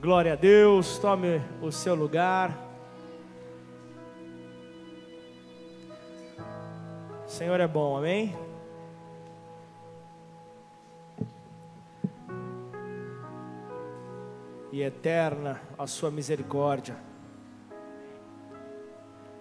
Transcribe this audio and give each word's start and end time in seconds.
Glória 0.00 0.32
a 0.32 0.36
Deus, 0.36 0.96
tome 0.96 1.42
o 1.60 1.70
seu 1.70 1.94
lugar. 1.94 2.56
O 7.26 7.28
Senhor 7.28 7.60
é 7.60 7.68
bom, 7.68 7.98
amém? 7.98 8.34
E 14.72 14.80
eterna 14.80 15.60
a 15.78 15.86
sua 15.86 16.10
misericórdia, 16.10 16.96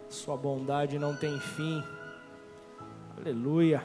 sua 0.09 0.35
bondade 0.35 0.99
não 0.99 1.15
tem 1.15 1.39
fim. 1.39 1.81
Aleluia. 3.17 3.81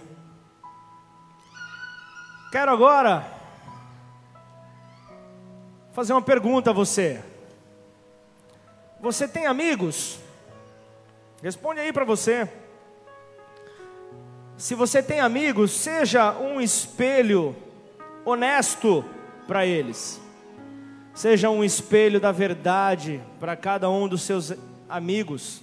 Quero 2.50 2.72
agora 2.72 3.33
fazer 5.94 6.12
uma 6.12 6.20
pergunta 6.20 6.70
a 6.70 6.72
você. 6.72 7.22
Você 9.00 9.28
tem 9.28 9.46
amigos? 9.46 10.18
Responde 11.40 11.78
aí 11.78 11.92
para 11.92 12.04
você. 12.04 12.48
Se 14.56 14.74
você 14.74 15.00
tem 15.00 15.20
amigos, 15.20 15.70
seja 15.70 16.36
um 16.36 16.60
espelho 16.60 17.54
honesto 18.24 19.04
para 19.46 19.64
eles. 19.64 20.20
Seja 21.14 21.48
um 21.48 21.62
espelho 21.62 22.18
da 22.18 22.32
verdade 22.32 23.22
para 23.38 23.54
cada 23.54 23.88
um 23.88 24.08
dos 24.08 24.22
seus 24.22 24.52
amigos. 24.88 25.62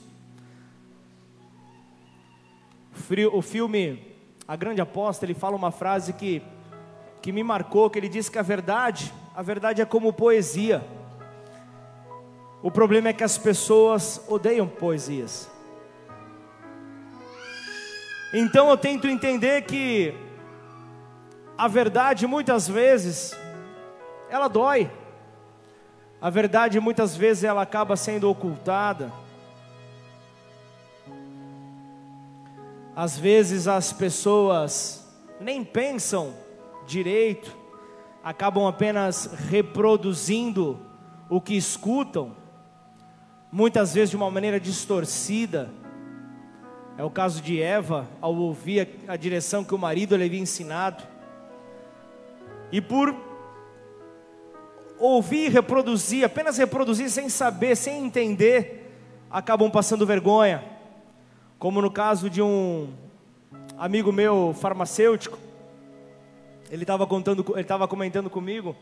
O 3.34 3.42
filme 3.42 4.16
A 4.48 4.56
Grande 4.56 4.80
Aposta, 4.80 5.26
ele 5.26 5.34
fala 5.34 5.58
uma 5.58 5.72
frase 5.72 6.14
que, 6.14 6.42
que 7.22 7.34
me 7.34 7.44
marcou, 7.44 7.90
que 7.90 8.00
ele 8.00 8.08
diz 8.08 8.30
que 8.30 8.40
a 8.40 8.42
verdade 8.42 9.14
a 9.34 9.42
verdade 9.42 9.82
é 9.82 9.86
como 9.86 10.12
poesia. 10.12 10.86
O 12.62 12.70
problema 12.70 13.10
é 13.10 13.14
que 13.14 13.24
as 13.24 13.38
pessoas 13.38 14.22
odeiam 14.28 14.68
poesias. 14.68 15.50
Então 18.34 18.70
eu 18.70 18.78
tento 18.78 19.08
entender 19.08 19.64
que 19.64 20.14
a 21.58 21.68
verdade 21.68 22.28
muitas 22.28 22.68
vezes 22.68 23.36
ela 24.30 24.48
dói. 24.48 24.92
A 26.22 26.30
verdade 26.30 26.80
muitas 26.80 27.16
vezes 27.16 27.44
ela 27.44 27.62
acaba 27.62 27.96
sendo 27.96 28.30
ocultada. 28.30 29.12
Às 32.96 33.18
vezes 33.18 33.68
as 33.68 33.94
pessoas 33.94 35.08
nem 35.40 35.64
pensam 35.64 36.34
direito 36.86 37.61
acabam 38.24 38.68
apenas 38.68 39.26
reproduzindo 39.50 40.80
o 41.30 41.42
que 41.42 41.56
escutam, 41.56 42.36
muitas 43.52 43.94
vezes 43.94 44.12
de 44.12 44.16
uma 44.16 44.30
maneira 44.30 44.60
distorcida. 44.60 45.70
É 46.98 47.04
o 47.04 47.10
caso 47.10 47.42
de 47.42 47.62
Eva, 47.62 48.08
ao 48.20 48.36
ouvir 48.36 49.00
a, 49.08 49.16
direção 49.16 49.64
que 49.64 49.74
o 49.74 49.78
marido 49.78 50.16
lhe 50.16 50.26
havia 50.26 50.40
ensinado, 50.40 51.04
e 52.72 52.80
por 52.80 53.16
ouvir 55.00 55.46
e 55.46 55.50
reproduzir, 55.50 56.24
apenas 56.24 56.58
reproduzir 56.58 57.10
sem 57.10 57.28
saber, 57.28 57.76
sem 57.76 58.06
entender, 58.06 58.94
acabam 59.30 59.70
passando 59.72 60.06
vergonha. 60.06 60.64
Como 61.58 61.82
no 61.82 61.90
caso 61.90 62.30
de 62.30 62.42
um 62.42 62.90
amigo 63.78 64.12
meu 64.12 64.56
farmacêutico, 64.60 65.38
ele 66.72 66.84
estava 66.84 67.06
contando, 67.06 67.46
ele 67.52 67.62
estava 67.62 67.86
comentando 67.86 68.30
comigo 68.30 68.74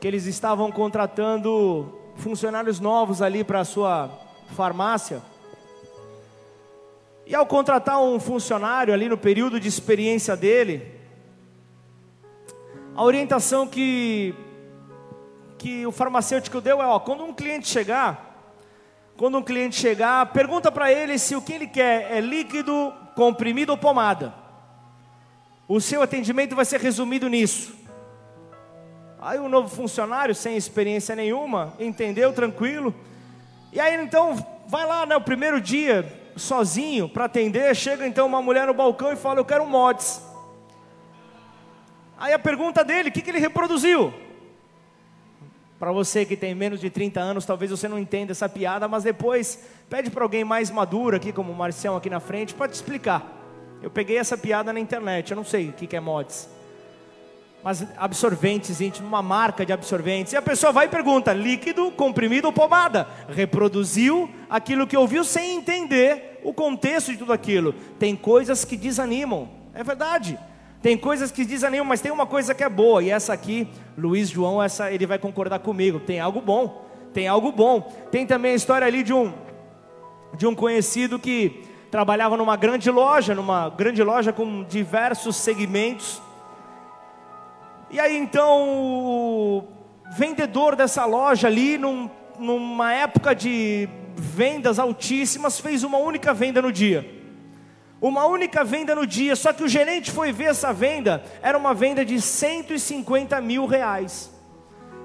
que 0.00 0.08
eles 0.08 0.24
estavam 0.24 0.72
contratando 0.72 1.94
funcionários 2.16 2.80
novos 2.80 3.20
ali 3.20 3.44
para 3.44 3.60
a 3.60 3.64
sua 3.64 4.10
farmácia. 4.54 5.22
E 7.26 7.34
ao 7.34 7.44
contratar 7.44 8.00
um 8.00 8.18
funcionário 8.18 8.94
ali 8.94 9.10
no 9.10 9.18
período 9.18 9.60
de 9.60 9.68
experiência 9.68 10.34
dele, 10.34 10.90
a 12.94 13.04
orientação 13.04 13.66
que 13.66 14.34
que 15.58 15.86
o 15.86 15.92
farmacêutico 15.92 16.60
deu 16.60 16.82
é, 16.82 16.86
ó, 16.86 16.98
quando 17.00 17.24
um 17.24 17.32
cliente 17.32 17.66
chegar, 17.66 18.54
quando 19.16 19.38
um 19.38 19.42
cliente 19.42 19.74
chegar, 19.74 20.32
pergunta 20.32 20.70
para 20.70 20.92
ele 20.92 21.18
se 21.18 21.34
o 21.34 21.42
que 21.42 21.52
ele 21.52 21.66
quer 21.66 22.12
é 22.12 22.20
líquido, 22.20 22.92
comprimido 23.14 23.72
ou 23.72 23.78
pomada. 23.78 24.45
O 25.68 25.80
seu 25.80 26.00
atendimento 26.02 26.54
vai 26.54 26.64
ser 26.64 26.80
resumido 26.80 27.28
nisso. 27.28 27.74
Aí 29.20 29.38
o 29.38 29.48
novo 29.48 29.68
funcionário, 29.68 30.34
sem 30.34 30.56
experiência 30.56 31.16
nenhuma, 31.16 31.74
entendeu, 31.80 32.32
tranquilo. 32.32 32.94
E 33.72 33.80
aí 33.80 34.00
então, 34.00 34.36
vai 34.68 34.86
lá, 34.86 35.04
né, 35.04 35.16
o 35.16 35.20
primeiro 35.20 35.60
dia, 35.60 36.06
sozinho, 36.36 37.08
para 37.08 37.24
atender, 37.24 37.74
chega 37.74 38.06
então 38.06 38.26
uma 38.26 38.40
mulher 38.40 38.66
no 38.66 38.74
balcão 38.74 39.12
e 39.12 39.16
fala, 39.16 39.40
eu 39.40 39.44
quero 39.44 39.64
um 39.64 39.68
mods. 39.68 40.22
Aí 42.16 42.32
a 42.32 42.38
pergunta 42.38 42.84
dele, 42.84 43.08
o 43.08 43.12
que, 43.12 43.20
que 43.20 43.30
ele 43.30 43.40
reproduziu? 43.40 44.14
Para 45.78 45.92
você 45.92 46.24
que 46.24 46.36
tem 46.36 46.54
menos 46.54 46.80
de 46.80 46.88
30 46.88 47.20
anos, 47.20 47.44
talvez 47.44 47.70
você 47.70 47.88
não 47.88 47.98
entenda 47.98 48.32
essa 48.32 48.48
piada, 48.48 48.86
mas 48.88 49.02
depois 49.02 49.66
pede 49.90 50.10
para 50.10 50.22
alguém 50.22 50.44
mais 50.44 50.70
maduro 50.70 51.16
aqui, 51.16 51.32
como 51.32 51.52
o 51.52 51.56
Marcião 51.56 51.96
aqui 51.96 52.08
na 52.08 52.20
frente, 52.20 52.54
para 52.54 52.68
te 52.68 52.74
explicar. 52.74 53.35
Eu 53.82 53.90
peguei 53.90 54.18
essa 54.18 54.36
piada 54.36 54.72
na 54.72 54.80
internet, 54.80 55.30
eu 55.30 55.36
não 55.36 55.44
sei 55.44 55.68
o 55.68 55.72
que 55.72 55.94
é 55.96 56.00
mods. 56.00 56.48
Mas 57.62 57.84
absorventes 57.96 58.80
íntimos, 58.80 59.08
uma 59.08 59.22
marca 59.22 59.66
de 59.66 59.72
absorventes. 59.72 60.32
E 60.32 60.36
a 60.36 60.42
pessoa 60.42 60.72
vai 60.72 60.86
e 60.86 60.88
pergunta: 60.88 61.32
líquido, 61.32 61.90
comprimido 61.90 62.46
ou 62.46 62.52
pomada? 62.52 63.08
Reproduziu 63.28 64.30
aquilo 64.48 64.86
que 64.86 64.96
ouviu 64.96 65.24
sem 65.24 65.56
entender 65.56 66.40
o 66.44 66.52
contexto 66.52 67.10
de 67.10 67.18
tudo 67.18 67.32
aquilo. 67.32 67.72
Tem 67.98 68.14
coisas 68.14 68.64
que 68.64 68.76
desanimam, 68.76 69.48
é 69.74 69.82
verdade. 69.82 70.38
Tem 70.80 70.96
coisas 70.96 71.32
que 71.32 71.44
desanimam, 71.44 71.86
mas 71.86 72.00
tem 72.00 72.12
uma 72.12 72.26
coisa 72.26 72.54
que 72.54 72.62
é 72.62 72.68
boa. 72.68 73.02
E 73.02 73.10
essa 73.10 73.32
aqui, 73.32 73.68
Luiz 73.98 74.28
João, 74.28 74.62
essa 74.62 74.92
ele 74.92 75.04
vai 75.04 75.18
concordar 75.18 75.58
comigo. 75.58 75.98
Tem 75.98 76.20
algo 76.20 76.40
bom. 76.40 76.86
Tem 77.12 77.26
algo 77.26 77.50
bom. 77.50 77.80
Tem 78.12 78.24
também 78.24 78.52
a 78.52 78.54
história 78.54 78.86
ali 78.86 79.02
de 79.02 79.12
um 79.12 79.32
de 80.36 80.46
um 80.46 80.54
conhecido 80.54 81.18
que 81.18 81.64
trabalhava 81.96 82.36
numa 82.36 82.56
grande 82.56 82.90
loja, 82.90 83.34
numa 83.34 83.70
grande 83.70 84.02
loja 84.02 84.30
com 84.30 84.62
diversos 84.64 85.34
segmentos. 85.36 86.20
E 87.90 87.98
aí 87.98 88.18
então 88.18 88.68
o 88.68 89.64
vendedor 90.14 90.76
dessa 90.76 91.06
loja 91.06 91.46
ali, 91.46 91.78
num, 91.78 92.10
numa 92.38 92.92
época 92.92 93.34
de 93.34 93.88
vendas 94.14 94.78
altíssimas, 94.78 95.58
fez 95.58 95.82
uma 95.84 95.96
única 95.96 96.34
venda 96.34 96.60
no 96.60 96.70
dia. 96.70 97.10
Uma 97.98 98.26
única 98.26 98.62
venda 98.62 98.94
no 98.94 99.06
dia, 99.06 99.34
só 99.34 99.50
que 99.50 99.64
o 99.64 99.68
gerente 99.68 100.10
foi 100.10 100.32
ver 100.32 100.50
essa 100.50 100.74
venda, 100.74 101.24
era 101.40 101.56
uma 101.56 101.72
venda 101.72 102.04
de 102.04 102.20
150 102.20 103.40
mil 103.40 103.64
reais. 103.64 104.30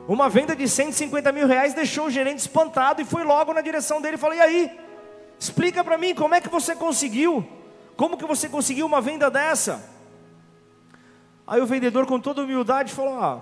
Uma 0.09 0.27
venda 0.27 0.53
de 0.53 0.67
150 0.67 1.31
mil 1.31 1.47
reais 1.47 1.73
deixou 1.73 2.07
o 2.07 2.11
gerente 2.11 2.39
espantado 2.39 3.01
e 3.01 3.05
foi 3.05 3.23
logo 3.23 3.53
na 3.53 3.61
direção 3.61 4.01
dele 4.01 4.15
e 4.15 4.19
falou: 4.19 4.35
E 4.35 4.41
aí? 4.41 4.90
Explica 5.41 5.83
para 5.83 5.97
mim 5.97 6.13
como 6.13 6.35
é 6.35 6.39
que 6.39 6.49
você 6.49 6.75
conseguiu? 6.75 7.43
Como 7.97 8.15
que 8.15 8.27
você 8.27 8.47
conseguiu 8.47 8.85
uma 8.85 9.01
venda 9.01 9.27
dessa? 9.27 9.83
Aí 11.47 11.59
o 11.59 11.65
vendedor 11.65 12.05
com 12.05 12.19
toda 12.19 12.43
humildade 12.43 12.93
falou: 12.93 13.19
"Ah, 13.19 13.41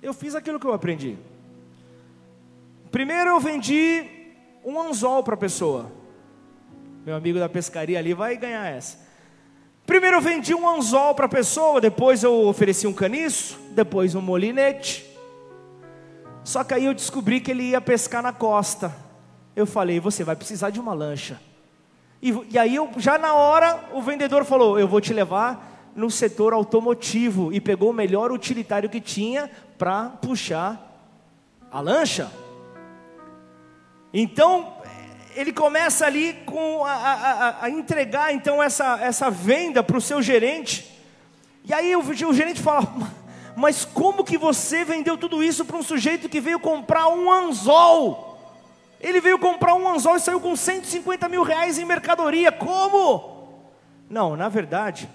eu 0.00 0.14
fiz 0.14 0.36
aquilo 0.36 0.60
que 0.60 0.66
eu 0.66 0.72
aprendi. 0.72 1.18
Primeiro 2.92 3.30
eu 3.30 3.40
vendi 3.40 4.08
um 4.64 4.80
anzol 4.80 5.24
para 5.24 5.34
a 5.34 5.36
pessoa. 5.36 5.90
Meu 7.04 7.16
amigo 7.16 7.40
da 7.40 7.48
pescaria 7.48 7.98
ali 7.98 8.14
vai 8.14 8.36
ganhar 8.36 8.64
essa. 8.64 8.98
Primeiro 9.84 10.18
eu 10.18 10.20
vendi 10.20 10.54
um 10.54 10.68
anzol 10.68 11.12
para 11.16 11.26
a 11.26 11.28
pessoa, 11.28 11.80
depois 11.80 12.22
eu 12.22 12.46
ofereci 12.46 12.86
um 12.86 12.92
caniço, 12.92 13.58
depois 13.72 14.14
um 14.14 14.20
molinete. 14.20 15.04
Só 16.44 16.62
que 16.62 16.72
aí 16.72 16.84
eu 16.84 16.94
descobri 16.94 17.40
que 17.40 17.50
ele 17.50 17.64
ia 17.70 17.80
pescar 17.80 18.22
na 18.22 18.32
costa. 18.32 18.94
Eu 19.54 19.66
falei, 19.66 20.00
você 20.00 20.24
vai 20.24 20.36
precisar 20.36 20.70
de 20.70 20.80
uma 20.80 20.94
lancha. 20.94 21.40
E, 22.22 22.32
e 22.50 22.58
aí, 22.58 22.76
eu, 22.76 22.88
já 22.98 23.18
na 23.18 23.34
hora, 23.34 23.88
o 23.92 24.00
vendedor 24.00 24.44
falou: 24.44 24.78
Eu 24.78 24.86
vou 24.86 25.00
te 25.00 25.12
levar 25.12 25.90
no 25.96 26.08
setor 26.08 26.52
automotivo. 26.52 27.52
E 27.52 27.60
pegou 27.60 27.90
o 27.90 27.94
melhor 27.94 28.30
utilitário 28.30 28.88
que 28.88 29.00
tinha 29.00 29.50
para 29.76 30.08
puxar 30.08 30.80
a 31.70 31.80
lancha. 31.80 32.30
Então, 34.14 34.74
ele 35.34 35.52
começa 35.52 36.06
ali 36.06 36.34
com 36.46 36.84
a, 36.84 36.92
a, 36.92 37.64
a 37.64 37.70
entregar 37.70 38.32
então 38.32 38.62
essa, 38.62 39.00
essa 39.00 39.28
venda 39.28 39.82
para 39.82 39.96
o 39.96 40.00
seu 40.00 40.22
gerente. 40.22 40.88
E 41.64 41.74
aí 41.74 41.96
o, 41.96 42.00
o 42.00 42.34
gerente 42.34 42.60
fala: 42.60 42.86
Mas 43.56 43.84
como 43.84 44.22
que 44.22 44.38
você 44.38 44.84
vendeu 44.84 45.18
tudo 45.18 45.42
isso 45.42 45.64
para 45.64 45.76
um 45.76 45.82
sujeito 45.82 46.28
que 46.28 46.40
veio 46.40 46.60
comprar 46.60 47.08
um 47.08 47.32
anzol? 47.32 48.31
Ele 49.02 49.20
veio 49.20 49.38
comprar 49.38 49.74
um 49.74 49.88
anzol 49.88 50.16
e 50.16 50.20
saiu 50.20 50.40
com 50.40 50.54
150 50.54 51.28
mil 51.28 51.42
reais 51.42 51.76
em 51.76 51.84
mercadoria. 51.84 52.52
Como? 52.52 53.48
Não, 54.08 54.36
na 54.36 54.48
verdade, 54.48 55.08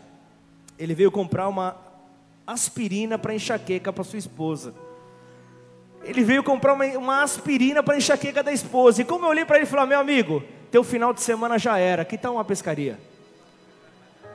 ele 0.78 0.94
veio 0.94 1.10
comprar 1.10 1.48
uma 1.48 1.78
aspirina 2.46 3.18
para 3.18 3.34
enxaqueca 3.34 3.94
para 3.94 4.04
sua 4.04 4.20
esposa. 4.20 4.74
Ele 6.04 6.24
veio 6.24 6.44
comprar 6.44 6.74
uma, 6.74 6.86
uma 6.98 7.24
aspirina 7.24 7.82
para 7.82 7.96
enxaqueca 7.96 8.44
da 8.44 8.52
esposa. 8.52 9.02
E 9.02 9.06
como 9.06 9.26
eu 9.26 9.30
olhei 9.30 9.46
para 9.46 9.58
ele 9.58 9.66
e 9.66 9.70
falei: 9.70 9.86
Meu 9.86 10.00
amigo, 10.00 10.44
teu 10.70 10.84
final 10.84 11.14
de 11.14 11.22
semana 11.22 11.58
já 11.58 11.78
era, 11.78 12.04
que 12.04 12.18
tal 12.18 12.34
uma 12.34 12.46
pescaria? 12.46 13.00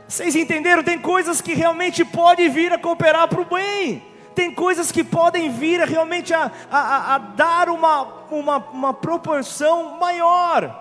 Vocês 0.09 0.35
entenderam? 0.35 0.83
Tem 0.83 0.99
coisas 0.99 1.41
que 1.41 1.55
realmente 1.55 2.05
podem 2.05 2.49
vir 2.49 2.73
a 2.73 2.79
cooperar 2.79 3.29
para 3.29 3.41
o 3.41 3.45
bem. 3.45 4.03
Tem 4.35 4.53
coisas 4.53 4.91
que 4.91 5.05
podem 5.05 5.51
vir 5.51 5.81
realmente 5.81 6.33
a, 6.33 6.51
a, 6.71 7.15
a 7.15 7.19
dar 7.19 7.69
uma, 7.69 8.03
uma, 8.31 8.57
uma 8.57 8.95
proporção 8.95 9.99
maior. 9.99 10.81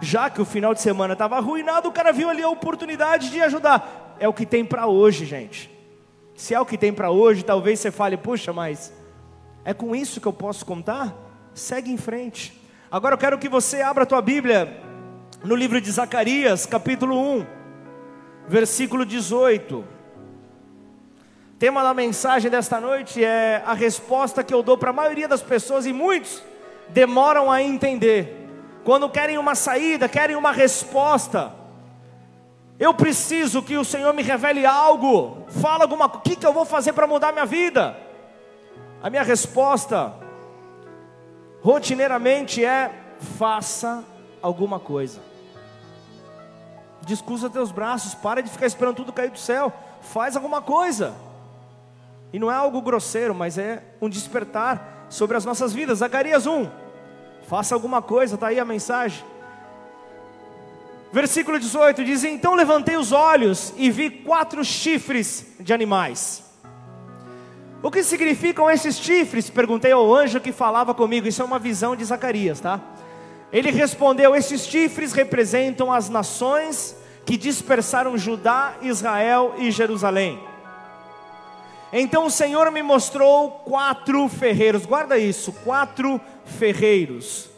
Já 0.00 0.28
que 0.28 0.40
o 0.40 0.44
final 0.44 0.74
de 0.74 0.80
semana 0.80 1.12
estava 1.12 1.36
arruinado, 1.36 1.88
o 1.88 1.92
cara 1.92 2.12
viu 2.12 2.28
ali 2.28 2.42
a 2.42 2.48
oportunidade 2.48 3.30
de 3.30 3.40
ajudar. 3.40 4.16
É 4.18 4.26
o 4.26 4.32
que 4.32 4.44
tem 4.44 4.64
para 4.64 4.86
hoje, 4.86 5.24
gente. 5.24 5.70
Se 6.34 6.54
é 6.54 6.60
o 6.60 6.66
que 6.66 6.78
tem 6.78 6.92
para 6.92 7.10
hoje, 7.10 7.44
talvez 7.44 7.78
você 7.78 7.90
fale, 7.90 8.16
puxa, 8.16 8.52
mas 8.52 8.92
é 9.64 9.72
com 9.72 9.94
isso 9.94 10.20
que 10.20 10.26
eu 10.26 10.32
posso 10.32 10.66
contar? 10.66 11.14
Segue 11.54 11.90
em 11.92 11.96
frente. 11.96 12.60
Agora 12.90 13.14
eu 13.14 13.18
quero 13.18 13.38
que 13.38 13.48
você 13.48 13.80
abra 13.80 14.02
a 14.02 14.06
tua 14.06 14.20
Bíblia 14.20 14.80
no 15.44 15.54
livro 15.54 15.80
de 15.80 15.90
Zacarias, 15.90 16.66
capítulo 16.66 17.16
1, 17.38 17.46
versículo 18.48 19.06
18. 19.06 19.91
Tema 21.62 21.80
da 21.80 21.94
mensagem 21.94 22.50
desta 22.50 22.80
noite 22.80 23.24
é 23.24 23.62
a 23.64 23.72
resposta 23.72 24.42
que 24.42 24.52
eu 24.52 24.64
dou 24.64 24.76
para 24.76 24.90
a 24.90 24.92
maioria 24.92 25.28
das 25.28 25.42
pessoas 25.42 25.86
e 25.86 25.92
muitos 25.92 26.42
demoram 26.88 27.52
a 27.52 27.62
entender. 27.62 28.50
Quando 28.82 29.08
querem 29.08 29.38
uma 29.38 29.54
saída, 29.54 30.08
querem 30.08 30.34
uma 30.34 30.50
resposta. 30.50 31.54
Eu 32.80 32.92
preciso 32.92 33.62
que 33.62 33.76
o 33.76 33.84
Senhor 33.84 34.12
me 34.12 34.24
revele 34.24 34.66
algo. 34.66 35.46
Fala 35.62 35.84
alguma 35.84 36.08
coisa. 36.08 36.18
O 36.18 36.28
que, 36.28 36.34
que 36.34 36.44
eu 36.44 36.52
vou 36.52 36.64
fazer 36.64 36.94
para 36.94 37.06
mudar 37.06 37.30
minha 37.30 37.46
vida? 37.46 37.96
A 39.00 39.08
minha 39.08 39.22
resposta, 39.22 40.14
rotineiramente, 41.62 42.64
é: 42.64 42.90
faça 43.38 44.02
alguma 44.42 44.80
coisa. 44.80 45.20
Descusa 47.02 47.48
teus 47.48 47.70
braços, 47.70 48.16
para 48.16 48.42
de 48.42 48.50
ficar 48.50 48.66
esperando 48.66 48.96
tudo 48.96 49.12
cair 49.12 49.30
do 49.30 49.38
céu. 49.38 49.72
Faz 50.00 50.34
alguma 50.34 50.60
coisa. 50.60 51.14
E 52.32 52.38
não 52.38 52.50
é 52.50 52.54
algo 52.54 52.80
grosseiro, 52.80 53.34
mas 53.34 53.58
é 53.58 53.82
um 54.00 54.08
despertar 54.08 55.06
sobre 55.08 55.36
as 55.36 55.44
nossas 55.44 55.72
vidas. 55.72 55.98
Zacarias 55.98 56.46
1. 56.46 56.68
Faça 57.46 57.74
alguma 57.74 58.00
coisa, 58.00 58.34
está 58.36 58.46
aí 58.48 58.58
a 58.58 58.64
mensagem. 58.64 59.24
Versículo 61.12 61.60
18 61.60 62.04
diz: 62.04 62.24
Então 62.24 62.54
levantei 62.54 62.96
os 62.96 63.12
olhos 63.12 63.74
e 63.76 63.90
vi 63.90 64.08
quatro 64.08 64.64
chifres 64.64 65.54
de 65.60 65.74
animais. 65.74 66.42
O 67.82 67.90
que 67.90 68.02
significam 68.02 68.70
esses 68.70 68.96
chifres? 68.96 69.50
Perguntei 69.50 69.92
ao 69.92 70.14
anjo 70.14 70.40
que 70.40 70.52
falava 70.52 70.94
comigo. 70.94 71.28
Isso 71.28 71.42
é 71.42 71.44
uma 71.44 71.58
visão 71.58 71.94
de 71.94 72.04
Zacarias, 72.04 72.60
tá? 72.60 72.80
Ele 73.52 73.70
respondeu: 73.70 74.34
Esses 74.34 74.66
chifres 74.66 75.12
representam 75.12 75.92
as 75.92 76.08
nações 76.08 76.96
que 77.26 77.36
dispersaram 77.36 78.16
Judá, 78.16 78.76
Israel 78.80 79.54
e 79.58 79.70
Jerusalém. 79.70 80.51
Então 81.92 82.26
o 82.26 82.30
Senhor 82.30 82.70
me 82.70 82.82
mostrou 82.82 83.50
quatro 83.50 84.26
ferreiros, 84.28 84.86
guarda 84.86 85.18
isso, 85.18 85.52
quatro 85.64 86.18
ferreiros. 86.44 87.50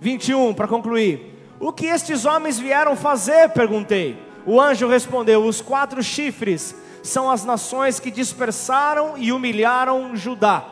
21, 0.00 0.54
para 0.54 0.68
concluir. 0.68 1.32
O 1.58 1.72
que 1.72 1.86
estes 1.86 2.24
homens 2.24 2.58
vieram 2.58 2.96
fazer? 2.96 3.48
Perguntei. 3.50 4.16
O 4.46 4.60
anjo 4.60 4.88
respondeu: 4.88 5.44
Os 5.44 5.60
quatro 5.60 6.02
chifres 6.02 6.74
são 7.02 7.30
as 7.30 7.44
nações 7.44 7.98
que 7.98 8.10
dispersaram 8.10 9.14
e 9.16 9.32
humilharam 9.32 10.14
Judá. 10.14 10.64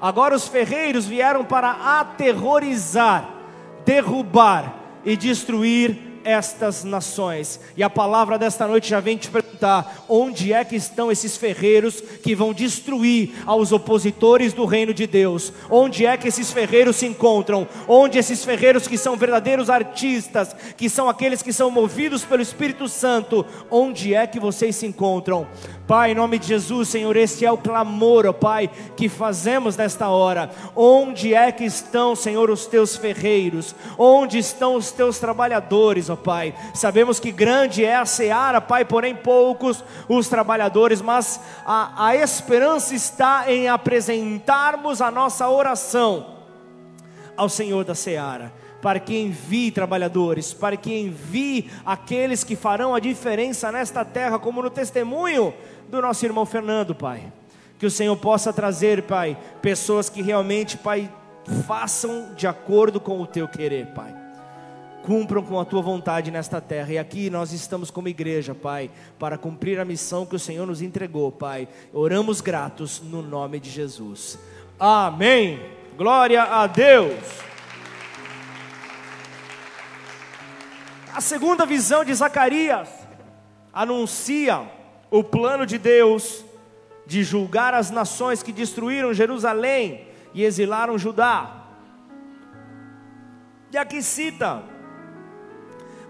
Agora 0.00 0.34
os 0.34 0.46
ferreiros 0.46 1.06
vieram 1.06 1.44
para 1.44 1.70
aterrorizar, 2.00 3.28
derrubar 3.84 4.74
e 5.04 5.16
destruir 5.16 6.20
estas 6.24 6.84
nações. 6.84 7.60
E 7.76 7.82
a 7.82 7.90
palavra 7.90 8.38
desta 8.38 8.66
noite 8.66 8.88
já 8.88 9.00
vem 9.00 9.16
te 9.16 9.28
perguntar: 9.28 9.47
onde 10.08 10.52
é 10.52 10.64
que 10.64 10.76
estão 10.76 11.10
esses 11.10 11.36
ferreiros 11.36 12.00
que 12.22 12.34
vão 12.34 12.52
destruir 12.52 13.32
aos 13.46 13.72
opositores 13.72 14.52
do 14.52 14.64
reino 14.64 14.92
de 14.94 15.06
Deus? 15.06 15.52
Onde 15.70 16.06
é 16.06 16.16
que 16.16 16.28
esses 16.28 16.52
ferreiros 16.52 16.96
se 16.96 17.06
encontram? 17.06 17.66
Onde 17.86 18.18
esses 18.18 18.44
ferreiros 18.44 18.86
que 18.86 18.98
são 18.98 19.16
verdadeiros 19.16 19.70
artistas, 19.70 20.54
que 20.76 20.88
são 20.88 21.08
aqueles 21.08 21.42
que 21.42 21.52
são 21.52 21.70
movidos 21.70 22.24
pelo 22.24 22.42
Espírito 22.42 22.88
Santo, 22.88 23.44
onde 23.70 24.14
é 24.14 24.26
que 24.26 24.40
vocês 24.40 24.76
se 24.76 24.86
encontram? 24.86 25.46
Pai, 25.88 26.10
em 26.10 26.14
nome 26.14 26.38
de 26.38 26.48
Jesus, 26.48 26.90
Senhor, 26.90 27.16
esse 27.16 27.46
é 27.46 27.50
o 27.50 27.56
clamor, 27.56 28.26
ó 28.26 28.32
Pai, 28.34 28.70
que 28.94 29.08
fazemos 29.08 29.74
nesta 29.74 30.10
hora. 30.10 30.50
Onde 30.76 31.32
é 31.32 31.50
que 31.50 31.64
estão, 31.64 32.14
Senhor, 32.14 32.50
os 32.50 32.66
teus 32.66 32.94
ferreiros? 32.94 33.74
Onde 33.96 34.36
estão 34.36 34.74
os 34.74 34.92
teus 34.92 35.18
trabalhadores, 35.18 36.10
ó 36.10 36.14
Pai? 36.14 36.54
Sabemos 36.74 37.18
que 37.18 37.32
grande 37.32 37.86
é 37.86 37.96
a 37.96 38.04
seara, 38.04 38.60
Pai, 38.60 38.84
porém 38.84 39.14
poucos 39.16 39.82
os 40.06 40.28
trabalhadores, 40.28 41.00
mas 41.00 41.40
a, 41.64 42.08
a 42.08 42.14
esperança 42.14 42.94
está 42.94 43.50
em 43.50 43.70
apresentarmos 43.70 45.00
a 45.00 45.10
nossa 45.10 45.48
oração 45.48 46.36
ao 47.34 47.48
Senhor 47.48 47.82
da 47.82 47.94
seara 47.94 48.52
para 48.80 49.00
que 49.00 49.18
envie 49.18 49.72
trabalhadores, 49.72 50.54
para 50.54 50.76
que 50.76 50.94
envie 50.94 51.68
aqueles 51.84 52.44
que 52.44 52.54
farão 52.54 52.94
a 52.94 53.00
diferença 53.00 53.72
nesta 53.72 54.04
terra, 54.04 54.38
como 54.38 54.62
no 54.62 54.70
testemunho 54.70 55.52
do 55.88 56.02
nosso 56.02 56.24
irmão 56.24 56.46
Fernando, 56.46 56.94
Pai. 56.94 57.32
Que 57.78 57.86
o 57.86 57.90
Senhor 57.90 58.16
possa 58.16 58.52
trazer, 58.52 59.02
Pai, 59.02 59.36
pessoas 59.62 60.08
que 60.08 60.20
realmente, 60.20 60.76
Pai, 60.76 61.10
façam 61.66 62.34
de 62.34 62.46
acordo 62.46 63.00
com 63.00 63.20
o 63.20 63.26
teu 63.26 63.48
querer, 63.48 63.86
Pai. 63.94 64.14
Cumpram 65.02 65.42
com 65.42 65.58
a 65.58 65.64
tua 65.64 65.80
vontade 65.80 66.30
nesta 66.30 66.60
terra. 66.60 66.92
E 66.92 66.98
aqui 66.98 67.30
nós 67.30 67.52
estamos 67.52 67.90
como 67.90 68.08
igreja, 68.08 68.54
Pai, 68.54 68.90
para 69.18 69.38
cumprir 69.38 69.80
a 69.80 69.84
missão 69.84 70.26
que 70.26 70.36
o 70.36 70.40
Senhor 70.40 70.66
nos 70.66 70.82
entregou, 70.82 71.32
Pai. 71.32 71.68
Oramos 71.92 72.40
gratos 72.40 73.00
no 73.00 73.22
nome 73.22 73.60
de 73.60 73.70
Jesus. 73.70 74.38
Amém. 74.78 75.60
Glória 75.96 76.42
a 76.42 76.66
Deus. 76.66 77.14
A 81.14 81.20
segunda 81.20 81.64
visão 81.64 82.04
de 82.04 82.14
Zacarias 82.14 82.88
anuncia 83.72 84.77
o 85.10 85.22
plano 85.24 85.64
de 85.64 85.78
Deus 85.78 86.44
de 87.06 87.22
julgar 87.24 87.72
as 87.72 87.90
nações 87.90 88.42
que 88.42 88.52
destruíram 88.52 89.14
Jerusalém 89.14 90.06
e 90.34 90.44
exilaram 90.44 90.98
Judá. 90.98 91.64
E 93.72 93.78
aqui 93.78 94.02
cita 94.02 94.62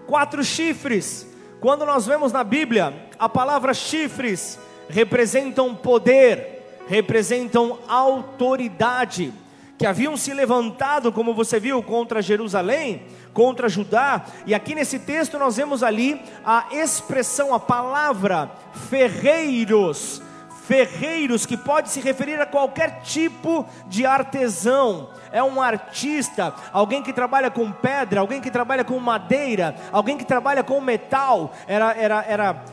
quatro 0.05 0.43
chifres. 0.43 1.27
Quando 1.61 1.85
nós 1.85 2.05
vemos 2.05 2.31
na 2.31 2.43
Bíblia, 2.43 2.93
a 3.17 3.29
palavra 3.29 3.73
chifres 3.73 4.59
representam 4.89 5.75
poder, 5.75 6.81
representam 6.87 7.77
autoridade, 7.87 9.31
que 9.77 9.85
haviam 9.85 10.17
se 10.17 10.33
levantado, 10.33 11.11
como 11.11 11.33
você 11.33 11.59
viu, 11.59 11.81
contra 11.83 12.21
Jerusalém 12.21 13.03
contra 13.33 13.69
Judá, 13.69 14.25
e 14.45 14.53
aqui 14.53 14.75
nesse 14.75 14.99
texto 14.99 15.37
nós 15.37 15.57
vemos 15.57 15.83
ali 15.83 16.21
a 16.43 16.67
expressão, 16.71 17.53
a 17.53 17.59
palavra 17.59 18.51
ferreiros, 18.89 20.21
ferreiros 20.65 21.45
que 21.45 21.57
pode 21.57 21.89
se 21.89 21.99
referir 21.99 22.39
a 22.39 22.45
qualquer 22.45 23.01
tipo 23.01 23.65
de 23.87 24.05
artesão. 24.05 25.09
É 25.31 25.43
um 25.43 25.61
artista, 25.61 26.53
alguém 26.71 27.01
que 27.01 27.13
trabalha 27.13 27.49
com 27.49 27.71
pedra, 27.71 28.19
alguém 28.19 28.41
que 28.41 28.51
trabalha 28.51 28.83
com 28.83 28.99
madeira, 28.99 29.75
alguém 29.91 30.17
que 30.17 30.25
trabalha 30.25 30.63
com 30.63 30.79
metal. 30.81 31.53
Era, 31.67 31.93
era, 31.93 32.25
era 32.27 32.63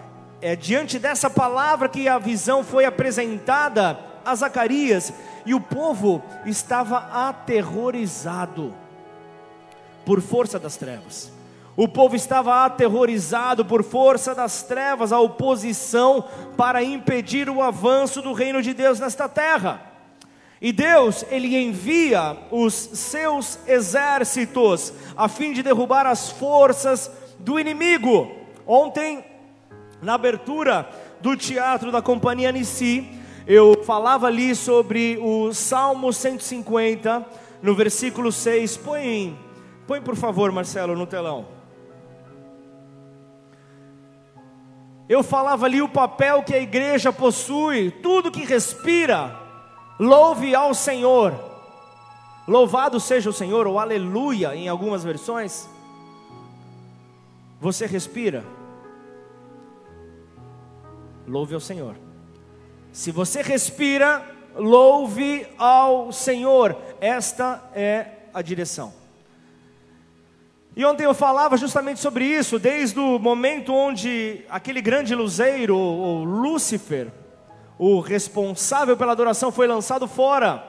é, 0.40 0.54
diante 0.56 0.98
dessa 0.98 1.30
palavra 1.30 1.88
que 1.88 2.08
a 2.08 2.18
visão 2.18 2.62
foi 2.62 2.84
apresentada 2.84 3.98
a 4.24 4.34
Zacarias, 4.34 5.12
e 5.44 5.54
o 5.54 5.60
povo 5.60 6.22
estava 6.44 7.28
aterrorizado 7.28 8.74
por 10.06 10.22
força 10.22 10.58
das 10.58 10.76
trevas. 10.76 11.32
O 11.76 11.86
povo 11.86 12.16
estava 12.16 12.64
aterrorizado 12.64 13.62
por 13.62 13.84
força 13.84 14.34
das 14.34 14.62
trevas, 14.62 15.12
a 15.12 15.20
oposição 15.20 16.24
para 16.56 16.82
impedir 16.82 17.50
o 17.50 17.60
avanço 17.60 18.22
do 18.22 18.32
reino 18.32 18.62
de 18.62 18.72
Deus 18.72 18.98
nesta 18.98 19.28
terra. 19.28 19.82
E 20.62 20.72
Deus, 20.72 21.22
ele 21.28 21.54
envia 21.54 22.34
os 22.50 22.72
seus 22.72 23.58
exércitos 23.66 24.94
a 25.14 25.28
fim 25.28 25.52
de 25.52 25.62
derrubar 25.62 26.06
as 26.06 26.30
forças 26.30 27.10
do 27.38 27.60
inimigo. 27.60 28.30
Ontem, 28.66 29.22
na 30.00 30.14
abertura 30.14 30.88
do 31.20 31.36
teatro 31.36 31.92
da 31.92 32.00
Companhia 32.00 32.50
Nissi, 32.50 33.06
eu 33.46 33.82
falava 33.84 34.28
ali 34.28 34.54
sobre 34.54 35.18
o 35.20 35.52
Salmo 35.52 36.10
150, 36.10 37.24
no 37.62 37.74
versículo 37.74 38.32
6. 38.32 38.78
Põe 38.78 39.45
Põe 39.86 40.00
por 40.00 40.16
favor, 40.16 40.50
Marcelo, 40.50 40.96
no 40.96 41.06
telão. 41.06 41.46
Eu 45.08 45.22
falava 45.22 45.66
ali 45.66 45.80
o 45.80 45.88
papel 45.88 46.42
que 46.42 46.52
a 46.52 46.60
igreja 46.60 47.12
possui, 47.12 47.92
tudo 47.92 48.30
que 48.30 48.44
respira, 48.44 49.40
louve 50.00 50.54
ao 50.54 50.74
Senhor. 50.74 51.32
Louvado 52.48 52.98
seja 52.98 53.30
o 53.30 53.32
Senhor, 53.32 53.66
ou 53.68 53.78
aleluia 53.78 54.54
em 54.56 54.68
algumas 54.68 55.04
versões. 55.04 55.68
Você 57.60 57.86
respira? 57.86 58.44
Louve 61.26 61.54
ao 61.54 61.60
Senhor. 61.60 61.96
Se 62.92 63.12
você 63.12 63.42
respira, 63.42 64.24
louve 64.56 65.46
ao 65.56 66.12
Senhor. 66.12 66.76
Esta 67.00 67.70
é 67.74 68.06
a 68.34 68.42
direção. 68.42 69.05
E 70.76 70.84
ontem 70.84 71.04
eu 71.04 71.14
falava 71.14 71.56
justamente 71.56 72.00
sobre 72.00 72.26
isso, 72.26 72.58
desde 72.58 73.00
o 73.00 73.18
momento 73.18 73.72
onde 73.72 74.44
aquele 74.50 74.82
grande 74.82 75.14
luzeiro, 75.14 75.74
o 75.74 76.22
Lúcifer, 76.22 77.10
o 77.78 77.98
responsável 77.98 78.94
pela 78.94 79.12
adoração, 79.12 79.50
foi 79.50 79.66
lançado 79.66 80.06
fora 80.06 80.62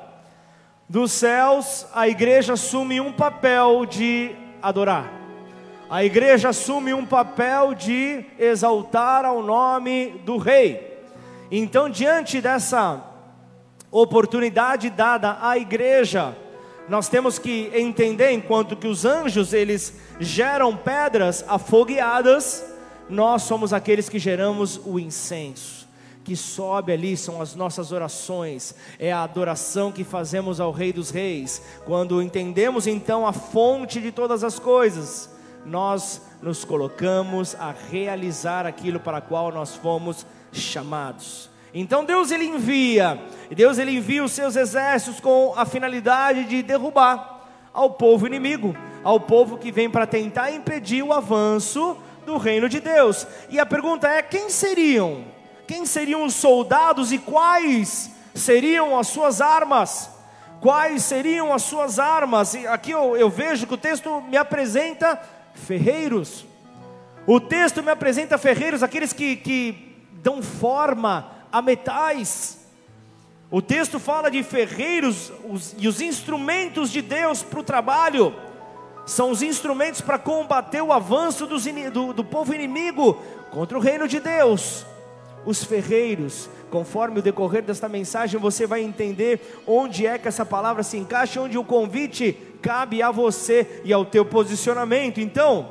dos 0.87 1.11
céus, 1.11 1.85
a 1.93 2.07
igreja 2.07 2.53
assume 2.53 3.01
um 3.01 3.11
papel 3.11 3.85
de 3.85 4.33
adorar. 4.61 5.11
A 5.89 6.05
igreja 6.05 6.49
assume 6.49 6.93
um 6.93 7.05
papel 7.05 7.73
de 7.73 8.23
exaltar 8.39 9.25
ao 9.25 9.43
nome 9.43 10.21
do 10.23 10.37
rei. 10.37 11.01
Então, 11.51 11.89
diante 11.89 12.39
dessa 12.39 13.03
oportunidade 13.91 14.89
dada 14.89 15.37
à 15.41 15.57
igreja, 15.57 16.33
nós 16.89 17.09
temos 17.09 17.37
que 17.37 17.69
entender, 17.73 18.31
enquanto 18.31 18.75
que 18.75 18.87
os 18.87 19.03
anjos 19.03 19.53
eles 19.53 19.93
geram 20.19 20.75
pedras 20.75 21.43
afogueadas, 21.47 22.63
nós 23.09 23.43
somos 23.43 23.73
aqueles 23.73 24.07
que 24.07 24.19
geramos 24.19 24.79
o 24.85 24.99
incenso. 24.99 25.85
Que 26.23 26.35
sobe 26.35 26.91
ali 26.91 27.15
são 27.15 27.41
as 27.41 27.55
nossas 27.55 27.91
orações, 27.91 28.75
é 28.99 29.11
a 29.11 29.23
adoração 29.23 29.91
que 29.91 30.03
fazemos 30.03 30.59
ao 30.59 30.71
Rei 30.71 30.91
dos 30.91 31.09
Reis. 31.09 31.61
Quando 31.85 32.21
entendemos 32.21 32.85
então 32.85 33.25
a 33.25 33.31
fonte 33.31 34.01
de 34.01 34.11
todas 34.11 34.43
as 34.43 34.59
coisas, 34.59 35.29
nós 35.65 36.21
nos 36.41 36.63
colocamos 36.63 37.55
a 37.55 37.73
realizar 37.91 38.65
aquilo 38.65 38.99
para 38.99 39.21
qual 39.21 39.51
nós 39.51 39.75
fomos 39.75 40.25
chamados. 40.51 41.49
Então 41.79 42.03
Deus 42.03 42.31
ele 42.31 42.45
envia, 42.45 43.21
Deus 43.51 43.77
ele 43.77 43.91
envia 43.91 44.23
os 44.23 44.31
seus 44.31 44.55
exércitos 44.55 45.19
com 45.19 45.53
a 45.55 45.63
finalidade 45.63 46.45
de 46.45 46.63
derrubar 46.63 47.43
ao 47.71 47.91
povo 47.91 48.25
inimigo, 48.25 48.75
ao 49.03 49.19
povo 49.19 49.59
que 49.59 49.71
vem 49.71 49.87
para 49.87 50.07
tentar 50.07 50.49
impedir 50.49 51.03
o 51.03 51.13
avanço 51.13 51.95
do 52.25 52.35
reino 52.37 52.67
de 52.67 52.79
Deus. 52.79 53.27
E 53.47 53.59
a 53.59 53.65
pergunta 53.65 54.07
é: 54.07 54.23
quem 54.23 54.49
seriam? 54.49 55.25
Quem 55.67 55.85
seriam 55.85 56.23
os 56.23 56.33
soldados 56.33 57.11
e 57.11 57.19
quais 57.19 58.09
seriam 58.33 58.97
as 58.97 59.05
suas 59.09 59.39
armas? 59.39 60.09
Quais 60.59 61.03
seriam 61.03 61.53
as 61.53 61.61
suas 61.61 61.99
armas? 61.99 62.55
E 62.55 62.65
aqui 62.65 62.89
eu, 62.89 63.15
eu 63.15 63.29
vejo 63.29 63.67
que 63.67 63.75
o 63.75 63.77
texto 63.77 64.23
me 64.27 64.35
apresenta 64.35 65.21
ferreiros. 65.53 66.43
O 67.27 67.39
texto 67.39 67.83
me 67.83 67.91
apresenta 67.91 68.35
ferreiros, 68.35 68.81
aqueles 68.81 69.13
que, 69.13 69.35
que 69.35 69.95
dão 70.23 70.41
forma 70.41 71.36
a 71.57 71.61
metais. 71.61 72.57
O 73.49 73.61
texto 73.61 73.99
fala 73.99 74.29
de 74.29 74.43
ferreiros 74.43 75.31
os, 75.49 75.75
e 75.77 75.87
os 75.87 76.01
instrumentos 76.01 76.91
de 76.91 77.01
Deus 77.01 77.41
para 77.41 77.59
o 77.59 77.63
trabalho 77.63 78.35
são 79.05 79.31
os 79.31 79.41
instrumentos 79.41 80.01
para 80.01 80.19
combater 80.19 80.81
o 80.81 80.91
avanço 80.91 81.47
dos, 81.47 81.63
do, 81.93 82.11
do 82.13 82.23
povo 82.23 82.53
inimigo 82.53 83.13
contra 83.51 83.77
o 83.77 83.81
reino 83.81 84.07
de 84.07 84.19
Deus. 84.19 84.85
Os 85.45 85.63
ferreiros, 85.63 86.49
conforme 86.69 87.19
o 87.19 87.21
decorrer 87.21 87.63
desta 87.63 87.87
mensagem, 87.87 88.37
você 88.37 88.67
vai 88.67 88.83
entender 88.83 89.61
onde 89.65 90.05
é 90.05 90.17
que 90.17 90.27
essa 90.27 90.45
palavra 90.45 90.83
se 90.83 90.97
encaixa, 90.97 91.39
onde 91.39 91.57
o 91.57 91.63
convite 91.63 92.37
cabe 92.61 93.01
a 93.01 93.09
você 93.11 93.81
e 93.85 93.93
ao 93.93 94.03
teu 94.03 94.25
posicionamento. 94.25 95.21
Então, 95.21 95.69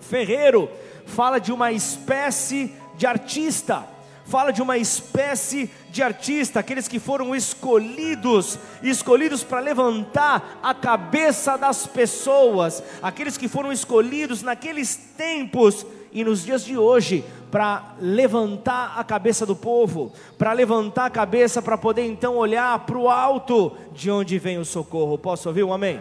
ferreiro 0.00 0.68
fala 1.06 1.38
de 1.38 1.50
uma 1.50 1.72
espécie 1.72 2.74
de 2.94 3.06
artista 3.06 3.95
fala 4.26 4.52
de 4.52 4.60
uma 4.60 4.76
espécie 4.76 5.70
de 5.90 6.02
artista, 6.02 6.60
aqueles 6.60 6.88
que 6.88 6.98
foram 6.98 7.34
escolhidos, 7.34 8.58
escolhidos 8.82 9.42
para 9.42 9.60
levantar 9.60 10.60
a 10.62 10.74
cabeça 10.74 11.56
das 11.56 11.86
pessoas, 11.86 12.82
aqueles 13.02 13.38
que 13.38 13.48
foram 13.48 13.72
escolhidos 13.72 14.42
naqueles 14.42 14.96
tempos 15.16 15.86
e 16.12 16.24
nos 16.24 16.44
dias 16.44 16.64
de 16.64 16.76
hoje 16.76 17.24
para 17.50 17.94
levantar 18.00 18.94
a 18.98 19.04
cabeça 19.04 19.46
do 19.46 19.54
povo, 19.54 20.12
para 20.36 20.52
levantar 20.52 21.06
a 21.06 21.10
cabeça 21.10 21.62
para 21.62 21.78
poder 21.78 22.04
então 22.04 22.36
olhar 22.36 22.78
para 22.80 22.98
o 22.98 23.08
alto 23.08 23.72
de 23.92 24.10
onde 24.10 24.38
vem 24.38 24.58
o 24.58 24.64
socorro. 24.64 25.16
Posso 25.16 25.48
ouvir 25.48 25.62
um 25.62 25.72
amém? 25.72 26.00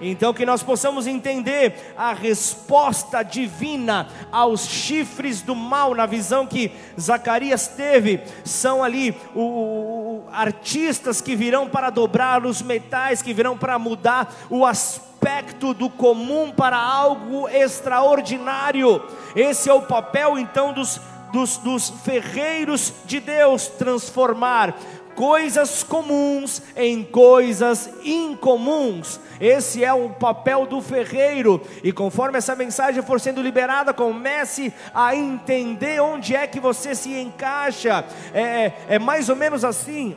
Então, 0.00 0.32
que 0.32 0.46
nós 0.46 0.62
possamos 0.62 1.06
entender 1.06 1.92
a 1.96 2.14
resposta 2.14 3.22
divina 3.22 4.08
aos 4.32 4.66
chifres 4.66 5.42
do 5.42 5.54
mal, 5.54 5.94
na 5.94 6.06
visão 6.06 6.46
que 6.46 6.72
Zacarias 6.98 7.68
teve, 7.68 8.22
são 8.44 8.82
ali 8.82 9.14
o, 9.34 9.40
o, 9.40 10.24
artistas 10.32 11.20
que 11.20 11.36
virão 11.36 11.68
para 11.68 11.90
dobrar 11.90 12.46
os 12.46 12.62
metais, 12.62 13.20
que 13.20 13.34
virão 13.34 13.58
para 13.58 13.78
mudar 13.78 14.32
o 14.48 14.64
aspecto 14.64 15.74
do 15.74 15.90
comum 15.90 16.50
para 16.50 16.78
algo 16.78 17.48
extraordinário. 17.48 19.02
Esse 19.36 19.68
é 19.68 19.74
o 19.74 19.82
papel 19.82 20.38
então 20.38 20.72
dos 20.72 21.00
dos, 21.32 21.58
dos, 21.58 21.90
ferreiros 21.90 22.92
de 23.04 23.20
Deus 23.20 23.68
transformar 23.68 24.76
coisas 25.20 25.82
comuns 25.82 26.62
em 26.74 27.04
coisas 27.04 27.90
incomuns. 28.02 29.20
Esse 29.38 29.84
é 29.84 29.92
o 29.92 30.08
papel 30.08 30.64
do 30.64 30.80
ferreiro. 30.80 31.60
E 31.84 31.92
conforme 31.92 32.38
essa 32.38 32.56
mensagem 32.56 33.02
for 33.02 33.20
sendo 33.20 33.42
liberada, 33.42 33.92
comece 33.92 34.72
a 34.94 35.14
entender 35.14 36.00
onde 36.00 36.34
é 36.34 36.46
que 36.46 36.58
você 36.58 36.94
se 36.94 37.12
encaixa. 37.12 38.02
É, 38.32 38.40
é, 38.40 38.74
é 38.88 38.98
mais 38.98 39.28
ou 39.28 39.36
menos 39.36 39.62
assim. 39.62 40.16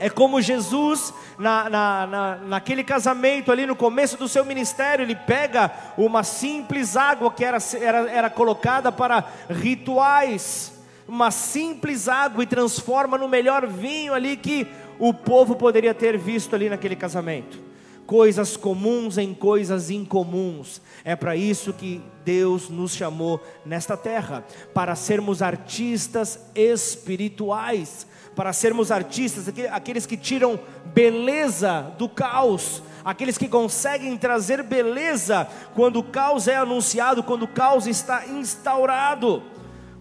É 0.00 0.08
como 0.08 0.40
Jesus, 0.40 1.12
na, 1.38 1.68
na, 1.68 2.06
na, 2.06 2.36
naquele 2.36 2.82
casamento 2.82 3.52
ali 3.52 3.66
no 3.66 3.76
começo 3.76 4.16
do 4.16 4.26
seu 4.26 4.42
ministério, 4.42 5.02
ele 5.02 5.16
pega 5.16 5.70
uma 5.98 6.22
simples 6.22 6.96
água 6.96 7.30
que 7.30 7.44
era, 7.44 7.58
era, 7.78 8.10
era 8.10 8.30
colocada 8.30 8.90
para 8.90 9.22
rituais 9.50 10.72
uma 11.06 11.30
simples 11.30 12.08
água 12.08 12.42
e 12.42 12.46
transforma 12.46 13.18
no 13.18 13.28
melhor 13.28 13.66
vinho 13.66 14.14
ali 14.14 14.36
que 14.36 14.66
o 14.98 15.12
povo 15.12 15.56
poderia 15.56 15.94
ter 15.94 16.16
visto 16.16 16.54
ali 16.54 16.68
naquele 16.68 16.96
casamento. 16.96 17.62
Coisas 18.06 18.56
comuns 18.56 19.16
em 19.16 19.32
coisas 19.32 19.90
incomuns. 19.90 20.80
É 21.04 21.16
para 21.16 21.34
isso 21.36 21.72
que 21.72 22.02
Deus 22.24 22.68
nos 22.68 22.94
chamou 22.94 23.40
nesta 23.64 23.96
terra 23.96 24.44
para 24.74 24.94
sermos 24.94 25.40
artistas 25.40 26.38
espirituais, 26.54 28.06
para 28.36 28.52
sermos 28.52 28.90
artistas, 28.90 29.46
aqueles 29.70 30.04
que 30.04 30.16
tiram 30.16 30.60
beleza 30.86 31.94
do 31.96 32.08
caos, 32.08 32.82
aqueles 33.04 33.38
que 33.38 33.48
conseguem 33.48 34.16
trazer 34.18 34.62
beleza 34.62 35.48
quando 35.74 36.00
o 36.00 36.04
caos 36.04 36.46
é 36.46 36.56
anunciado, 36.56 37.22
quando 37.22 37.44
o 37.44 37.48
caos 37.48 37.86
está 37.86 38.26
instaurado 38.26 39.53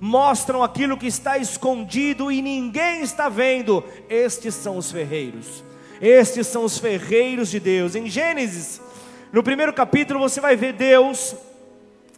mostram 0.04 0.62
aquilo 0.62 0.98
que 0.98 1.08
está 1.08 1.38
escondido 1.38 2.30
e 2.30 2.42
ninguém 2.42 3.04
está 3.04 3.30
vendo. 3.30 3.82
Estes 4.10 4.54
são 4.54 4.76
os 4.76 4.92
ferreiros. 4.92 5.64
Estes 6.02 6.48
são 6.48 6.66
os 6.66 6.78
ferreiros 6.78 7.50
de 7.50 7.58
Deus. 7.58 7.96
Em 7.96 8.08
Gênesis, 8.10 8.82
no 9.32 9.42
primeiro 9.42 9.72
capítulo, 9.72 10.20
você 10.20 10.42
vai 10.42 10.58
ver 10.58 10.74
Deus, 10.74 11.34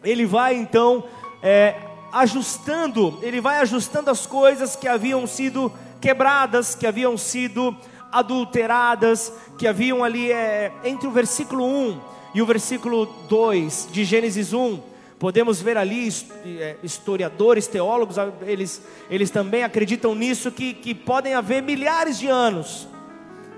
ele 0.04 0.26
vai 0.26 0.56
então 0.56 1.04
é, 1.44 1.76
ajustando, 2.12 3.20
ele 3.22 3.40
vai 3.40 3.60
ajustando 3.60 4.10
as 4.10 4.26
coisas 4.26 4.76
que 4.76 4.88
haviam 4.88 5.28
sido 5.28 5.72
quebradas, 6.02 6.74
que 6.74 6.88
haviam 6.88 7.16
sido 7.16 7.78
adulteradas, 8.12 9.32
que 9.60 9.68
haviam 9.68 10.04
ali 10.04 10.32
é, 10.32 10.72
entre 10.84 11.08
o 11.08 11.12
versículo 11.12 11.64
1 11.64 12.02
e 12.34 12.42
o 12.42 12.48
versículo 12.48 13.06
2 13.30 13.90
de 13.92 14.04
Gênesis 14.04 14.54
1 14.54 14.95
Podemos 15.18 15.62
ver 15.62 15.78
ali 15.78 16.10
é, 16.46 16.76
historiadores, 16.84 17.68
teólogos, 17.68 18.18
eles, 18.42 18.82
eles 19.10 19.30
também 19.30 19.64
acreditam 19.64 20.14
nisso, 20.14 20.52
que, 20.52 20.74
que 20.74 20.94
podem 20.94 21.34
haver 21.34 21.64
milhares 21.64 22.20
de 22.20 22.28
anos 22.28 22.88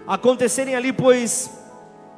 acontecerem 0.06 0.76
ali, 0.76 0.94
pois 0.94 1.52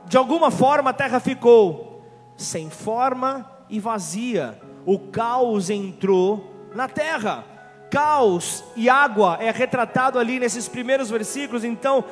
de 0.06 0.18
alguma 0.18 0.52
forma 0.52 0.90
a 0.90 0.94
terra 0.94 1.20
ficou 1.20 2.04
sem 2.36 2.70
forma 2.70 3.50
e 3.70 3.80
vazia, 3.80 4.60
o 4.86 4.98
caos 4.98 5.70
entrou 5.70 6.70
na 6.74 6.88
terra. 6.88 7.46
Caos 7.92 8.64
e 8.76 8.88
água 8.88 9.38
é 9.42 9.52
retratado 9.52 10.20
ali 10.20 10.40
nesses 10.40 10.68
primeiros 10.68 11.10
versículos, 11.10 11.64
então 11.64 12.04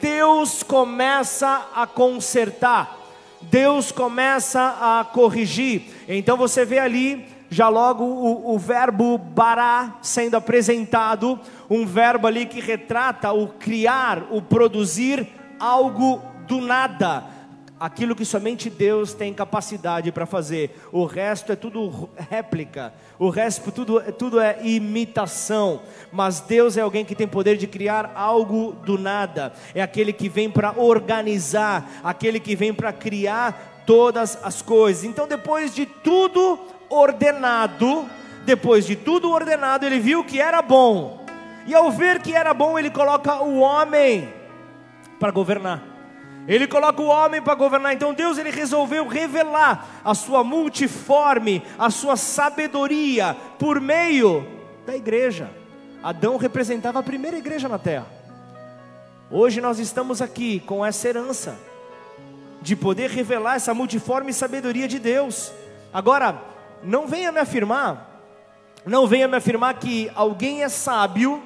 Deus 0.00 0.62
começa 0.62 1.68
a 1.74 1.86
consertar. 1.86 2.98
Deus 3.42 3.92
começa 3.92 4.76
a 4.80 5.04
corrigir. 5.04 5.82
Então 6.08 6.36
você 6.36 6.64
vê 6.64 6.78
ali 6.78 7.26
já 7.50 7.68
logo 7.68 8.04
o, 8.04 8.54
o, 8.54 8.58
verbo 8.58 9.18
bará 9.18 9.98
sendo 10.02 10.36
apresentado, 10.36 11.38
um 11.70 11.86
verbo 11.86 12.26
ali 12.26 12.46
que 12.46 12.60
retrata 12.60 13.32
o 13.32 13.48
criar, 13.48 14.26
o 14.30 14.42
produzir 14.42 15.26
algo 15.58 16.22
do 16.46 16.60
nada. 16.60 17.24
aquilo 17.78 18.16
que 18.16 18.24
somente 18.24 18.70
Deus 18.70 19.12
tem 19.12 19.34
capacidade 19.34 20.10
para 20.10 20.24
fazer. 20.24 20.80
O 20.90 21.04
resto 21.04 21.52
é 21.52 21.56
tudo 21.56 22.08
réplica, 22.30 22.92
o 23.18 23.28
resto 23.28 23.70
tudo, 23.70 24.00
tudo 24.12 24.40
é 24.40 24.58
imitação. 24.62 25.82
Mas 26.10 26.40
Deus 26.40 26.76
é 26.76 26.80
alguém 26.80 27.04
que 27.04 27.14
tem 27.14 27.28
poder 27.28 27.56
de 27.56 27.66
criar 27.66 28.12
algo 28.14 28.72
do 28.72 28.96
nada. 28.98 29.52
É 29.74 29.82
aquele 29.82 30.12
que 30.12 30.28
vem 30.28 30.50
para 30.50 30.72
organizar, 30.76 32.00
aquele 32.02 32.40
que 32.40 32.56
vem 32.56 32.72
para 32.72 32.92
criar 32.92 33.75
todas 33.86 34.38
as 34.42 34.60
coisas. 34.60 35.04
Então, 35.04 35.26
depois 35.26 35.74
de 35.74 35.86
tudo 35.86 36.58
ordenado, 36.90 38.04
depois 38.44 38.84
de 38.84 38.96
tudo 38.96 39.30
ordenado, 39.30 39.86
ele 39.86 40.00
viu 40.00 40.24
que 40.24 40.40
era 40.40 40.60
bom. 40.60 41.24
E 41.66 41.74
ao 41.74 41.90
ver 41.90 42.20
que 42.20 42.34
era 42.34 42.52
bom, 42.52 42.78
ele 42.78 42.90
coloca 42.90 43.42
o 43.42 43.58
homem 43.58 44.32
para 45.18 45.30
governar. 45.30 45.82
Ele 46.46 46.66
coloca 46.66 47.02
o 47.02 47.06
homem 47.06 47.42
para 47.42 47.54
governar. 47.54 47.92
Então 47.92 48.14
Deus 48.14 48.38
ele 48.38 48.50
resolveu 48.50 49.06
revelar 49.08 49.86
a 50.04 50.14
sua 50.14 50.44
multiforme, 50.44 51.62
a 51.76 51.90
sua 51.90 52.16
sabedoria 52.16 53.36
por 53.58 53.80
meio 53.80 54.46
da 54.86 54.94
igreja. 54.94 55.50
Adão 56.02 56.36
representava 56.36 57.00
a 57.00 57.02
primeira 57.02 57.36
igreja 57.36 57.68
na 57.68 57.78
terra. 57.78 58.06
Hoje 59.28 59.60
nós 59.60 59.80
estamos 59.80 60.22
aqui 60.22 60.60
com 60.60 60.86
essa 60.86 61.08
herança 61.08 61.58
de 62.66 62.74
poder 62.74 63.10
revelar 63.10 63.54
essa 63.54 63.72
multiforme 63.72 64.32
sabedoria 64.32 64.88
de 64.88 64.98
Deus. 64.98 65.52
Agora, 65.92 66.42
não 66.82 67.06
venha 67.06 67.30
me 67.30 67.38
afirmar, 67.38 68.20
não 68.84 69.06
venha 69.06 69.28
me 69.28 69.36
afirmar 69.36 69.74
que 69.74 70.10
alguém 70.16 70.64
é 70.64 70.68
sábio, 70.68 71.40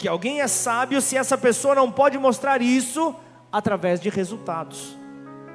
que 0.00 0.08
alguém 0.08 0.40
é 0.40 0.48
sábio 0.48 1.00
se 1.00 1.16
essa 1.16 1.38
pessoa 1.38 1.76
não 1.76 1.92
pode 1.92 2.18
mostrar 2.18 2.60
isso 2.60 3.14
através 3.52 4.00
de 4.00 4.08
resultados, 4.08 4.98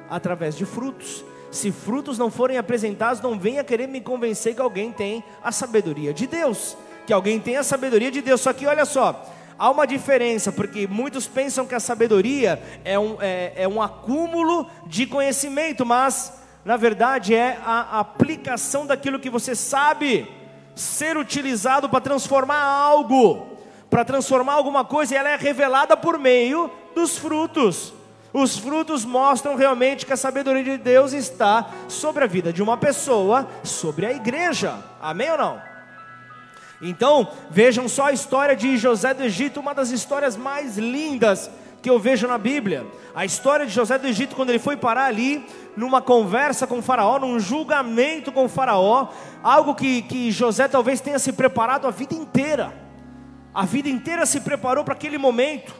através 0.08 0.56
de 0.56 0.64
frutos. 0.64 1.22
Se 1.50 1.70
frutos 1.70 2.16
não 2.16 2.30
forem 2.30 2.56
apresentados, 2.56 3.20
não 3.20 3.38
venha 3.38 3.62
querer 3.62 3.86
me 3.86 4.00
convencer 4.00 4.54
que 4.54 4.62
alguém 4.62 4.90
tem 4.90 5.22
a 5.42 5.52
sabedoria 5.52 6.14
de 6.14 6.26
Deus, 6.26 6.78
que 7.06 7.12
alguém 7.12 7.38
tem 7.38 7.58
a 7.58 7.62
sabedoria 7.62 8.10
de 8.10 8.22
Deus. 8.22 8.40
Só 8.40 8.54
que 8.54 8.66
olha 8.66 8.86
só, 8.86 9.22
há 9.58 9.70
uma 9.70 9.86
diferença, 9.86 10.52
porque 10.52 10.86
muitos 10.86 11.26
pensam 11.26 11.66
que 11.66 11.74
a 11.74 11.80
sabedoria 11.80 12.62
é 12.84 12.98
um, 12.98 13.16
é, 13.20 13.52
é 13.56 13.68
um 13.68 13.80
acúmulo 13.80 14.68
de 14.86 15.06
conhecimento, 15.06 15.84
mas 15.84 16.32
na 16.64 16.76
verdade 16.76 17.34
é 17.34 17.58
a 17.64 18.00
aplicação 18.00 18.86
daquilo 18.86 19.20
que 19.20 19.30
você 19.30 19.54
sabe 19.54 20.26
ser 20.74 21.16
utilizado 21.16 21.88
para 21.88 22.00
transformar 22.00 22.62
algo, 22.62 23.58
para 23.88 24.04
transformar 24.04 24.54
alguma 24.54 24.84
coisa, 24.84 25.14
e 25.14 25.16
ela 25.16 25.30
é 25.30 25.36
revelada 25.36 25.96
por 25.96 26.18
meio 26.18 26.70
dos 26.94 27.16
frutos. 27.16 27.92
Os 28.32 28.58
frutos 28.58 29.04
mostram 29.04 29.54
realmente 29.54 30.04
que 30.04 30.12
a 30.12 30.16
sabedoria 30.16 30.64
de 30.64 30.76
Deus 30.76 31.12
está 31.12 31.70
sobre 31.86 32.24
a 32.24 32.26
vida 32.26 32.52
de 32.52 32.60
uma 32.60 32.76
pessoa, 32.76 33.48
sobre 33.62 34.06
a 34.06 34.12
igreja. 34.12 34.74
Amém 35.00 35.30
ou 35.30 35.38
não? 35.38 35.73
Então, 36.86 37.26
vejam 37.50 37.88
só 37.88 38.06
a 38.06 38.12
história 38.12 38.54
de 38.54 38.76
José 38.76 39.14
do 39.14 39.22
Egito, 39.22 39.58
uma 39.58 39.72
das 39.72 39.90
histórias 39.90 40.36
mais 40.36 40.76
lindas 40.76 41.50
que 41.80 41.88
eu 41.88 41.98
vejo 41.98 42.26
na 42.26 42.36
Bíblia. 42.36 42.86
A 43.14 43.24
história 43.24 43.64
de 43.64 43.72
José 43.72 43.98
do 43.98 44.06
Egito, 44.06 44.36
quando 44.36 44.50
ele 44.50 44.58
foi 44.58 44.76
parar 44.76 45.06
ali, 45.06 45.46
numa 45.74 46.02
conversa 46.02 46.66
com 46.66 46.82
Faraó, 46.82 47.18
num 47.18 47.40
julgamento 47.40 48.30
com 48.30 48.46
Faraó, 48.48 49.08
algo 49.42 49.74
que, 49.74 50.02
que 50.02 50.30
José 50.30 50.68
talvez 50.68 51.00
tenha 51.00 51.18
se 51.18 51.32
preparado 51.32 51.86
a 51.86 51.90
vida 51.90 52.14
inteira. 52.14 52.74
A 53.54 53.64
vida 53.64 53.88
inteira 53.88 54.26
se 54.26 54.40
preparou 54.40 54.84
para 54.84 54.92
aquele 54.92 55.16
momento. 55.16 55.74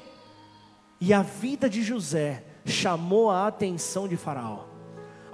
E 0.98 1.12
a 1.12 1.20
vida 1.20 1.68
de 1.68 1.82
José 1.82 2.44
chamou 2.64 3.30
a 3.30 3.46
atenção 3.46 4.08
de 4.08 4.16
Faraó. 4.16 4.73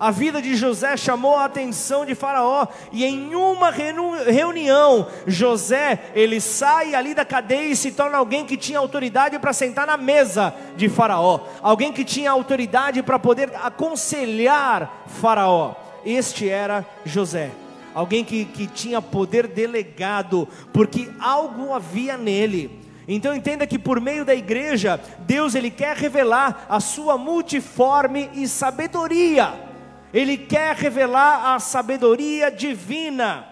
A 0.01 0.11
vida 0.11 0.41
de 0.41 0.57
José 0.57 0.97
chamou 0.97 1.37
a 1.37 1.45
atenção 1.45 2.07
de 2.07 2.15
Faraó, 2.15 2.67
e 2.91 3.05
em 3.05 3.35
uma 3.35 3.71
reunião, 3.71 5.07
José, 5.27 6.11
ele 6.15 6.41
sai 6.41 6.95
ali 6.95 7.13
da 7.13 7.23
cadeia 7.23 7.71
e 7.71 7.77
se 7.77 7.93
torna 7.93 8.17
alguém 8.17 8.47
que 8.47 8.57
tinha 8.57 8.79
autoridade 8.79 9.39
para 9.39 9.53
sentar 9.53 9.87
na 9.87 9.99
mesa 9.99 10.55
de 10.75 10.89
Faraó, 10.89 11.41
alguém 11.61 11.93
que 11.93 12.03
tinha 12.03 12.31
autoridade 12.31 13.03
para 13.03 13.19
poder 13.19 13.53
aconselhar 13.57 15.05
Faraó. 15.07 15.75
Este 16.03 16.49
era 16.49 16.83
José, 17.05 17.51
alguém 17.95 18.25
que, 18.25 18.47
que 18.47 18.67
tinha 18.67 19.03
poder 19.03 19.47
delegado, 19.47 20.49
porque 20.73 21.11
algo 21.21 21.75
havia 21.75 22.17
nele 22.17 22.81
então 23.13 23.35
entenda 23.35 23.67
que 23.67 23.77
por 23.77 24.01
meio 24.01 24.25
da 24.25 24.37
igreja, 24.37 25.01
Deus 25.21 25.57
ele 25.57 25.69
quer 25.69 25.97
revelar 25.97 26.65
a 26.69 26.79
sua 26.79 27.19
multiforme 27.19 28.31
e 28.35 28.47
sabedoria. 28.47 29.70
Ele 30.13 30.37
quer 30.37 30.75
revelar 30.77 31.55
a 31.55 31.59
sabedoria 31.61 32.51
divina. 32.51 33.47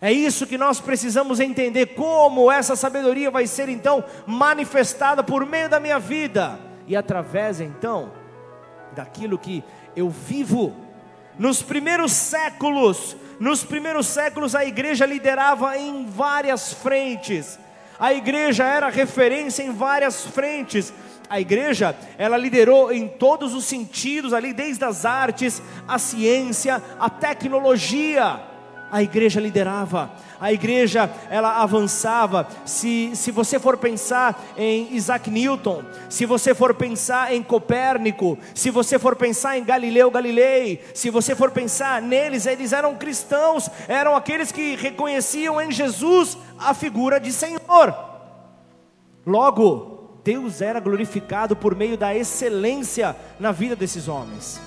É 0.00 0.12
isso 0.12 0.46
que 0.46 0.58
nós 0.58 0.80
precisamos 0.80 1.38
entender 1.38 1.94
como 1.94 2.50
essa 2.50 2.74
sabedoria 2.74 3.30
vai 3.30 3.46
ser 3.46 3.68
então 3.68 4.04
manifestada 4.26 5.22
por 5.22 5.46
meio 5.46 5.68
da 5.68 5.78
minha 5.78 5.98
vida 5.98 6.58
e 6.88 6.96
através 6.96 7.60
então 7.60 8.12
daquilo 8.94 9.38
que 9.38 9.62
eu 9.94 10.10
vivo. 10.10 10.74
Nos 11.38 11.62
primeiros 11.62 12.12
séculos, 12.12 13.16
nos 13.38 13.64
primeiros 13.64 14.06
séculos 14.06 14.54
a 14.54 14.64
igreja 14.64 15.06
liderava 15.06 15.78
em 15.78 16.06
várias 16.06 16.72
frentes. 16.72 17.58
A 17.98 18.12
igreja 18.12 18.64
era 18.64 18.88
referência 18.88 19.62
em 19.62 19.72
várias 19.72 20.24
frentes. 20.24 20.92
A 21.28 21.40
igreja, 21.40 21.96
ela 22.18 22.36
liderou 22.36 22.92
em 22.92 23.08
todos 23.08 23.54
os 23.54 23.64
sentidos 23.64 24.32
ali, 24.32 24.52
desde 24.52 24.84
as 24.84 25.04
artes, 25.04 25.62
a 25.88 25.98
ciência, 25.98 26.82
a 26.98 27.08
tecnologia. 27.08 28.51
A 28.92 29.02
igreja 29.02 29.40
liderava 29.40 30.12
a 30.42 30.52
igreja 30.52 31.08
ela 31.30 31.62
avançava. 31.62 32.48
Se, 32.66 33.12
se 33.14 33.30
você 33.30 33.60
for 33.60 33.76
pensar 33.76 34.44
em 34.56 34.92
Isaac 34.92 35.30
Newton, 35.30 35.84
se 36.10 36.26
você 36.26 36.52
for 36.52 36.74
pensar 36.74 37.32
em 37.32 37.44
Copérnico, 37.44 38.36
se 38.52 38.68
você 38.68 38.98
for 38.98 39.14
pensar 39.14 39.56
em 39.56 39.62
Galileu 39.62 40.10
Galilei, 40.10 40.82
se 40.94 41.10
você 41.10 41.36
for 41.36 41.52
pensar 41.52 42.02
neles, 42.02 42.44
eles 42.44 42.72
eram 42.72 42.96
cristãos, 42.96 43.70
eram 43.86 44.16
aqueles 44.16 44.50
que 44.50 44.74
reconheciam 44.74 45.60
em 45.60 45.70
Jesus 45.70 46.36
a 46.58 46.74
figura 46.74 47.20
de 47.20 47.32
Senhor. 47.32 47.94
Logo, 49.24 50.18
Deus 50.24 50.60
era 50.60 50.80
glorificado 50.80 51.54
por 51.54 51.76
meio 51.76 51.96
da 51.96 52.16
excelência 52.16 53.14
na 53.38 53.52
vida 53.52 53.76
desses 53.76 54.08
homens. 54.08 54.60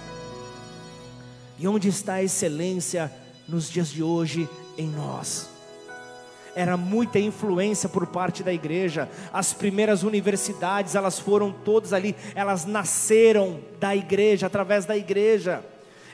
E 1.60 1.68
onde 1.68 1.90
está 1.90 2.14
a 2.14 2.24
excelência 2.24 3.12
nos 3.48 3.70
dias 3.70 3.90
de 3.90 4.04
hoje 4.04 4.50
em 4.78 4.90
nós? 4.90 5.56
era 6.56 6.78
muita 6.78 7.20
influência 7.20 7.90
por 7.90 8.08
parte 8.08 8.42
da 8.42 8.54
igreja. 8.54 9.10
As 9.34 9.54
primeiras 9.54 10.04
universidades, 10.04 10.96
elas 10.96 11.20
foram 11.20 11.52
todas 11.52 11.92
ali, 11.92 12.16
elas 12.34 12.66
nasceram 12.66 13.60
da 13.78 13.94
igreja, 13.94 14.48
através 14.48 14.86
da 14.86 14.96
igreja. 14.96 15.62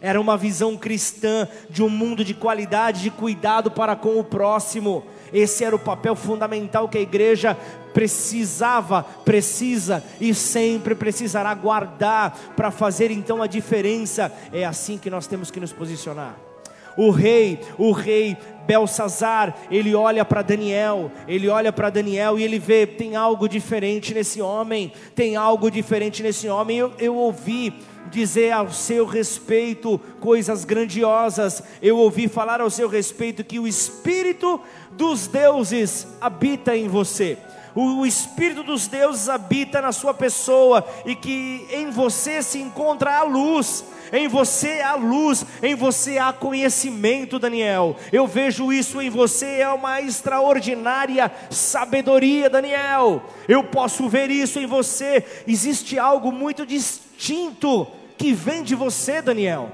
Era 0.01 0.19
uma 0.19 0.35
visão 0.35 0.75
cristã 0.75 1.47
de 1.69 1.83
um 1.83 1.89
mundo 1.89 2.25
de 2.25 2.33
qualidade, 2.33 3.03
de 3.03 3.11
cuidado 3.11 3.69
para 3.69 3.95
com 3.95 4.19
o 4.19 4.23
próximo. 4.23 5.05
Esse 5.31 5.63
era 5.63 5.75
o 5.75 5.79
papel 5.79 6.15
fundamental 6.15 6.89
que 6.89 6.97
a 6.97 7.01
igreja 7.01 7.55
precisava, 7.93 9.03
precisa 9.03 10.03
e 10.19 10.33
sempre 10.33 10.95
precisará 10.95 11.53
guardar 11.53 12.35
para 12.55 12.71
fazer 12.71 13.11
então 13.11 13.43
a 13.43 13.47
diferença. 13.47 14.33
É 14.51 14.65
assim 14.65 14.97
que 14.97 15.09
nós 15.09 15.27
temos 15.27 15.51
que 15.51 15.59
nos 15.59 15.71
posicionar. 15.71 16.50
O 16.97 17.09
rei, 17.09 17.59
o 17.77 17.91
rei 17.91 18.37
Belsazar, 18.65 19.55
ele 19.69 19.95
olha 19.95 20.23
para 20.23 20.41
Daniel, 20.41 21.11
ele 21.27 21.49
olha 21.49 21.73
para 21.73 21.89
Daniel 21.89 22.37
e 22.37 22.43
ele 22.43 22.59
vê, 22.59 22.85
tem 22.85 23.15
algo 23.15 23.49
diferente 23.49 24.13
nesse 24.13 24.41
homem, 24.41 24.93
tem 25.15 25.35
algo 25.35 25.69
diferente 25.69 26.21
nesse 26.21 26.47
homem. 26.47 26.77
Eu, 26.77 26.93
eu 26.99 27.15
ouvi 27.15 27.73
dizer 28.09 28.51
ao 28.51 28.69
seu 28.71 29.05
respeito 29.05 29.99
coisas 30.19 30.65
grandiosas, 30.65 31.63
eu 31.81 31.97
ouvi 31.97 32.27
falar 32.27 32.61
ao 32.61 32.69
seu 32.69 32.87
respeito 32.87 33.43
que 33.43 33.59
o 33.59 33.67
Espírito 33.67 34.59
dos 34.91 35.27
deuses 35.27 36.07
habita 36.19 36.75
em 36.75 36.87
você 36.87 37.37
o 37.73 38.05
Espírito 38.05 38.63
dos 38.63 38.87
deuses 38.87 39.29
habita 39.29 39.81
na 39.81 39.91
sua 39.91 40.13
pessoa 40.13 40.85
e 41.05 41.15
que 41.15 41.67
em 41.71 41.89
você 41.89 42.43
se 42.43 42.59
encontra 42.59 43.17
a 43.17 43.23
luz, 43.23 43.85
em 44.11 44.27
você 44.27 44.81
há 44.81 44.95
luz, 44.95 45.45
em 45.61 45.75
você 45.75 46.17
há 46.17 46.33
conhecimento, 46.33 47.39
Daniel. 47.39 47.95
Eu 48.11 48.27
vejo 48.27 48.71
isso 48.71 49.01
em 49.01 49.09
você, 49.09 49.61
é 49.61 49.69
uma 49.69 50.01
extraordinária 50.01 51.31
sabedoria, 51.49 52.49
Daniel. 52.49 53.23
Eu 53.47 53.63
posso 53.63 54.09
ver 54.09 54.29
isso 54.29 54.59
em 54.59 54.65
você. 54.65 55.23
Existe 55.47 55.97
algo 55.97 56.31
muito 56.31 56.65
distinto 56.65 57.87
que 58.17 58.33
vem 58.33 58.63
de 58.63 58.75
você, 58.75 59.21
Daniel. 59.21 59.71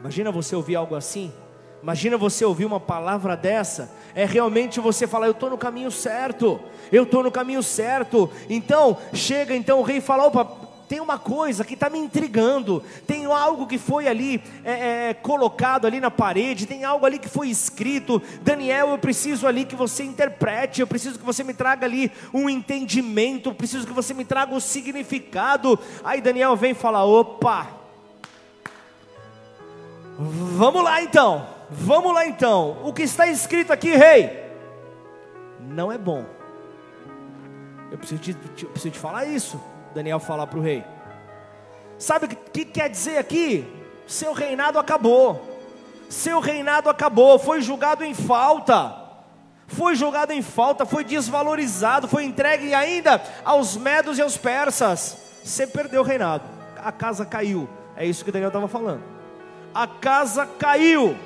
Imagina 0.00 0.30
você 0.30 0.54
ouvir 0.56 0.76
algo 0.76 0.94
assim. 0.94 1.32
Imagina 1.84 2.16
você 2.16 2.42
ouvir 2.46 2.64
uma 2.64 2.80
palavra 2.80 3.36
dessa, 3.36 3.92
é 4.14 4.24
realmente 4.24 4.80
você 4.80 5.06
falar, 5.06 5.26
eu 5.26 5.32
estou 5.32 5.50
no 5.50 5.58
caminho 5.58 5.90
certo, 5.90 6.58
eu 6.90 7.02
estou 7.02 7.22
no 7.22 7.30
caminho 7.30 7.62
certo. 7.62 8.30
Então, 8.48 8.96
chega 9.12 9.54
então 9.54 9.80
o 9.80 9.82
rei 9.82 9.98
e 9.98 10.00
fala, 10.00 10.24
opa, 10.26 10.63
tem 10.88 11.00
uma 11.00 11.18
coisa 11.18 11.64
que 11.64 11.74
está 11.74 11.88
me 11.88 11.98
intrigando, 11.98 12.82
tem 13.06 13.24
algo 13.24 13.66
que 13.66 13.78
foi 13.78 14.06
ali 14.06 14.42
é, 14.64 15.10
é, 15.10 15.14
colocado 15.14 15.86
ali 15.86 16.00
na 16.00 16.10
parede, 16.10 16.66
tem 16.66 16.84
algo 16.84 17.06
ali 17.06 17.18
que 17.18 17.28
foi 17.28 17.48
escrito. 17.48 18.20
Daniel, 18.42 18.90
eu 18.90 18.98
preciso 18.98 19.46
ali 19.46 19.64
que 19.64 19.74
você 19.74 20.04
interprete, 20.04 20.80
eu 20.80 20.86
preciso 20.86 21.18
que 21.18 21.24
você 21.24 21.42
me 21.42 21.54
traga 21.54 21.86
ali 21.86 22.12
um 22.32 22.48
entendimento, 22.48 23.50
eu 23.50 23.54
preciso 23.54 23.86
que 23.86 23.92
você 23.92 24.12
me 24.12 24.24
traga 24.24 24.54
o 24.54 24.60
significado. 24.60 25.78
Aí 26.04 26.20
Daniel 26.20 26.56
vem 26.56 26.72
e 26.72 26.74
fala: 26.74 27.04
opa, 27.04 27.68
vamos 30.18 30.84
lá 30.84 31.02
então, 31.02 31.46
vamos 31.70 32.12
lá 32.12 32.26
então. 32.26 32.78
O 32.84 32.92
que 32.92 33.02
está 33.02 33.26
escrito 33.26 33.72
aqui, 33.72 33.96
rei, 33.96 34.44
não 35.60 35.90
é 35.90 35.98
bom. 35.98 36.24
Eu 37.90 37.98
preciso 37.98 38.20
te, 38.20 38.34
te, 38.34 38.66
preciso 38.66 38.92
te 38.92 38.98
falar 38.98 39.24
isso. 39.24 39.60
Daniel 39.94 40.18
falar 40.18 40.46
para 40.46 40.58
o 40.58 40.62
rei. 40.62 40.84
Sabe 41.98 42.26
o 42.26 42.28
que, 42.28 42.36
que 42.36 42.64
quer 42.64 42.90
dizer 42.90 43.18
aqui? 43.18 43.66
Seu 44.06 44.32
reinado 44.32 44.78
acabou. 44.78 45.54
Seu 46.08 46.40
reinado 46.40 46.90
acabou, 46.90 47.38
foi 47.38 47.60
julgado 47.60 48.04
em 48.04 48.14
falta. 48.14 49.02
Foi 49.66 49.96
julgado 49.96 50.32
em 50.32 50.42
falta, 50.42 50.84
foi 50.84 51.02
desvalorizado, 51.02 52.06
foi 52.06 52.24
entregue 52.24 52.74
ainda 52.74 53.22
aos 53.44 53.76
medos 53.76 54.18
e 54.18 54.22
aos 54.22 54.36
persas. 54.36 55.16
Você 55.42 55.66
perdeu 55.66 56.02
o 56.02 56.04
reinado. 56.04 56.44
A 56.76 56.92
casa 56.92 57.24
caiu. 57.24 57.68
É 57.96 58.04
isso 58.04 58.24
que 58.24 58.32
Daniel 58.32 58.48
estava 58.48 58.68
falando. 58.68 59.02
A 59.74 59.86
casa 59.86 60.46
caiu. 60.46 61.16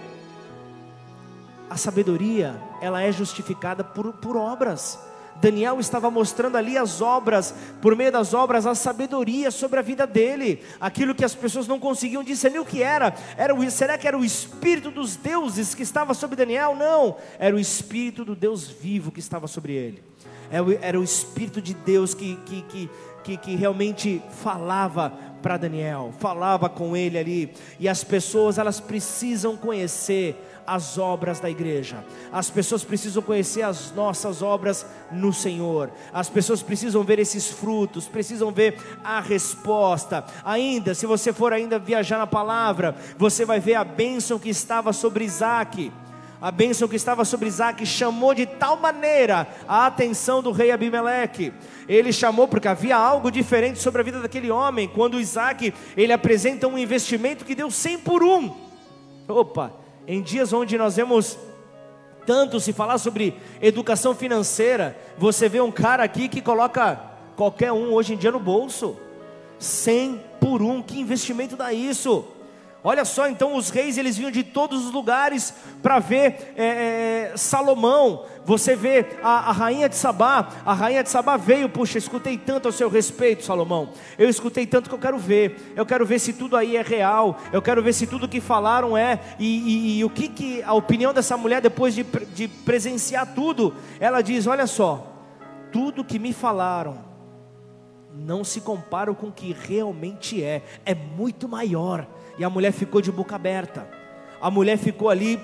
A 1.68 1.76
sabedoria, 1.76 2.60
ela 2.80 3.02
é 3.02 3.10
justificada 3.10 3.82
por, 3.82 4.12
por 4.14 4.36
obras. 4.36 4.98
Daniel 5.40 5.78
estava 5.78 6.10
mostrando 6.10 6.56
ali 6.56 6.76
as 6.76 7.00
obras, 7.00 7.54
por 7.80 7.94
meio 7.94 8.10
das 8.10 8.34
obras, 8.34 8.66
a 8.66 8.74
sabedoria 8.74 9.50
sobre 9.50 9.78
a 9.78 9.82
vida 9.82 10.06
dele, 10.06 10.62
aquilo 10.80 11.14
que 11.14 11.24
as 11.24 11.34
pessoas 11.34 11.68
não 11.68 11.78
conseguiam 11.78 12.24
discernir 12.24 12.58
o 12.58 12.64
que 12.64 12.82
era. 12.82 13.14
era 13.36 13.54
o, 13.54 13.70
será 13.70 13.96
que 13.96 14.08
era 14.08 14.18
o 14.18 14.24
Espírito 14.24 14.90
dos 14.90 15.16
deuses 15.16 15.74
que 15.74 15.82
estava 15.82 16.12
sobre 16.14 16.36
Daniel? 16.36 16.74
Não, 16.74 17.16
era 17.38 17.54
o 17.54 17.60
Espírito 17.60 18.24
do 18.24 18.34
Deus 18.34 18.68
vivo 18.68 19.12
que 19.12 19.20
estava 19.20 19.46
sobre 19.46 19.72
ele. 19.74 20.02
Era, 20.50 20.64
era 20.80 21.00
o 21.00 21.04
Espírito 21.04 21.60
de 21.60 21.74
Deus 21.74 22.14
que, 22.14 22.36
que, 22.46 22.62
que, 22.62 22.90
que, 23.22 23.36
que 23.36 23.56
realmente 23.56 24.22
falava 24.42 25.12
para 25.42 25.56
Daniel, 25.56 26.12
falava 26.18 26.68
com 26.68 26.96
ele 26.96 27.18
ali. 27.18 27.54
E 27.78 27.88
as 27.88 28.02
pessoas, 28.02 28.58
elas 28.58 28.80
precisam 28.80 29.56
conhecer 29.56 30.36
as 30.68 30.98
obras 30.98 31.40
da 31.40 31.48
igreja. 31.48 32.04
As 32.30 32.50
pessoas 32.50 32.84
precisam 32.84 33.22
conhecer 33.22 33.62
as 33.62 33.90
nossas 33.92 34.42
obras 34.42 34.84
no 35.10 35.32
Senhor. 35.32 35.90
As 36.12 36.28
pessoas 36.28 36.62
precisam 36.62 37.02
ver 37.02 37.18
esses 37.18 37.48
frutos, 37.48 38.06
precisam 38.06 38.52
ver 38.52 38.76
a 39.02 39.18
resposta. 39.18 40.24
Ainda, 40.44 40.94
se 40.94 41.06
você 41.06 41.32
for 41.32 41.54
ainda 41.54 41.78
viajar 41.78 42.18
na 42.18 42.26
palavra, 42.26 42.94
você 43.16 43.46
vai 43.46 43.58
ver 43.58 43.74
a 43.74 43.84
bênção 43.84 44.38
que 44.38 44.50
estava 44.50 44.92
sobre 44.92 45.24
Isaac. 45.24 45.90
A 46.40 46.52
bênção 46.52 46.86
que 46.86 46.94
estava 46.94 47.24
sobre 47.24 47.48
Isaac 47.48 47.84
chamou 47.84 48.32
de 48.34 48.44
tal 48.46 48.76
maneira 48.76 49.48
a 49.66 49.86
atenção 49.86 50.40
do 50.42 50.52
rei 50.52 50.70
Abimeleque. 50.70 51.52
Ele 51.88 52.12
chamou 52.12 52.46
porque 52.46 52.68
havia 52.68 52.96
algo 52.96 53.30
diferente 53.30 53.80
sobre 53.80 54.02
a 54.02 54.04
vida 54.04 54.20
daquele 54.20 54.50
homem. 54.50 54.86
Quando 54.86 55.18
Isaac 55.18 55.72
ele 55.96 56.12
apresenta 56.12 56.68
um 56.68 56.78
investimento 56.78 57.44
que 57.44 57.54
deu 57.54 57.70
100 57.70 57.98
por 58.00 58.22
um. 58.22 58.54
Opa, 59.26 59.72
em 60.08 60.22
dias 60.22 60.54
onde 60.54 60.78
nós 60.78 60.96
vemos 60.96 61.38
tanto 62.24 62.58
se 62.58 62.72
falar 62.72 62.96
sobre 62.96 63.34
educação 63.60 64.14
financeira, 64.14 64.98
você 65.18 65.48
vê 65.48 65.60
um 65.60 65.70
cara 65.70 66.02
aqui 66.02 66.28
que 66.28 66.40
coloca 66.40 66.98
qualquer 67.36 67.72
um 67.72 67.92
hoje 67.92 68.14
em 68.14 68.16
dia 68.16 68.32
no 68.32 68.40
bolso, 68.40 68.96
100 69.58 70.20
por 70.40 70.62
um, 70.62 70.82
que 70.82 70.98
investimento 70.98 71.56
dá 71.56 71.72
isso? 71.72 72.24
Olha 72.82 73.04
só, 73.04 73.28
então 73.28 73.56
os 73.56 73.70
reis 73.70 73.98
eles 73.98 74.16
vinham 74.16 74.30
de 74.30 74.44
todos 74.44 74.86
os 74.86 74.92
lugares 74.92 75.52
para 75.82 75.98
ver 75.98 76.54
é, 76.56 77.32
é, 77.32 77.36
Salomão. 77.36 78.24
Você 78.44 78.76
vê 78.76 79.04
a, 79.20 79.50
a, 79.50 79.52
rainha 79.52 79.88
de 79.88 79.96
Sabá, 79.96 80.48
a 80.64 80.72
rainha 80.72 81.02
de 81.02 81.10
Sabá 81.10 81.36
veio, 81.36 81.68
puxa, 81.68 81.98
escutei 81.98 82.38
tanto 82.38 82.68
a 82.68 82.72
seu 82.72 82.88
respeito, 82.88 83.44
Salomão. 83.44 83.90
Eu 84.16 84.28
escutei 84.28 84.64
tanto 84.64 84.88
que 84.88 84.94
eu 84.94 84.98
quero 84.98 85.18
ver. 85.18 85.74
Eu 85.74 85.84
quero 85.84 86.06
ver 86.06 86.20
se 86.20 86.32
tudo 86.32 86.56
aí 86.56 86.76
é 86.76 86.82
real. 86.82 87.36
Eu 87.52 87.60
quero 87.60 87.82
ver 87.82 87.92
se 87.92 88.06
tudo 88.06 88.28
que 88.28 88.40
falaram 88.40 88.96
é. 88.96 89.20
E, 89.40 89.58
e, 89.58 89.98
e 89.98 90.04
o 90.04 90.10
que, 90.10 90.28
que 90.28 90.62
a 90.62 90.72
opinião 90.72 91.12
dessa 91.12 91.36
mulher 91.36 91.60
depois 91.60 91.94
de, 91.94 92.04
de 92.04 92.46
presenciar 92.46 93.34
tudo, 93.34 93.74
ela 93.98 94.22
diz: 94.22 94.46
olha 94.46 94.68
só, 94.68 95.12
tudo 95.72 96.04
que 96.04 96.18
me 96.18 96.32
falaram 96.32 97.08
não 98.14 98.42
se 98.42 98.60
compara 98.60 99.12
com 99.14 99.28
o 99.28 99.32
que 99.32 99.52
realmente 99.52 100.42
é. 100.42 100.62
É 100.86 100.94
muito 100.94 101.48
maior 101.48 102.06
e 102.38 102.44
a 102.44 102.50
mulher 102.50 102.72
ficou 102.72 103.00
de 103.00 103.10
boca 103.10 103.34
aberta. 103.36 103.86
A 104.40 104.50
mulher 104.50 104.78
ficou 104.78 105.10
ali, 105.10 105.40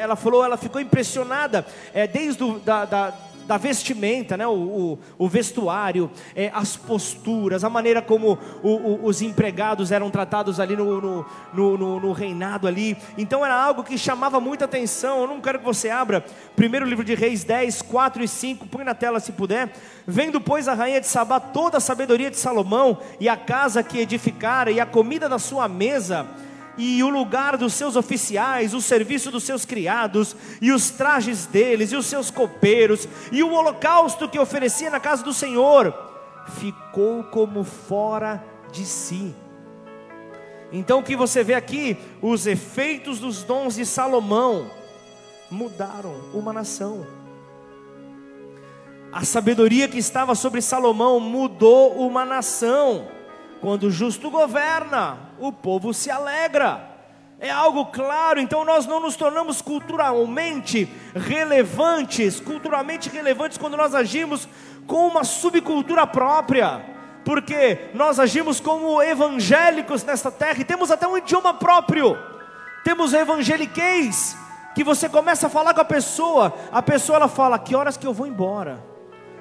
ela 0.00 0.16
falou, 0.16 0.44
ela 0.44 0.56
ficou 0.56 0.80
impressionada, 0.80 1.64
é, 1.94 2.06
desde 2.06 2.42
o, 2.42 2.58
da, 2.58 2.84
da, 2.84 3.14
da 3.48 3.56
vestimenta, 3.56 4.36
né, 4.36 4.46
o, 4.46 4.52
o, 4.52 4.98
o 5.16 5.26
vestuário, 5.26 6.10
é, 6.36 6.50
as 6.52 6.76
posturas, 6.76 7.64
a 7.64 7.70
maneira 7.70 8.02
como 8.02 8.38
o, 8.62 9.06
os 9.06 9.22
empregados 9.22 9.90
eram 9.90 10.10
tratados 10.10 10.60
ali 10.60 10.76
no, 10.76 11.00
no, 11.00 11.26
no, 11.54 12.00
no, 12.00 12.12
reinado 12.12 12.68
ali. 12.68 12.94
Então 13.16 13.44
era 13.44 13.54
algo 13.54 13.82
que 13.82 13.96
chamava 13.96 14.38
muita 14.38 14.66
atenção. 14.66 15.22
Eu 15.22 15.26
não 15.26 15.40
quero 15.40 15.60
que 15.60 15.64
você 15.64 15.88
abra. 15.88 16.22
Primeiro 16.54 16.84
livro 16.84 17.02
de 17.02 17.14
Reis 17.14 17.42
10, 17.42 17.80
4 17.80 18.22
e 18.22 18.28
5, 18.28 18.66
põe 18.66 18.84
na 18.84 18.94
tela 18.94 19.18
se 19.18 19.32
puder. 19.32 19.72
Vendo, 20.06 20.42
pois, 20.42 20.68
a 20.68 20.74
rainha 20.74 21.00
de 21.00 21.06
Sabá 21.06 21.40
toda 21.40 21.78
a 21.78 21.80
sabedoria 21.80 22.30
de 22.30 22.36
Salomão 22.36 22.98
e 23.18 23.30
a 23.30 23.36
casa 23.36 23.82
que 23.82 23.98
edificara 23.98 24.70
e 24.70 24.78
a 24.78 24.84
comida 24.84 25.26
da 25.26 25.38
sua 25.38 25.66
mesa 25.66 26.26
e 26.78 27.02
o 27.02 27.10
lugar 27.10 27.56
dos 27.56 27.74
seus 27.74 27.96
oficiais, 27.96 28.72
o 28.72 28.80
serviço 28.80 29.32
dos 29.32 29.42
seus 29.42 29.64
criados, 29.64 30.36
e 30.62 30.70
os 30.70 30.90
trajes 30.90 31.44
deles, 31.44 31.90
e 31.90 31.96
os 31.96 32.06
seus 32.06 32.30
copeiros, 32.30 33.08
e 33.32 33.42
o 33.42 33.52
holocausto 33.52 34.28
que 34.28 34.38
oferecia 34.38 34.88
na 34.88 35.00
casa 35.00 35.24
do 35.24 35.34
Senhor, 35.34 35.92
ficou 36.60 37.24
como 37.24 37.64
fora 37.64 38.42
de 38.72 38.86
si. 38.86 39.34
Então 40.72 41.00
o 41.00 41.02
que 41.02 41.16
você 41.16 41.42
vê 41.42 41.54
aqui, 41.54 41.96
os 42.22 42.46
efeitos 42.46 43.18
dos 43.18 43.42
dons 43.42 43.74
de 43.74 43.84
Salomão 43.84 44.70
mudaram 45.50 46.14
uma 46.32 46.52
nação. 46.52 47.06
A 49.10 49.24
sabedoria 49.24 49.88
que 49.88 49.98
estava 49.98 50.34
sobre 50.34 50.60
Salomão 50.60 51.18
mudou 51.18 52.06
uma 52.06 52.24
nação. 52.24 53.08
Quando 53.60 53.84
o 53.84 53.90
justo 53.90 54.30
governa, 54.30 55.27
o 55.40 55.52
povo 55.52 55.92
se 55.92 56.10
alegra. 56.10 56.98
É 57.40 57.50
algo 57.50 57.86
claro, 57.86 58.40
então 58.40 58.64
nós 58.64 58.84
não 58.84 58.98
nos 58.98 59.14
tornamos 59.14 59.62
culturalmente 59.62 60.92
relevantes, 61.14 62.40
culturalmente 62.40 63.08
relevantes 63.08 63.56
quando 63.56 63.76
nós 63.76 63.94
agimos 63.94 64.48
com 64.88 65.06
uma 65.06 65.22
subcultura 65.22 66.04
própria, 66.04 66.84
porque 67.24 67.90
nós 67.94 68.18
agimos 68.18 68.58
como 68.58 69.00
evangélicos 69.00 70.02
nesta 70.02 70.32
terra 70.32 70.60
e 70.60 70.64
temos 70.64 70.90
até 70.90 71.06
um 71.06 71.16
idioma 71.16 71.54
próprio. 71.54 72.18
Temos 72.82 73.12
evangeliquez, 73.12 74.36
que 74.74 74.82
você 74.82 75.08
começa 75.08 75.46
a 75.46 75.50
falar 75.50 75.74
com 75.74 75.80
a 75.80 75.84
pessoa, 75.84 76.52
a 76.72 76.82
pessoa 76.82 77.16
ela 77.16 77.28
fala: 77.28 77.56
"A 77.56 77.58
que 77.58 77.76
horas 77.76 77.96
que 77.96 78.06
eu 78.06 78.12
vou 78.12 78.26
embora? 78.26 78.82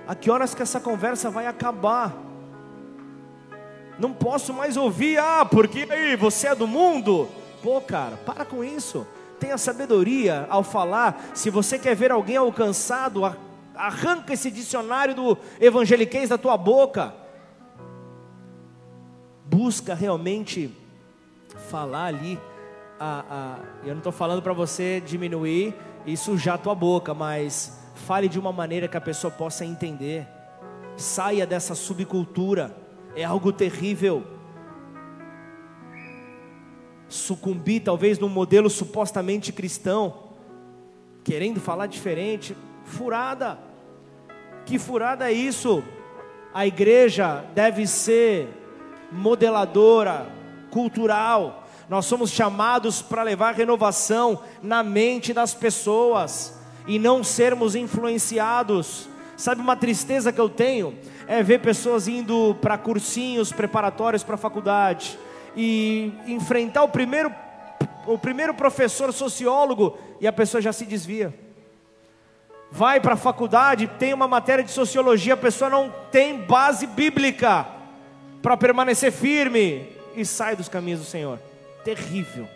A 0.08 0.14
que 0.14 0.30
horas 0.30 0.54
que 0.54 0.62
essa 0.62 0.80
conversa 0.80 1.32
vai 1.32 1.48
acabar?" 1.48 2.27
Não 4.00 4.14
posso 4.14 4.54
mais 4.54 4.78
ouvir, 4.78 5.18
ah, 5.18 5.46
porque 5.46 5.88
aí 5.90 6.16
você 6.16 6.48
é 6.48 6.56
do 6.56 6.68
mundo. 6.68 7.28
Pô, 7.64 7.82
cara, 7.82 8.18
para 8.18 8.46
com 8.46 8.64
isso. 8.64 9.08
Tenha 9.40 9.58
sabedoria 9.58 10.46
ao 10.50 10.64
falar. 10.64 11.32
Se 11.34 11.50
você 11.50 11.80
quer 11.80 11.96
ver 11.96 12.12
alguém 12.12 12.38
alcançado, 12.38 13.24
arranca 13.76 14.34
esse 14.34 14.52
dicionário 14.52 15.16
do 15.16 15.38
evangeliquez 15.60 16.30
da 16.30 16.38
tua 16.38 16.58
boca. 16.58 17.14
Busca 19.46 19.96
realmente 19.96 20.72
falar 21.70 22.06
ali. 22.06 22.40
A, 23.00 23.24
a, 23.30 23.60
eu 23.84 23.92
não 23.92 24.00
estou 24.00 24.12
falando 24.12 24.42
para 24.42 24.54
você 24.54 25.02
diminuir 25.02 25.76
e 26.06 26.16
sujar 26.18 26.56
a 26.56 26.58
tua 26.58 26.74
boca, 26.76 27.14
mas 27.14 27.80
fale 27.96 28.28
de 28.28 28.40
uma 28.40 28.52
maneira 28.52 28.88
que 28.88 28.98
a 28.98 29.02
pessoa 29.02 29.32
possa 29.32 29.66
entender. 29.66 30.28
Saia 30.96 31.46
dessa 31.46 31.76
subcultura 31.76 32.87
é 33.18 33.24
algo 33.24 33.52
terrível. 33.52 34.24
Sucumbir 37.10 37.82
talvez 37.82 38.20
num 38.20 38.30
modelo 38.30 38.70
supostamente 38.70 39.52
cristão, 39.52 40.14
querendo 41.24 41.60
falar 41.60 41.88
diferente, 41.88 42.56
furada. 42.84 43.58
Que 44.68 44.78
furada 44.78 45.32
é 45.32 45.34
isso? 45.34 45.84
A 46.54 46.68
igreja 46.68 47.44
deve 47.56 47.88
ser 47.88 48.50
modeladora, 49.12 50.28
cultural. 50.70 51.68
Nós 51.90 52.06
somos 52.06 52.30
chamados 52.30 53.02
para 53.02 53.24
levar 53.24 53.56
renovação 53.56 54.44
na 54.62 54.84
mente 54.84 55.34
das 55.34 55.56
pessoas 55.56 56.56
e 56.86 57.00
não 57.00 57.24
sermos 57.24 57.74
influenciados 57.74 59.10
Sabe 59.38 59.62
uma 59.62 59.76
tristeza 59.76 60.34
que 60.34 60.42
eu 60.42 60.50
tenho? 60.50 60.98
É 61.28 61.44
ver 61.44 61.60
pessoas 61.60 62.08
indo 62.08 62.56
para 62.60 62.76
cursinhos 62.76 63.52
preparatórios 63.52 64.24
para 64.24 64.36
faculdade 64.36 65.18
e 65.56 66.12
enfrentar 66.26 66.84
o 66.84 66.90
primeiro, 66.90 67.32
o 68.08 68.18
primeiro 68.18 68.56
professor 68.56 69.14
sociólogo 69.14 69.96
e 70.20 70.28
a 70.28 70.34
pessoa 70.34 70.60
já 70.60 70.74
se 70.74 70.86
desvia. 70.86 71.32
Vai 72.72 73.00
para 73.00 73.14
a 73.14 73.18
faculdade, 73.18 73.88
tem 74.00 74.12
uma 74.12 74.28
matéria 74.28 74.64
de 74.64 74.72
sociologia, 74.72 75.36
a 75.36 75.38
pessoa 75.38 75.70
não 75.70 75.94
tem 76.12 76.40
base 76.40 76.88
bíblica 76.88 77.66
para 78.42 78.58
permanecer 78.58 79.12
firme 79.12 79.88
e 80.16 80.26
sai 80.26 80.56
dos 80.56 80.68
caminhos 80.68 81.02
do 81.02 81.06
Senhor. 81.06 81.40
Terrível, 81.84 82.48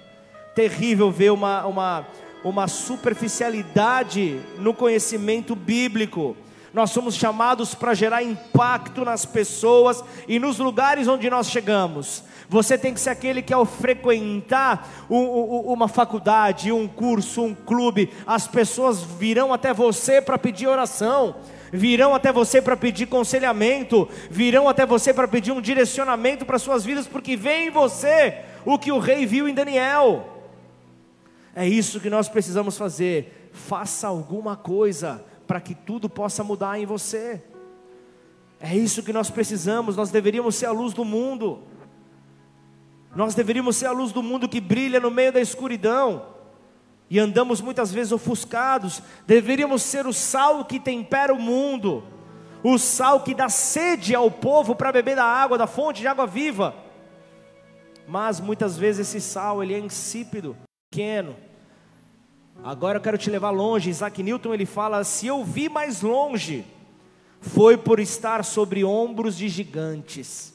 terrível 0.56 1.12
ver 1.12 1.32
uma, 1.32 1.63
uma, 1.67 2.08
uma 2.44 2.67
superficialidade 2.67 4.41
no 4.58 4.74
conhecimento 4.74 5.56
bíblico. 5.56 6.36
Nós 6.73 6.91
somos 6.91 7.15
chamados 7.15 7.75
para 7.75 7.93
gerar 7.93 8.23
impacto 8.23 9.03
nas 9.03 9.25
pessoas 9.25 10.03
e 10.25 10.39
nos 10.39 10.57
lugares 10.57 11.07
onde 11.07 11.29
nós 11.29 11.49
chegamos. 11.49 12.23
Você 12.47 12.77
tem 12.77 12.93
que 12.93 12.99
ser 12.99 13.10
aquele 13.10 13.41
que, 13.41 13.53
ao 13.53 13.65
frequentar 13.65 15.05
uma 15.10 15.88
faculdade, 15.89 16.71
um 16.71 16.88
curso, 16.88 17.43
um 17.43 17.53
clube, 17.53 18.10
as 18.25 18.47
pessoas 18.47 19.01
virão 19.03 19.53
até 19.53 19.73
você 19.73 20.21
para 20.21 20.38
pedir 20.38 20.67
oração, 20.67 21.36
virão 21.73 22.15
até 22.15 22.31
você 22.31 22.62
para 22.62 22.77
pedir 22.77 23.05
conselhamento, 23.05 24.07
virão 24.29 24.69
até 24.69 24.86
você 24.86 25.13
para 25.13 25.27
pedir 25.27 25.51
um 25.51 25.62
direcionamento 25.62 26.45
para 26.45 26.60
suas 26.60 26.86
vidas, 26.86 27.07
porque 27.07 27.36
vem 27.36 27.67
em 27.67 27.71
você 27.71 28.39
o 28.65 28.77
que 28.77 28.91
o 28.91 28.99
rei 28.99 29.25
viu 29.25 29.47
em 29.47 29.53
Daniel. 29.53 30.45
É 31.53 31.67
isso 31.67 31.99
que 31.99 32.10
nós 32.10 32.29
precisamos 32.29 32.77
fazer. 32.77 33.49
Faça 33.51 34.07
alguma 34.07 34.55
coisa 34.55 35.23
para 35.51 35.59
que 35.59 35.75
tudo 35.75 36.07
possa 36.07 36.45
mudar 36.45 36.79
em 36.79 36.85
você. 36.85 37.43
É 38.57 38.73
isso 38.73 39.03
que 39.03 39.11
nós 39.11 39.29
precisamos, 39.29 39.97
nós 39.97 40.09
deveríamos 40.09 40.55
ser 40.55 40.67
a 40.67 40.71
luz 40.71 40.93
do 40.93 41.03
mundo. 41.03 41.63
Nós 43.13 43.35
deveríamos 43.35 43.75
ser 43.75 43.87
a 43.87 43.91
luz 43.91 44.13
do 44.13 44.23
mundo 44.23 44.47
que 44.47 44.61
brilha 44.61 44.97
no 44.97 45.11
meio 45.11 45.33
da 45.33 45.41
escuridão. 45.41 46.25
E 47.09 47.19
andamos 47.19 47.59
muitas 47.59 47.91
vezes 47.91 48.13
ofuscados. 48.13 49.03
Deveríamos 49.27 49.81
ser 49.81 50.07
o 50.07 50.13
sal 50.13 50.63
que 50.63 50.79
tempera 50.79 51.33
o 51.33 51.41
mundo. 51.41 52.01
O 52.63 52.77
sal 52.77 53.19
que 53.19 53.35
dá 53.35 53.49
sede 53.49 54.15
ao 54.15 54.31
povo 54.31 54.73
para 54.73 54.93
beber 54.93 55.17
da 55.17 55.25
água, 55.25 55.57
da 55.57 55.67
fonte 55.67 55.99
de 55.99 56.07
água 56.07 56.25
viva. 56.25 56.73
Mas 58.07 58.39
muitas 58.39 58.77
vezes 58.77 59.09
esse 59.09 59.19
sal 59.19 59.61
ele 59.61 59.73
é 59.73 59.79
insípido, 59.79 60.55
pequeno 60.89 61.50
Agora 62.63 62.97
eu 62.97 63.02
quero 63.02 63.17
te 63.17 63.30
levar 63.30 63.50
longe. 63.50 63.89
Isaac 63.89 64.21
Newton 64.21 64.54
ele 64.54 64.65
fala: 64.65 65.04
se 65.04 65.28
eu 65.28 65.43
vi 65.43 65.67
mais 65.67 66.02
longe, 66.02 66.65
foi 67.39 67.76
por 67.76 68.00
estar 68.00 68.43
sobre 68.45 68.84
ombros 68.84 69.36
de 69.36 69.50
gigantes. 69.50 70.54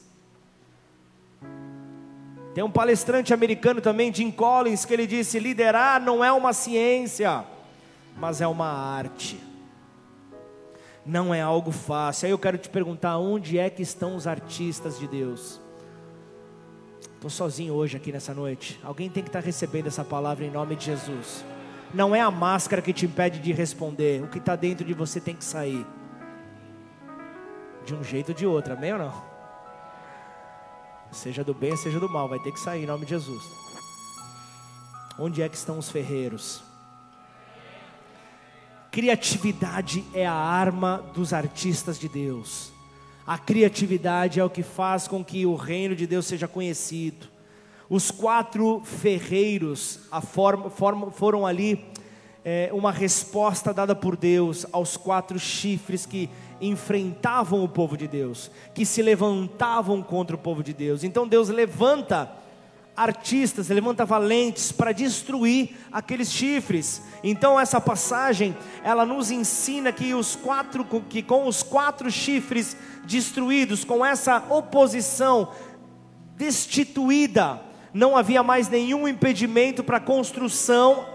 Tem 2.53 2.63
um 2.63 2.71
palestrante 2.71 3.33
americano 3.33 3.81
também, 3.81 4.13
Jim 4.13 4.31
Collins, 4.31 4.85
que 4.85 4.93
ele 4.93 5.05
disse: 5.05 5.37
liderar 5.37 6.01
não 6.01 6.23
é 6.23 6.31
uma 6.31 6.53
ciência, 6.53 7.43
mas 8.17 8.41
é 8.41 8.47
uma 8.47 8.67
arte. 8.67 9.39
Não 11.05 11.33
é 11.33 11.41
algo 11.41 11.71
fácil. 11.71 12.25
Aí 12.25 12.31
eu 12.31 12.39
quero 12.39 12.57
te 12.57 12.69
perguntar: 12.69 13.17
onde 13.17 13.59
é 13.59 13.69
que 13.69 13.81
estão 13.81 14.15
os 14.15 14.25
artistas 14.25 14.97
de 14.97 15.07
Deus? 15.07 15.59
Estou 17.15 17.29
sozinho 17.29 17.73
hoje 17.73 17.97
aqui 17.97 18.11
nessa 18.11 18.33
noite. 18.33 18.79
Alguém 18.83 19.09
tem 19.09 19.23
que 19.23 19.29
estar 19.29 19.39
recebendo 19.41 19.87
essa 19.87 20.05
palavra 20.05 20.45
em 20.45 20.51
nome 20.51 20.75
de 20.75 20.85
Jesus. 20.85 21.43
Não 21.93 22.15
é 22.15 22.21
a 22.21 22.29
máscara 22.29 22.81
que 22.81 22.93
te 22.93 23.05
impede 23.05 23.39
de 23.39 23.51
responder. 23.53 24.23
O 24.23 24.27
que 24.27 24.39
está 24.39 24.55
dentro 24.55 24.85
de 24.85 24.93
você 24.93 25.19
tem 25.19 25.35
que 25.35 25.43
sair. 25.43 25.85
De 27.85 27.95
um 27.95 28.03
jeito 28.03 28.29
ou 28.29 28.35
de 28.35 28.45
outro, 28.45 28.73
amém 28.73 28.93
ou 28.93 28.99
não? 28.99 29.23
Seja 31.11 31.43
do 31.43 31.53
bem, 31.53 31.75
seja 31.77 31.99
do 31.99 32.09
mal, 32.09 32.27
vai 32.27 32.39
ter 32.39 32.51
que 32.51 32.59
sair 32.59 32.83
em 32.83 32.85
nome 32.85 33.05
de 33.05 33.11
Jesus. 33.11 33.43
Onde 35.17 35.41
é 35.41 35.47
que 35.47 35.55
estão 35.55 35.79
os 35.79 35.89
ferreiros? 35.89 36.61
Criatividade 38.91 40.03
é 40.13 40.25
a 40.25 40.33
arma 40.33 41.03
dos 41.13 41.31
artistas 41.31 41.97
de 41.97 42.09
Deus. 42.09 42.71
A 43.25 43.37
criatividade 43.37 44.39
é 44.39 44.43
o 44.43 44.49
que 44.49 44.63
faz 44.63 45.07
com 45.07 45.23
que 45.23 45.45
o 45.45 45.55
reino 45.55 45.95
de 45.95 46.07
Deus 46.07 46.25
seja 46.25 46.47
conhecido. 46.47 47.27
Os 47.89 48.11
quatro 48.11 48.81
ferreiros 48.83 49.99
forma, 50.21 50.69
forma, 50.69 51.11
foram 51.11 51.45
ali 51.45 51.85
é, 52.43 52.69
uma 52.73 52.91
resposta 52.91 53.73
dada 53.73 53.95
por 53.95 54.15
Deus 54.17 54.65
aos 54.71 54.97
quatro 54.97 55.39
chifres 55.39 56.05
que 56.05 56.29
enfrentavam 56.59 57.63
o 57.63 57.69
povo 57.69 57.95
de 57.95 58.07
Deus, 58.07 58.51
que 58.73 58.85
se 58.85 59.01
levantavam 59.01 60.01
contra 60.01 60.35
o 60.35 60.39
povo 60.39 60.63
de 60.63 60.73
Deus. 60.73 61.03
Então 61.03 61.27
Deus 61.27 61.49
levanta 61.49 62.31
artistas, 62.95 63.69
levanta 63.69 64.05
valentes 64.05 64.71
para 64.71 64.91
destruir 64.91 65.77
aqueles 65.91 66.31
chifres. 66.31 67.01
Então 67.23 67.59
essa 67.59 67.79
passagem, 67.79 68.57
ela 68.83 69.05
nos 69.05 69.29
ensina 69.29 69.91
que 69.91 70.13
os 70.13 70.35
quatro 70.35 70.83
que 71.07 71.21
com 71.21 71.47
os 71.47 71.61
quatro 71.61 72.09
chifres 72.09 72.75
destruídos, 73.05 73.85
com 73.85 74.05
essa 74.05 74.43
oposição 74.49 75.51
destituída, 76.35 77.66
não 77.97 78.15
havia 78.15 78.43
mais 78.43 78.69
nenhum 78.69 79.07
impedimento 79.07 79.83
para 79.83 79.97
a 79.97 79.99
construção 79.99 81.07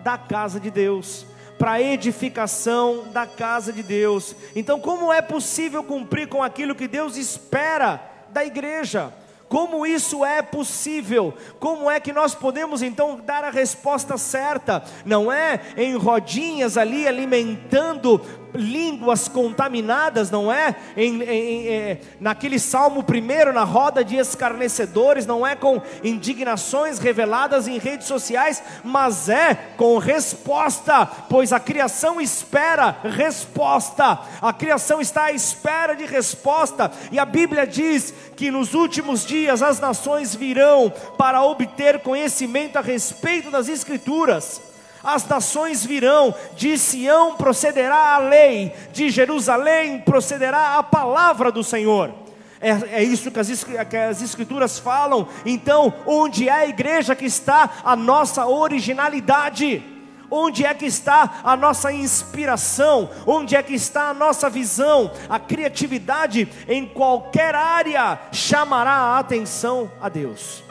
da 0.00 0.18
casa 0.18 0.60
de 0.60 0.70
Deus, 0.70 1.24
para 1.58 1.72
a 1.72 1.82
edificação 1.82 3.04
da 3.10 3.26
casa 3.26 3.72
de 3.72 3.82
Deus. 3.82 4.36
Então, 4.54 4.78
como 4.78 5.10
é 5.10 5.22
possível 5.22 5.82
cumprir 5.82 6.28
com 6.28 6.42
aquilo 6.42 6.74
que 6.74 6.86
Deus 6.86 7.16
espera 7.16 8.02
da 8.28 8.44
igreja? 8.44 9.14
Como 9.48 9.86
isso 9.86 10.26
é 10.26 10.42
possível? 10.42 11.32
Como 11.58 11.90
é 11.90 11.98
que 12.00 12.12
nós 12.12 12.34
podemos 12.34 12.82
então 12.82 13.18
dar 13.24 13.42
a 13.42 13.50
resposta 13.50 14.18
certa? 14.18 14.84
Não 15.06 15.32
é 15.32 15.58
em 15.74 15.96
rodinhas 15.96 16.76
ali 16.76 17.08
alimentando 17.08 18.20
línguas 18.56 19.28
contaminadas, 19.28 20.30
não 20.30 20.50
é? 20.50 20.74
Em, 20.96 21.22
em, 21.22 21.28
em, 21.28 21.68
é, 21.68 22.00
naquele 22.20 22.58
salmo 22.58 23.02
primeiro, 23.02 23.52
na 23.52 23.64
roda 23.64 24.04
de 24.04 24.16
escarnecedores, 24.16 25.26
não 25.26 25.46
é? 25.46 25.54
Com 25.54 25.80
indignações 26.02 26.98
reveladas 26.98 27.68
em 27.68 27.78
redes 27.78 28.06
sociais, 28.06 28.62
mas 28.82 29.28
é 29.28 29.54
com 29.76 29.98
resposta, 29.98 31.06
pois 31.28 31.52
a 31.52 31.60
criação 31.60 32.20
espera 32.20 32.96
resposta, 33.04 34.20
a 34.40 34.52
criação 34.52 35.00
está 35.00 35.24
à 35.24 35.32
espera 35.32 35.94
de 35.94 36.04
resposta, 36.04 36.90
e 37.12 37.18
a 37.18 37.24
Bíblia 37.24 37.66
diz 37.66 38.12
que 38.36 38.50
nos 38.50 38.74
últimos 38.74 39.24
dias 39.24 39.62
as 39.62 39.80
nações 39.80 40.34
virão 40.34 40.92
para 41.16 41.42
obter 41.42 42.00
conhecimento 42.00 42.76
a 42.76 42.80
respeito 42.80 43.50
das 43.50 43.68
Escrituras 43.68 44.75
as 45.06 45.26
nações 45.26 45.86
virão, 45.86 46.34
de 46.56 46.76
Sião 46.76 47.36
procederá 47.36 48.16
a 48.16 48.18
lei, 48.18 48.74
de 48.92 49.08
Jerusalém 49.08 50.00
procederá 50.00 50.76
a 50.76 50.82
palavra 50.82 51.52
do 51.52 51.62
Senhor. 51.62 52.12
É, 52.60 53.00
é 53.00 53.02
isso 53.04 53.30
que 53.30 53.38
as, 53.38 53.64
que 53.64 53.96
as 53.96 54.20
Escrituras 54.20 54.78
falam. 54.78 55.28
Então, 55.44 55.94
onde 56.06 56.48
é 56.48 56.52
a 56.52 56.66
igreja 56.66 57.14
que 57.14 57.26
está 57.26 57.70
a 57.84 57.94
nossa 57.94 58.46
originalidade? 58.46 59.82
Onde 60.28 60.66
é 60.66 60.74
que 60.74 60.86
está 60.86 61.40
a 61.44 61.56
nossa 61.56 61.92
inspiração? 61.92 63.08
Onde 63.24 63.54
é 63.54 63.62
que 63.62 63.74
está 63.74 64.08
a 64.08 64.14
nossa 64.14 64.50
visão? 64.50 65.12
A 65.28 65.38
criatividade 65.38 66.48
em 66.66 66.84
qualquer 66.84 67.54
área 67.54 68.18
chamará 68.32 68.90
a 68.90 69.18
atenção 69.20 69.88
a 70.00 70.08
Deus 70.08 70.66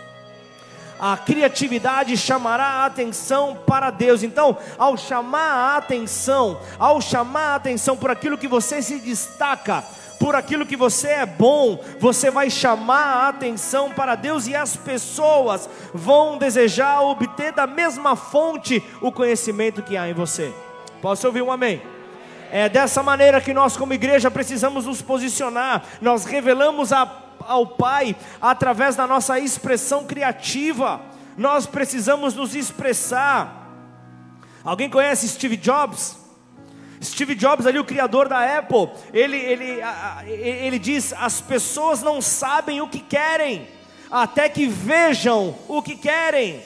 a 1.00 1.18
criatividade 1.18 2.16
chamará 2.16 2.66
a 2.66 2.86
atenção 2.86 3.58
para 3.66 3.90
Deus. 3.90 4.24
Então, 4.24 4.58
ao 4.78 4.98
chamar 4.98 5.74
a 5.74 5.78
atenção, 5.78 6.60
ao 6.80 7.02
chamar 7.02 7.54
a 7.54 7.56
atenção 7.56 7.98
por 7.98 8.10
aquilo 8.10 8.38
que 8.38 8.48
você 8.48 8.82
se 8.82 9.00
destaca, 9.00 9.84
por 10.20 10.36
aquilo 10.36 10.66
que 10.66 10.78
você 10.78 11.10
é 11.10 11.26
bom, 11.26 11.80
você 12.00 12.32
vai 12.32 12.50
chamar 12.50 13.26
a 13.26 13.28
atenção 13.30 13.92
para 13.92 14.16
Deus 14.16 14.48
e 14.48 14.56
as 14.56 14.76
pessoas 14.76 15.70
vão 15.94 16.38
desejar 16.38 17.02
obter 17.02 17.52
da 17.52 17.68
mesma 17.68 18.16
fonte 18.16 18.82
o 19.02 19.12
conhecimento 19.12 19.82
que 19.82 19.98
há 19.98 20.10
em 20.10 20.14
você. 20.14 20.54
Posso 21.02 21.28
ouvir 21.28 21.42
um 21.42 21.52
amém? 21.52 21.82
É 22.52 22.70
dessa 22.70 23.04
maneira 23.04 23.42
que 23.42 23.54
nós, 23.54 23.76
como 23.76 23.94
igreja, 23.94 24.32
precisamos 24.32 24.86
nos 24.86 25.02
posicionar. 25.02 25.84
Nós 26.00 26.26
revelamos 26.26 26.94
a 26.94 27.06
ao 27.48 27.68
Pai 27.68 28.16
através 28.42 28.96
da 28.96 29.08
nossa 29.08 29.40
expressão 29.40 30.06
criativa. 30.06 31.02
Nós 31.38 31.66
precisamos 31.66 32.34
nos 32.34 32.56
expressar. 32.56 33.64
Alguém 34.64 34.90
conhece 34.90 35.28
Steve 35.28 35.58
Jobs? 35.58 36.18
Steve 37.04 37.36
Jobs, 37.36 37.68
ali, 37.68 37.78
o 37.78 37.86
criador 37.86 38.28
da 38.28 38.58
Apple, 38.58 38.90
ele, 39.14 39.38
ele, 39.38 39.80
ele 40.28 40.80
diz: 40.80 41.14
as 41.14 41.40
pessoas 41.42 42.02
não 42.02 42.22
sabem 42.22 42.82
o 42.82 42.88
que 42.88 43.00
querem, 43.00 43.68
até 44.10 44.50
que 44.50 44.68
vejam 44.68 45.56
o 45.68 45.82
que 45.82 45.96
querem. 45.96 46.64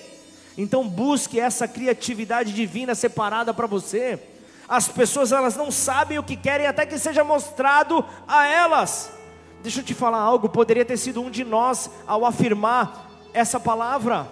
Então, 0.58 0.88
busque 0.88 1.40
essa 1.40 1.68
criatividade 1.68 2.54
divina 2.54 2.94
separada 2.94 3.54
para 3.54 3.68
você. 3.68 4.20
As 4.68 4.88
pessoas 4.88 5.32
elas 5.32 5.56
não 5.56 5.72
sabem 5.72 6.20
o 6.20 6.24
que 6.24 6.36
querem 6.36 6.68
até 6.68 6.86
que 6.86 7.00
seja 7.00 7.24
mostrado 7.24 8.06
a 8.28 8.46
elas. 8.46 9.12
Deixa 9.62 9.82
eu 9.82 9.84
te 9.84 9.94
falar 9.94 10.20
algo, 10.20 10.48
poderia 10.48 10.86
ter 10.86 10.98
sido 10.98 11.22
um 11.22 11.30
de 11.30 11.44
nós 11.44 11.90
ao 12.08 12.26
afirmar 12.26 13.10
essa 13.34 13.60
palavra. 13.60 14.28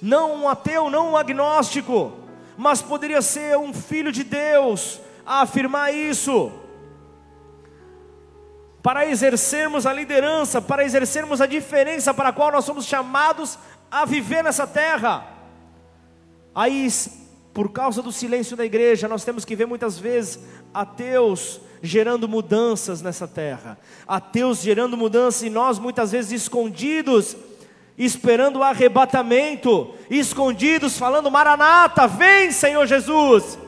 Não 0.00 0.42
um 0.42 0.48
ateu, 0.48 0.88
não 0.88 1.12
um 1.12 1.16
agnóstico, 1.16 2.12
mas 2.56 2.80
poderia 2.80 3.20
ser 3.20 3.58
um 3.58 3.72
filho 3.72 4.10
de 4.10 4.24
Deus 4.24 5.00
a 5.26 5.42
afirmar 5.42 5.92
isso. 5.92 6.50
Para 8.82 9.06
exercermos 9.06 9.84
a 9.84 9.92
liderança, 9.92 10.62
para 10.62 10.84
exercermos 10.84 11.40
a 11.40 11.46
diferença 11.46 12.14
para 12.14 12.30
a 12.30 12.32
qual 12.32 12.50
nós 12.50 12.64
somos 12.64 12.86
chamados 12.86 13.58
a 13.90 14.04
viver 14.04 14.42
nessa 14.42 14.66
terra. 14.66 15.26
Aí, 16.54 16.88
por 17.52 17.70
causa 17.70 18.00
do 18.00 18.12
silêncio 18.12 18.56
da 18.56 18.64
igreja, 18.64 19.08
nós 19.08 19.24
temos 19.24 19.44
que 19.44 19.54
ver 19.54 19.66
muitas 19.66 19.98
vezes 19.98 20.38
ateus 20.72 21.60
gerando 21.82 22.28
mudanças 22.28 23.02
nessa 23.02 23.26
terra, 23.26 23.78
ateus 24.06 24.60
gerando 24.60 24.96
mudanças 24.96 25.42
e 25.42 25.50
nós 25.50 25.78
muitas 25.78 26.12
vezes 26.12 26.42
escondidos, 26.42 27.36
esperando 27.96 28.60
o 28.60 28.62
arrebatamento, 28.62 29.94
escondidos, 30.10 30.98
falando: 30.98 31.30
Maranata, 31.30 32.06
vem 32.06 32.50
Senhor 32.50 32.86
Jesus, 32.86 33.58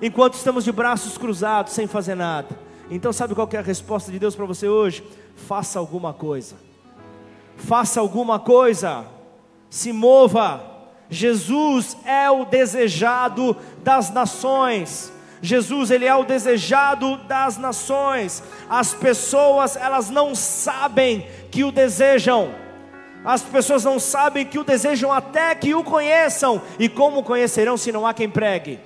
enquanto 0.00 0.34
estamos 0.34 0.64
de 0.64 0.72
braços 0.72 1.16
cruzados, 1.16 1.72
sem 1.72 1.86
fazer 1.86 2.14
nada. 2.14 2.64
Então, 2.90 3.12
sabe 3.12 3.34
qual 3.34 3.48
é 3.52 3.56
a 3.56 3.62
resposta 3.62 4.12
de 4.12 4.18
Deus 4.18 4.34
para 4.34 4.44
você 4.44 4.68
hoje? 4.68 5.02
Faça 5.34 5.78
alguma 5.78 6.12
coisa, 6.12 6.56
faça 7.56 8.00
alguma 8.00 8.38
coisa, 8.38 9.06
se 9.70 9.92
mova. 9.92 10.72
Jesus 11.10 11.96
é 12.04 12.30
o 12.30 12.44
desejado 12.44 13.56
das 13.82 14.10
nações. 14.10 15.13
Jesus, 15.44 15.90
ele 15.90 16.06
é 16.06 16.14
o 16.14 16.24
desejado 16.24 17.18
das 17.18 17.58
nações. 17.58 18.42
As 18.66 18.94
pessoas, 18.94 19.76
elas 19.76 20.08
não 20.08 20.34
sabem 20.34 21.26
que 21.50 21.62
o 21.62 21.70
desejam. 21.70 22.54
As 23.22 23.42
pessoas 23.42 23.84
não 23.84 24.00
sabem 24.00 24.46
que 24.46 24.58
o 24.58 24.64
desejam 24.64 25.12
até 25.12 25.54
que 25.54 25.74
o 25.74 25.84
conheçam. 25.84 26.62
E 26.78 26.88
como 26.88 27.22
conhecerão 27.22 27.76
se 27.76 27.92
não 27.92 28.06
há 28.06 28.14
quem 28.14 28.28
pregue? 28.28 28.80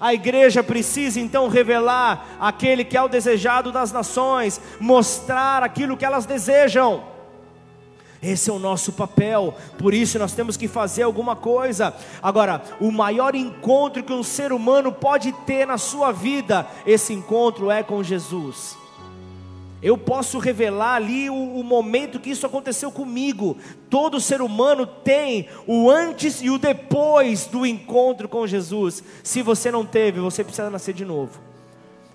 A 0.00 0.12
igreja 0.12 0.64
precisa 0.64 1.20
então 1.20 1.46
revelar 1.46 2.26
aquele 2.40 2.84
que 2.84 2.96
é 2.96 3.02
o 3.02 3.08
desejado 3.08 3.70
das 3.70 3.92
nações, 3.92 4.60
mostrar 4.80 5.62
aquilo 5.62 5.96
que 5.96 6.04
elas 6.04 6.26
desejam. 6.26 7.13
Esse 8.24 8.48
é 8.48 8.52
o 8.52 8.58
nosso 8.58 8.92
papel, 8.92 9.54
por 9.76 9.92
isso 9.92 10.18
nós 10.18 10.32
temos 10.32 10.56
que 10.56 10.66
fazer 10.66 11.02
alguma 11.02 11.36
coisa. 11.36 11.94
Agora, 12.22 12.62
o 12.80 12.90
maior 12.90 13.34
encontro 13.34 14.02
que 14.02 14.12
um 14.12 14.22
ser 14.22 14.52
humano 14.52 14.90
pode 14.90 15.30
ter 15.46 15.66
na 15.66 15.76
sua 15.76 16.10
vida, 16.10 16.66
esse 16.86 17.12
encontro 17.12 17.70
é 17.70 17.82
com 17.82 18.02
Jesus. 18.02 18.78
Eu 19.82 19.98
posso 19.98 20.38
revelar 20.38 20.94
ali 20.94 21.28
o, 21.28 21.34
o, 21.34 21.62
momento 21.62 22.18
que 22.18 22.30
isso 22.30 22.46
aconteceu 22.46 22.90
comigo. 22.90 23.58
Todo 23.90 24.18
ser 24.18 24.40
humano 24.40 24.86
tem 24.86 25.46
o 25.66 25.90
antes 25.90 26.40
e 26.40 26.48
o 26.48 26.56
depois 26.56 27.44
do 27.44 27.66
encontro 27.66 28.26
com 28.26 28.46
Jesus. 28.46 29.04
Se 29.22 29.42
você 29.42 29.70
não 29.70 29.84
teve, 29.84 30.20
você 30.20 30.42
precisa 30.42 30.70
nascer 30.70 30.94
de 30.94 31.04
novo. 31.04 31.38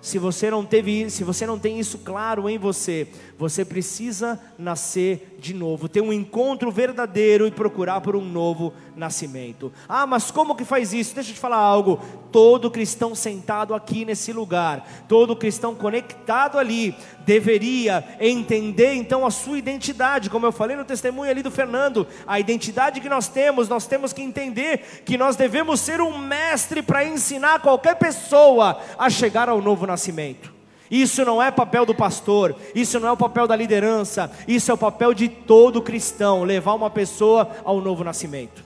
Se 0.00 0.18
você 0.18 0.50
não 0.50 0.64
teve, 0.64 1.10
se 1.10 1.22
você 1.22 1.46
não 1.46 1.58
tem 1.58 1.78
isso 1.78 1.98
claro 1.98 2.48
em 2.48 2.56
você, 2.56 3.06
você 3.38 3.66
precisa 3.66 4.40
nascer 4.58 5.36
de 5.38 5.52
novo, 5.52 5.88
ter 5.88 6.00
um 6.00 6.12
encontro 6.12 6.70
verdadeiro 6.70 7.46
e 7.46 7.50
procurar 7.50 8.00
por 8.00 8.16
um 8.16 8.24
novo 8.24 8.72
nascimento. 8.96 9.72
Ah, 9.88 10.06
mas 10.06 10.30
como 10.30 10.54
que 10.54 10.64
faz 10.64 10.92
isso? 10.92 11.14
Deixa 11.14 11.30
eu 11.30 11.34
te 11.34 11.40
falar 11.40 11.58
algo. 11.58 12.00
Todo 12.32 12.70
cristão 12.70 13.14
sentado 13.14 13.74
aqui 13.74 14.04
nesse 14.04 14.32
lugar, 14.32 15.04
todo 15.08 15.36
cristão 15.36 15.74
conectado 15.74 16.58
ali, 16.58 16.94
deveria 17.26 18.04
entender 18.20 18.94
então 18.94 19.26
a 19.26 19.30
sua 19.30 19.58
identidade, 19.58 20.30
como 20.30 20.46
eu 20.46 20.52
falei 20.52 20.76
no 20.76 20.84
testemunho 20.84 21.30
ali 21.30 21.42
do 21.42 21.50
Fernando, 21.50 22.06
a 22.26 22.40
identidade 22.40 23.00
que 23.00 23.08
nós 23.08 23.28
temos, 23.28 23.68
nós 23.68 23.86
temos 23.86 24.12
que 24.12 24.22
entender 24.22 25.02
que 25.04 25.18
nós 25.18 25.36
devemos 25.36 25.80
ser 25.80 26.00
um 26.00 26.18
mestre 26.18 26.82
para 26.82 27.04
ensinar 27.04 27.60
qualquer 27.60 27.96
pessoa 27.96 28.80
a 28.98 29.10
chegar 29.10 29.48
ao 29.48 29.60
novo 29.60 29.86
nascimento. 29.90 30.52
Isso 30.90 31.24
não 31.24 31.40
é 31.40 31.50
papel 31.50 31.86
do 31.86 31.94
pastor, 31.94 32.56
isso 32.74 32.98
não 32.98 33.08
é 33.08 33.12
o 33.12 33.16
papel 33.16 33.46
da 33.46 33.54
liderança, 33.54 34.30
isso 34.48 34.70
é 34.70 34.74
o 34.74 34.78
papel 34.78 35.14
de 35.14 35.28
todo 35.28 35.82
cristão, 35.82 36.42
levar 36.42 36.74
uma 36.74 36.90
pessoa 36.90 37.48
ao 37.64 37.80
novo 37.80 38.02
nascimento. 38.02 38.64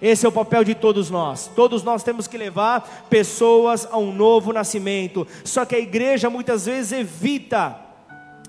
Esse 0.00 0.26
é 0.26 0.28
o 0.28 0.32
papel 0.32 0.62
de 0.62 0.74
todos 0.74 1.10
nós. 1.10 1.50
Todos 1.54 1.82
nós 1.82 2.02
temos 2.02 2.26
que 2.26 2.36
levar 2.36 3.06
pessoas 3.08 3.86
a 3.90 3.96
um 3.96 4.12
novo 4.12 4.52
nascimento. 4.52 5.26
Só 5.42 5.64
que 5.64 5.74
a 5.74 5.78
igreja 5.78 6.28
muitas 6.28 6.66
vezes 6.66 6.92
evita 6.92 7.78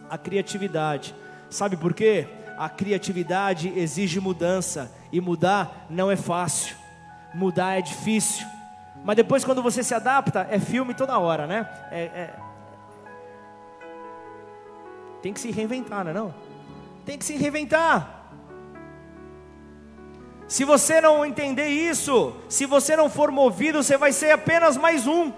a 0.09 0.17
criatividade. 0.17 1.15
Sabe 1.49 1.77
por 1.77 1.93
quê? 1.93 2.27
A 2.57 2.67
criatividade 2.67 3.71
exige 3.75 4.19
mudança 4.19 4.91
e 5.11 5.21
mudar 5.21 5.87
não 5.89 6.11
é 6.11 6.17
fácil. 6.17 6.75
Mudar 7.33 7.77
é 7.77 7.81
difícil. 7.81 8.45
Mas 9.07 9.15
depois, 9.15 9.45
quando 9.45 9.63
você 9.63 9.81
se 9.85 9.93
adapta, 9.93 10.45
é 10.51 10.59
filme 10.59 10.93
toda 10.93 11.17
hora, 11.17 11.47
né? 11.47 11.65
É, 11.89 12.01
é... 12.03 12.35
Tem 15.21 15.31
que 15.31 15.39
se 15.39 15.49
reinventar, 15.49 16.03
não 16.03 16.11
é? 16.11 16.13
Não? 16.13 16.35
Tem 17.05 17.17
que 17.17 17.23
se 17.23 17.37
reinventar. 17.37 18.33
Se 20.45 20.65
você 20.65 20.99
não 20.99 21.25
entender 21.25 21.69
isso, 21.69 22.35
se 22.49 22.65
você 22.65 22.97
não 22.97 23.09
for 23.09 23.31
movido, 23.31 23.81
você 23.81 23.95
vai 23.95 24.11
ser 24.11 24.31
apenas 24.31 24.75
mais 24.75 25.07
um. 25.07 25.31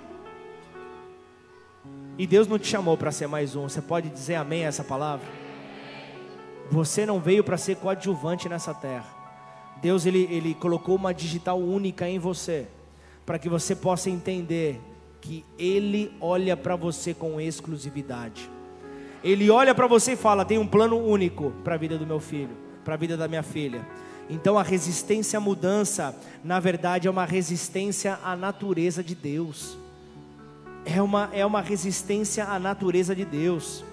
E 2.18 2.26
Deus 2.26 2.48
não 2.48 2.58
te 2.58 2.66
chamou 2.66 2.98
para 2.98 3.12
ser 3.12 3.28
mais 3.28 3.56
um. 3.56 3.70
Você 3.70 3.84
pode 3.84 4.10
dizer 4.10 4.34
amém 4.34 4.66
a 4.66 4.70
essa 4.70 4.84
palavra? 4.84 5.28
Você 6.72 7.06
não 7.06 7.20
veio 7.20 7.44
para 7.44 7.56
ser 7.56 7.76
coadjuvante 7.76 8.50
nessa 8.50 8.74
terra. 8.74 9.06
Deus 9.80 10.08
ele, 10.08 10.28
ele 10.32 10.56
colocou 10.56 10.96
uma 10.96 11.14
digital 11.14 11.60
única 11.60 12.10
em 12.10 12.18
você, 12.18 12.68
para 13.30 13.38
que 13.38 13.48
você 13.48 13.76
possa 13.76 14.10
entender 14.10 14.82
que 15.22 15.46
Ele 15.56 16.12
olha 16.20 16.58
para 16.58 16.76
você 16.76 17.14
com 17.14 17.40
exclusividade. 17.40 18.50
Ele 19.24 19.52
olha 19.52 19.76
para 19.76 19.86
você 19.86 20.14
e 20.14 20.16
fala: 20.16 20.44
tem 20.44 20.58
um 20.58 20.66
plano 20.66 20.98
único 20.98 21.52
para 21.64 21.76
a 21.76 21.78
vida 21.78 21.96
do 21.96 22.08
meu 22.08 22.20
filho, 22.20 22.58
para 22.84 22.96
a 22.96 22.98
vida 22.98 23.16
da 23.16 23.28
minha 23.28 23.44
filha. 23.44 23.88
Então 24.28 24.58
a 24.58 24.64
resistência 24.64 25.38
à 25.38 25.40
mudança, 25.40 26.16
na 26.44 26.60
verdade, 26.60 27.08
é 27.08 27.12
uma 27.12 27.26
resistência 27.26 28.18
à 28.24 28.36
natureza 28.36 29.04
de 29.04 29.14
Deus 29.14 29.78
é 30.86 31.00
uma, 31.00 31.30
é 31.32 31.46
uma 31.46 31.62
resistência 31.62 32.46
à 32.46 32.58
natureza 32.58 33.16
de 33.16 33.26
Deus. 33.26 33.84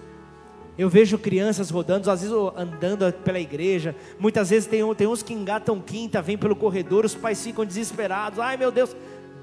Eu 0.79 0.91
vejo 0.91 1.19
crianças 1.19 1.71
rodando, 1.71 2.11
às 2.11 2.21
vezes 2.21 2.37
andando 2.55 3.11
pela 3.25 3.41
igreja. 3.41 3.97
Muitas 4.19 4.51
vezes 4.51 4.69
tem, 4.69 4.83
tem 4.95 5.07
uns 5.07 5.23
que 5.23 5.33
engatam 5.33 5.81
quinta, 5.81 6.21
vêm 6.21 6.37
pelo 6.37 6.55
corredor, 6.55 7.05
os 7.05 7.15
pais 7.15 7.43
ficam 7.43 7.65
desesperados. 7.65 8.39
Ai 8.39 8.57
meu 8.57 8.71
Deus, 8.71 8.95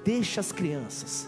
deixa 0.03 0.39
as 0.39 0.51
crianças, 0.51 1.27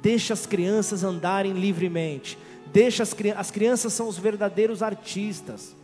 deixa 0.00 0.32
as 0.32 0.46
crianças 0.46 1.04
andarem 1.04 1.52
livremente. 1.52 2.38
Deixa 2.72 3.02
as, 3.02 3.14
as 3.36 3.50
crianças 3.50 3.92
são 3.92 4.08
os 4.08 4.16
verdadeiros 4.16 4.82
artistas. 4.82 5.76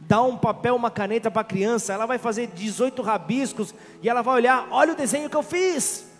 Dá 0.00 0.20
um 0.22 0.36
papel, 0.36 0.74
uma 0.74 0.90
caneta 0.90 1.30
para 1.30 1.42
a 1.42 1.44
criança, 1.44 1.92
ela 1.92 2.04
vai 2.04 2.18
fazer 2.18 2.48
18 2.48 3.00
rabiscos 3.00 3.72
e 4.02 4.08
ela 4.08 4.20
vai 4.20 4.34
olhar, 4.34 4.66
olha 4.72 4.92
o 4.92 4.96
desenho 4.96 5.30
que 5.30 5.36
eu 5.36 5.42
fiz. 5.42 6.10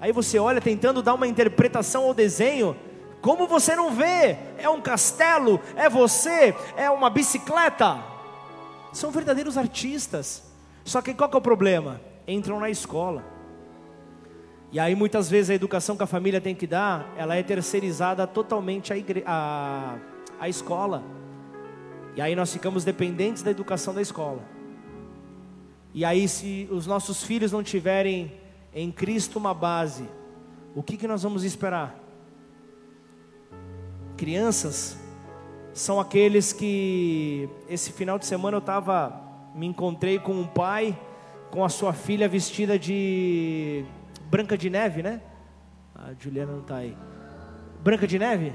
Aí 0.00 0.12
você 0.12 0.38
olha 0.38 0.60
tentando 0.60 1.00
dar 1.00 1.14
uma 1.14 1.26
interpretação 1.26 2.04
ao 2.04 2.14
desenho, 2.14 2.76
como 3.20 3.46
você 3.46 3.76
não 3.76 3.92
vê? 3.92 4.36
É 4.58 4.68
um 4.68 4.80
castelo? 4.80 5.60
É 5.76 5.88
você? 5.88 6.54
É 6.76 6.90
uma 6.90 7.08
bicicleta? 7.08 8.02
São 8.92 9.10
verdadeiros 9.10 9.56
artistas. 9.56 10.42
Só 10.84 11.00
que 11.00 11.14
qual 11.14 11.28
que 11.28 11.36
é 11.36 11.38
o 11.38 11.42
problema? 11.42 12.00
Entram 12.26 12.58
na 12.58 12.70
escola. 12.70 13.24
E 14.70 14.78
aí 14.78 14.94
muitas 14.94 15.30
vezes 15.30 15.50
a 15.50 15.54
educação 15.54 15.96
que 15.96 16.02
a 16.02 16.06
família 16.06 16.40
tem 16.40 16.54
que 16.54 16.66
dar, 16.66 17.12
ela 17.16 17.34
é 17.34 17.42
terceirizada 17.42 18.26
totalmente 18.26 18.92
à, 18.92 18.96
igre... 18.96 19.22
à... 19.26 19.96
à 20.38 20.48
escola. 20.48 21.02
E 22.14 22.20
aí 22.20 22.34
nós 22.34 22.52
ficamos 22.52 22.84
dependentes 22.84 23.42
da 23.42 23.50
educação 23.50 23.94
da 23.94 24.02
escola. 24.02 24.42
E 25.94 26.04
aí 26.04 26.28
se 26.28 26.68
os 26.70 26.86
nossos 26.86 27.22
filhos 27.22 27.50
não 27.50 27.62
tiverem 27.62 28.32
em 28.74 28.90
Cristo 28.92 29.38
uma 29.38 29.54
base, 29.54 30.04
o 30.74 30.82
que, 30.82 30.96
que 30.96 31.08
nós 31.08 31.22
vamos 31.22 31.44
esperar? 31.44 31.98
Crianças 34.16 34.98
são 35.72 35.98
aqueles 35.98 36.52
que 36.52 37.48
esse 37.68 37.92
final 37.92 38.18
de 38.18 38.26
semana 38.26 38.56
eu 38.56 38.60
estava, 38.60 39.18
me 39.54 39.66
encontrei 39.66 40.18
com 40.18 40.32
um 40.32 40.46
pai 40.46 40.98
com 41.50 41.64
a 41.64 41.68
sua 41.68 41.92
filha 41.92 42.28
vestida 42.28 42.78
de 42.78 43.84
Branca 44.30 44.58
de 44.58 44.68
Neve, 44.68 45.02
né? 45.02 45.20
A 45.94 46.12
Juliana 46.18 46.52
não 46.52 46.60
está 46.60 46.76
aí. 46.76 46.96
Branca 47.82 48.06
de 48.06 48.18
Neve? 48.18 48.52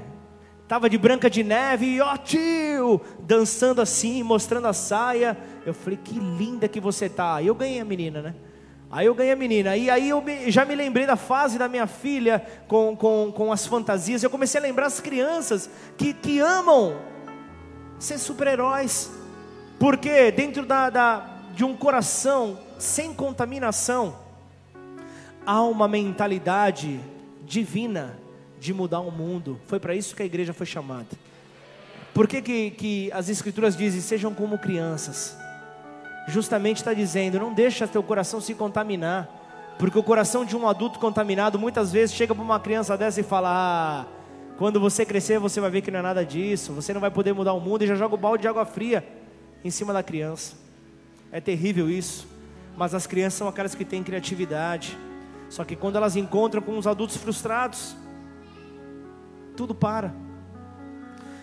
Tava 0.68 0.88
de 0.88 0.96
Branca 0.96 1.28
de 1.28 1.42
Neve 1.42 1.86
e 1.86 2.00
ó 2.00 2.16
tio, 2.16 3.00
dançando 3.20 3.82
assim, 3.82 4.22
mostrando 4.22 4.66
a 4.66 4.72
saia. 4.72 5.36
Eu 5.66 5.74
falei, 5.74 5.98
que 6.02 6.18
linda 6.18 6.68
que 6.68 6.80
você 6.80 7.08
tá. 7.08 7.42
E 7.42 7.48
eu 7.48 7.54
ganhei 7.54 7.80
a 7.80 7.84
menina, 7.84 8.22
né? 8.22 8.34
Aí 8.90 9.06
eu 9.06 9.14
ganhei 9.14 9.32
a 9.32 9.36
menina. 9.36 9.76
E 9.76 9.90
aí 9.90 10.08
eu 10.08 10.22
já 10.46 10.64
me 10.64 10.74
lembrei 10.74 11.06
da 11.06 11.16
fase 11.16 11.58
da 11.58 11.68
minha 11.68 11.86
filha 11.86 12.46
com, 12.68 12.96
com, 12.96 13.32
com 13.34 13.52
as 13.52 13.66
fantasias. 13.66 14.22
Eu 14.22 14.30
comecei 14.30 14.60
a 14.60 14.62
lembrar 14.62 14.86
as 14.86 15.00
crianças 15.00 15.68
que, 15.98 16.14
que 16.14 16.38
amam 16.38 16.96
ser 17.98 18.18
super-heróis. 18.18 19.10
Porque 19.78 20.30
dentro 20.30 20.64
da, 20.64 20.88
da, 20.88 21.26
de 21.52 21.64
um 21.64 21.76
coração 21.76 22.58
sem 22.78 23.12
contaminação, 23.12 24.23
há 25.46 25.62
uma 25.62 25.86
mentalidade 25.86 27.00
divina 27.44 28.18
de 28.58 28.72
mudar 28.72 29.00
o 29.00 29.10
mundo. 29.10 29.60
Foi 29.66 29.78
para 29.78 29.94
isso 29.94 30.14
que 30.16 30.22
a 30.22 30.26
igreja 30.26 30.52
foi 30.52 30.66
chamada. 30.66 31.08
Por 32.12 32.28
que, 32.28 32.40
que, 32.40 32.70
que 32.70 33.12
as 33.12 33.28
escrituras 33.28 33.76
dizem, 33.76 34.00
sejam 34.00 34.32
como 34.32 34.58
crianças? 34.58 35.36
Justamente 36.28 36.78
está 36.78 36.94
dizendo, 36.94 37.38
não 37.38 37.52
deixa 37.52 37.86
teu 37.86 38.02
coração 38.02 38.40
se 38.40 38.54
contaminar. 38.54 39.28
Porque 39.78 39.98
o 39.98 40.02
coração 40.02 40.44
de 40.44 40.56
um 40.56 40.68
adulto 40.68 40.98
contaminado 40.98 41.58
muitas 41.58 41.92
vezes 41.92 42.14
chega 42.14 42.34
para 42.34 42.44
uma 42.44 42.60
criança 42.60 42.96
dessa 42.96 43.20
e 43.20 43.24
fala: 43.24 43.50
ah, 43.50 44.06
quando 44.56 44.78
você 44.78 45.04
crescer 45.04 45.38
você 45.38 45.60
vai 45.60 45.70
ver 45.70 45.82
que 45.82 45.90
não 45.90 45.98
é 45.98 46.02
nada 46.02 46.24
disso, 46.24 46.72
você 46.72 46.94
não 46.94 47.00
vai 47.00 47.10
poder 47.10 47.32
mudar 47.32 47.52
o 47.52 47.60
mundo 47.60 47.82
e 47.82 47.86
já 47.86 47.96
joga 47.96 48.14
o 48.14 48.18
balde 48.18 48.42
de 48.42 48.48
água 48.48 48.64
fria 48.64 49.04
em 49.64 49.70
cima 49.70 49.92
da 49.92 50.02
criança. 50.02 50.56
É 51.32 51.40
terrível 51.40 51.90
isso. 51.90 52.28
Mas 52.76 52.94
as 52.94 53.06
crianças 53.06 53.34
são 53.34 53.48
aquelas 53.48 53.74
que 53.74 53.84
têm 53.84 54.02
criatividade. 54.02 54.96
Só 55.54 55.64
que 55.64 55.76
quando 55.76 55.94
elas 55.94 56.16
encontram 56.16 56.60
com 56.60 56.76
os 56.76 56.84
adultos 56.84 57.16
frustrados, 57.16 57.96
tudo 59.56 59.72
para. 59.72 60.12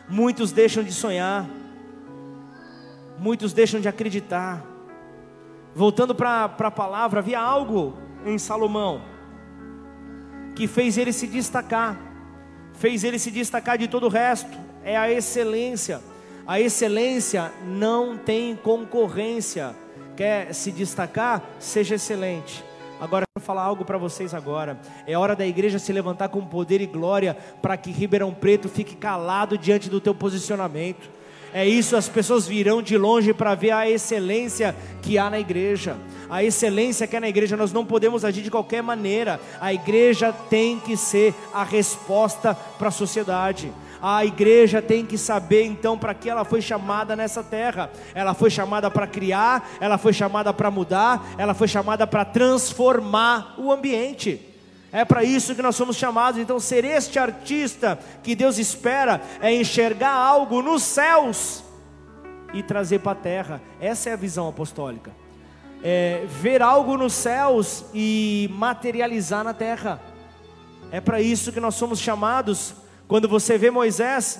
Muitos 0.10 0.52
deixam 0.52 0.84
de 0.84 0.92
sonhar, 0.92 1.50
muitos 3.18 3.54
deixam 3.54 3.80
de 3.80 3.88
acreditar. 3.88 4.66
Voltando 5.74 6.14
para 6.14 6.44
a 6.44 6.70
palavra, 6.70 7.22
havia 7.22 7.40
algo 7.40 7.98
em 8.26 8.38
Salomão 8.38 9.02
que 10.58 10.68
fez 10.68 10.98
ele 10.98 11.14
se 11.14 11.26
destacar, 11.26 11.98
fez 12.74 13.06
ele 13.06 13.18
se 13.18 13.32
destacar 13.32 13.78
de 13.78 13.88
todo 13.88 14.08
o 14.08 14.10
resto, 14.10 14.58
é 14.84 14.98
a 14.98 15.10
excelência. 15.10 16.02
A 16.46 16.60
excelência 16.60 17.50
não 17.64 18.18
tem 18.18 18.58
concorrência. 18.58 19.74
Quer 20.18 20.54
se 20.54 20.70
destacar? 20.70 21.42
Seja 21.60 21.96
excelente. 21.96 22.71
Agora, 23.02 23.26
quero 23.34 23.44
falar 23.44 23.64
algo 23.64 23.84
para 23.84 23.98
vocês 23.98 24.32
agora. 24.32 24.80
É 25.08 25.18
hora 25.18 25.36
da 25.36 25.44
igreja 25.44 25.80
se 25.80 25.92
levantar 25.92 26.30
com 26.30 26.46
poder 26.46 26.82
e 26.82 26.86
glória 26.86 27.36
para 27.60 27.76
que 27.76 27.90
Ribeirão 27.90 28.32
Preto 28.32 28.70
fique 28.70 28.96
calado 28.96 29.58
diante 29.58 29.90
do 29.90 30.00
teu 30.00 30.14
posicionamento. 30.14 31.10
É 31.52 31.68
isso, 31.68 31.98
as 31.98 32.08
pessoas 32.08 32.48
virão 32.48 32.80
de 32.80 32.96
longe 33.00 33.34
para 33.34 33.56
ver 33.56 33.72
a 33.72 33.90
excelência 33.90 34.76
que 35.02 35.18
há 35.18 35.32
na 35.32 35.40
igreja. 35.40 35.98
A 36.30 36.44
excelência 36.44 37.08
que 37.08 37.18
há 37.18 37.20
na 37.20 37.28
igreja, 37.28 37.58
nós 37.58 37.74
não 37.74 37.84
podemos 37.84 38.24
agir 38.24 38.44
de 38.44 38.52
qualquer 38.52 38.84
maneira. 38.84 39.42
A 39.60 39.74
igreja 39.74 40.32
tem 40.32 40.80
que 40.80 40.96
ser 40.96 41.34
a 41.52 41.64
resposta 41.64 42.54
para 42.54 42.90
a 42.90 42.92
sociedade. 42.92 43.74
A 44.02 44.26
igreja 44.26 44.82
tem 44.82 45.06
que 45.06 45.18
saber 45.18 45.64
então 45.64 45.98
para 45.98 46.14
que 46.14 46.30
ela 46.30 46.44
foi 46.44 46.62
chamada 46.62 47.16
nessa 47.16 47.44
terra. 47.44 47.92
Ela 48.16 48.34
foi 48.34 48.50
chamada 48.50 48.90
para 48.90 49.06
criar, 49.06 49.70
ela 49.80 49.98
foi 49.98 50.12
chamada 50.12 50.52
para 50.52 50.72
mudar, 50.72 51.24
ela 51.38 51.54
foi 51.54 51.68
chamada 51.68 52.08
para 52.08 52.26
transformar 52.26 53.56
o 53.60 53.72
ambiente. 53.72 54.48
É 54.92 55.06
para 55.06 55.24
isso 55.24 55.56
que 55.56 55.62
nós 55.62 55.76
somos 55.76 55.96
chamados. 55.96 56.40
Então, 56.40 56.60
ser 56.60 56.84
este 56.84 57.18
artista 57.20 57.98
que 58.24 58.36
Deus 58.36 58.58
espera 58.58 59.22
é 59.40 59.54
enxergar 59.54 60.14
algo 60.14 60.62
nos 60.62 60.84
céus 60.84 61.64
e 62.54 62.62
trazer 62.62 63.00
para 63.00 63.14
a 63.14 63.16
terra. 63.16 63.62
Essa 63.80 64.10
é 64.10 64.14
a 64.14 64.18
visão 64.18 64.50
apostólica. 64.50 65.12
É 65.84 66.26
ver 66.28 66.62
algo 66.62 66.98
nos 66.98 67.14
céus 67.14 67.86
e 67.94 68.50
materializar 68.54 69.44
na 69.44 69.54
terra. 69.54 70.02
É 70.92 71.00
para 71.00 71.22
isso 71.22 71.52
que 71.52 71.60
nós 71.60 71.76
somos 71.76 72.00
chamados 72.00 72.74
quando 73.12 73.28
você 73.28 73.58
vê 73.58 73.70
Moisés 73.70 74.40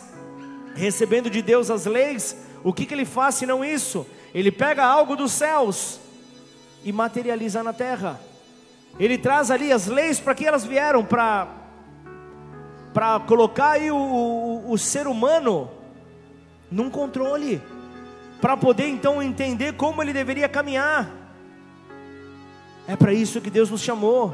recebendo 0.76 1.30
de 1.30 1.42
Deus 1.42 1.70
as 1.70 1.86
leis, 1.86 2.38
o 2.64 2.72
que, 2.72 2.86
que 2.86 2.94
ele 2.94 3.04
faz 3.04 3.36
se 3.36 3.46
não 3.46 3.66
isso? 3.66 4.08
Ele 4.34 4.50
pega 4.50 4.86
algo 4.86 5.14
dos 5.14 5.34
céus 5.34 6.00
e 6.82 6.90
materializa 6.94 7.62
na 7.64 7.74
terra. 7.74 8.18
Ele 8.98 9.18
traz 9.18 9.52
ali 9.52 9.74
as 9.74 9.88
leis 9.88 10.22
para 10.22 10.34
que 10.34 10.46
elas 10.46 10.64
vieram 10.64 11.04
para 11.04 11.50
para 12.94 13.20
colocar 13.20 13.72
aí 13.72 13.92
o, 13.92 13.98
o, 13.98 14.72
o 14.72 14.78
ser 14.78 15.06
humano 15.06 15.70
num 16.72 16.90
controle, 16.90 17.62
para 18.40 18.56
poder 18.56 18.88
então 18.88 19.22
entender 19.22 19.74
como 19.74 20.02
ele 20.02 20.14
deveria 20.14 20.48
caminhar. 20.48 21.12
É 22.88 22.96
para 22.96 23.12
isso 23.12 23.42
que 23.42 23.50
Deus 23.50 23.70
nos 23.70 23.82
chamou. 23.82 24.34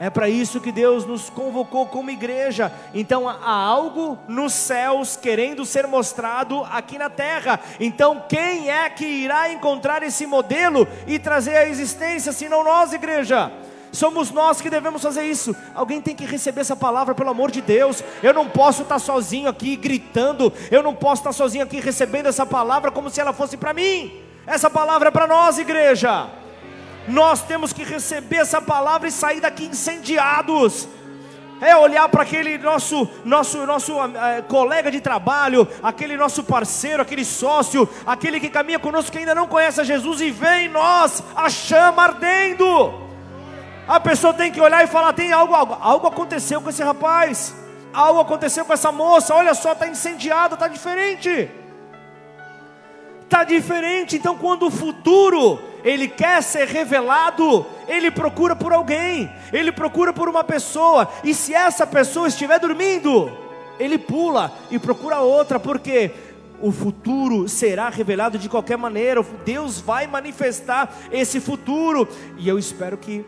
É 0.00 0.10
para 0.10 0.28
isso 0.28 0.60
que 0.60 0.72
Deus 0.72 1.06
nos 1.06 1.30
convocou 1.30 1.86
como 1.86 2.10
igreja. 2.10 2.72
Então 2.92 3.28
há 3.28 3.50
algo 3.50 4.18
nos 4.26 4.52
céus 4.52 5.16
querendo 5.16 5.64
ser 5.64 5.86
mostrado 5.86 6.64
aqui 6.64 6.98
na 6.98 7.08
terra. 7.08 7.60
Então 7.78 8.24
quem 8.28 8.70
é 8.70 8.88
que 8.90 9.04
irá 9.04 9.52
encontrar 9.52 10.02
esse 10.02 10.26
modelo 10.26 10.86
e 11.06 11.18
trazer 11.18 11.56
à 11.56 11.68
existência, 11.68 12.32
se 12.32 12.48
não 12.48 12.64
nós, 12.64 12.92
igreja? 12.92 13.52
Somos 13.92 14.32
nós 14.32 14.60
que 14.60 14.68
devemos 14.68 15.00
fazer 15.00 15.22
isso. 15.22 15.54
Alguém 15.72 16.00
tem 16.00 16.16
que 16.16 16.26
receber 16.26 16.62
essa 16.62 16.74
palavra, 16.74 17.14
pelo 17.14 17.30
amor 17.30 17.52
de 17.52 17.60
Deus. 17.60 18.02
Eu 18.24 18.34
não 18.34 18.48
posso 18.48 18.82
estar 18.82 18.98
sozinho 18.98 19.48
aqui 19.48 19.76
gritando. 19.76 20.52
Eu 20.68 20.82
não 20.82 20.92
posso 20.92 21.20
estar 21.20 21.32
sozinho 21.32 21.62
aqui 21.62 21.78
recebendo 21.78 22.26
essa 22.26 22.44
palavra 22.44 22.90
como 22.90 23.08
se 23.08 23.20
ela 23.20 23.32
fosse 23.32 23.56
para 23.56 23.72
mim. 23.72 24.20
Essa 24.46 24.68
palavra 24.68 25.08
é 25.08 25.12
para 25.12 25.28
nós, 25.28 25.58
igreja. 25.58 26.28
Nós 27.06 27.42
temos 27.42 27.72
que 27.72 27.84
receber 27.84 28.36
essa 28.36 28.60
palavra 28.60 29.08
e 29.08 29.12
sair 29.12 29.40
daqui 29.40 29.66
incendiados. 29.66 30.88
É 31.60 31.76
olhar 31.76 32.08
para 32.08 32.22
aquele 32.22 32.58
nosso 32.58 33.08
nosso 33.24 33.64
nosso 33.64 33.92
é, 34.02 34.42
colega 34.42 34.90
de 34.90 35.00
trabalho, 35.00 35.66
aquele 35.82 36.16
nosso 36.16 36.42
parceiro, 36.42 37.00
aquele 37.00 37.24
sócio, 37.24 37.88
aquele 38.04 38.40
que 38.40 38.50
caminha 38.50 38.78
conosco 38.78 39.12
que 39.12 39.18
ainda 39.18 39.34
não 39.34 39.46
conhece 39.46 39.80
a 39.80 39.84
Jesus 39.84 40.20
e 40.20 40.30
vê 40.30 40.64
em 40.64 40.68
nós 40.68 41.22
a 41.34 41.48
chama 41.48 42.02
ardendo. 42.02 43.04
A 43.86 44.00
pessoa 44.00 44.34
tem 44.34 44.50
que 44.50 44.60
olhar 44.60 44.82
e 44.82 44.88
falar: 44.88 45.12
tem 45.12 45.32
algo, 45.32 45.54
algo, 45.54 45.76
algo 45.80 46.06
aconteceu 46.06 46.60
com 46.60 46.70
esse 46.70 46.82
rapaz, 46.82 47.54
algo 47.92 48.20
aconteceu 48.20 48.64
com 48.64 48.72
essa 48.72 48.90
moça. 48.90 49.34
Olha 49.34 49.54
só, 49.54 49.72
está 49.72 49.86
incendiada, 49.86 50.54
está 50.54 50.68
diferente. 50.68 51.50
Está 53.22 53.44
diferente. 53.44 54.16
Então, 54.16 54.36
quando 54.36 54.66
o 54.66 54.70
futuro 54.70 55.60
ele 55.84 56.08
quer 56.08 56.42
ser 56.42 56.66
revelado, 56.66 57.66
ele 57.86 58.10
procura 58.10 58.56
por 58.56 58.72
alguém, 58.72 59.30
ele 59.52 59.70
procura 59.70 60.12
por 60.12 60.28
uma 60.28 60.42
pessoa, 60.42 61.08
e 61.22 61.34
se 61.34 61.52
essa 61.52 61.86
pessoa 61.86 62.26
estiver 62.26 62.58
dormindo, 62.58 63.30
ele 63.78 63.98
pula 63.98 64.50
e 64.70 64.78
procura 64.78 65.20
outra, 65.20 65.60
porque 65.60 66.10
o 66.60 66.72
futuro 66.72 67.48
será 67.48 67.90
revelado 67.90 68.38
de 68.38 68.48
qualquer 68.48 68.78
maneira, 68.78 69.24
Deus 69.44 69.80
vai 69.80 70.06
manifestar 70.06 70.90
esse 71.12 71.38
futuro, 71.38 72.08
e 72.38 72.48
eu 72.48 72.58
espero 72.58 72.96
que 72.96 73.24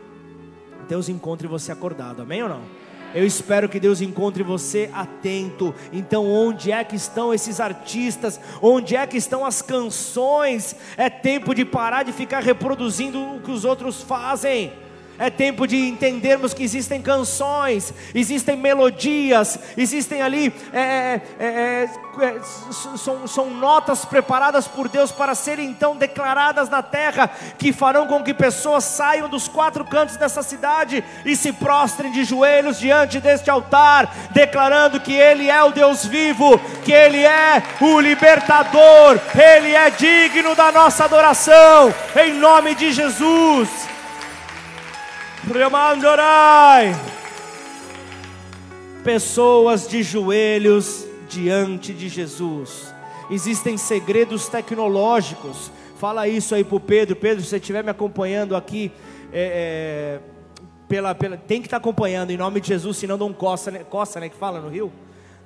Deus 0.89 1.09
encontre 1.09 1.47
você 1.47 1.73
acordado, 1.73 2.23
amém 2.23 2.43
ou 2.43 2.49
não? 2.49 2.86
Eu 3.15 3.27
espero 3.27 3.69
que 3.69 3.81
Deus 3.81 4.01
encontre 4.01 4.43
você 4.43 4.91
atento. 4.93 5.75
Então, 5.93 6.27
onde 6.27 6.71
é 6.71 6.85
que 6.85 6.97
estão 6.97 7.33
esses 7.33 7.61
artistas? 7.61 8.41
Onde 8.61 8.97
é 8.97 9.07
que 9.07 9.17
estão 9.17 9.45
as 9.45 9.63
canções? 9.63 10.77
É 10.97 11.09
tempo 11.09 11.55
de 11.55 11.65
parar 11.65 12.03
de 12.03 12.13
ficar 12.13 12.43
reproduzindo 12.43 13.37
o 13.37 13.41
que 13.41 13.51
os 13.51 13.65
outros 13.65 14.03
fazem. 14.03 14.73
É 15.19 15.31
tempo 15.31 15.67
de 15.67 15.77
entendermos 15.77 16.53
que 16.53 16.63
existem 16.63 17.01
canções, 17.01 17.93
existem 18.15 18.57
melodias, 18.57 19.59
existem 19.77 20.21
ali, 20.21 20.53
é, 20.73 21.21
é, 21.39 21.47
é, 21.47 21.89
é 22.21 22.41
são, 22.97 23.27
são 23.27 23.51
notas 23.51 24.05
preparadas 24.05 24.69
por 24.69 24.89
Deus 24.89 25.11
para 25.11 25.35
serem 25.35 25.71
então 25.71 25.97
declaradas 25.97 26.69
na 26.69 26.83
terra, 26.83 27.31
que 27.59 27.73
farão 27.73 28.07
com 28.07 28.23
que 28.23 28.35
pessoas 28.35 28.85
saiam 28.85 29.29
dos 29.29 29.49
quatro 29.49 29.85
cantos 29.85 30.17
dessa 30.17 30.43
cidade 30.43 31.03
e 31.25 31.35
se 31.35 31.53
prostrem 31.53 32.13
de 32.13 32.23
joelhos 32.23 32.79
diante 32.79 33.19
deste 33.19 33.49
altar, 33.49 34.15
declarando 34.33 35.01
que 35.01 35.15
Ele 35.15 35.49
é 35.49 35.63
o 35.63 35.73
Deus 35.73 36.05
vivo, 36.05 36.59
que 36.85 36.93
Ele 36.93 37.25
é 37.25 37.63
o 37.81 37.99
libertador, 38.01 39.19
Ele 39.35 39.75
é 39.75 39.91
digno 39.91 40.55
da 40.55 40.71
nossa 40.71 41.05
adoração, 41.05 41.95
em 42.17 42.35
nome 42.35 42.75
de 42.75 42.93
Jesus. 42.93 43.96
Pessoas 49.05 49.87
de 49.87 50.03
joelhos 50.03 51.07
diante 51.29 51.93
de 51.93 52.09
Jesus. 52.09 52.93
Existem 53.31 53.77
segredos 53.77 54.49
tecnológicos. 54.49 55.71
Fala 55.99 56.27
isso 56.27 56.53
aí 56.53 56.65
para 56.65 56.77
o 56.77 56.81
Pedro. 56.81 57.15
Pedro, 57.15 57.45
se 57.45 57.51
você 57.51 57.59
estiver 57.59 57.85
me 57.85 57.91
acompanhando 57.91 58.57
aqui, 58.57 58.91
é, 59.33 60.19
é, 60.19 60.21
pela, 60.89 61.15
pela, 61.15 61.37
tem 61.37 61.61
que 61.61 61.69
estar 61.69 61.77
tá 61.77 61.81
acompanhando 61.81 62.33
em 62.33 62.37
nome 62.37 62.61
de 62.61 62.67
Jesus, 62.67 62.97
senão 62.97 63.17
dá 63.17 63.25
um 63.25 63.33
coça, 63.33 63.71
né, 63.71 63.85
coça, 63.89 64.19
né? 64.19 64.29
Que 64.29 64.37
fala 64.37 64.61
no 64.61 64.69
Rio? 64.69 64.93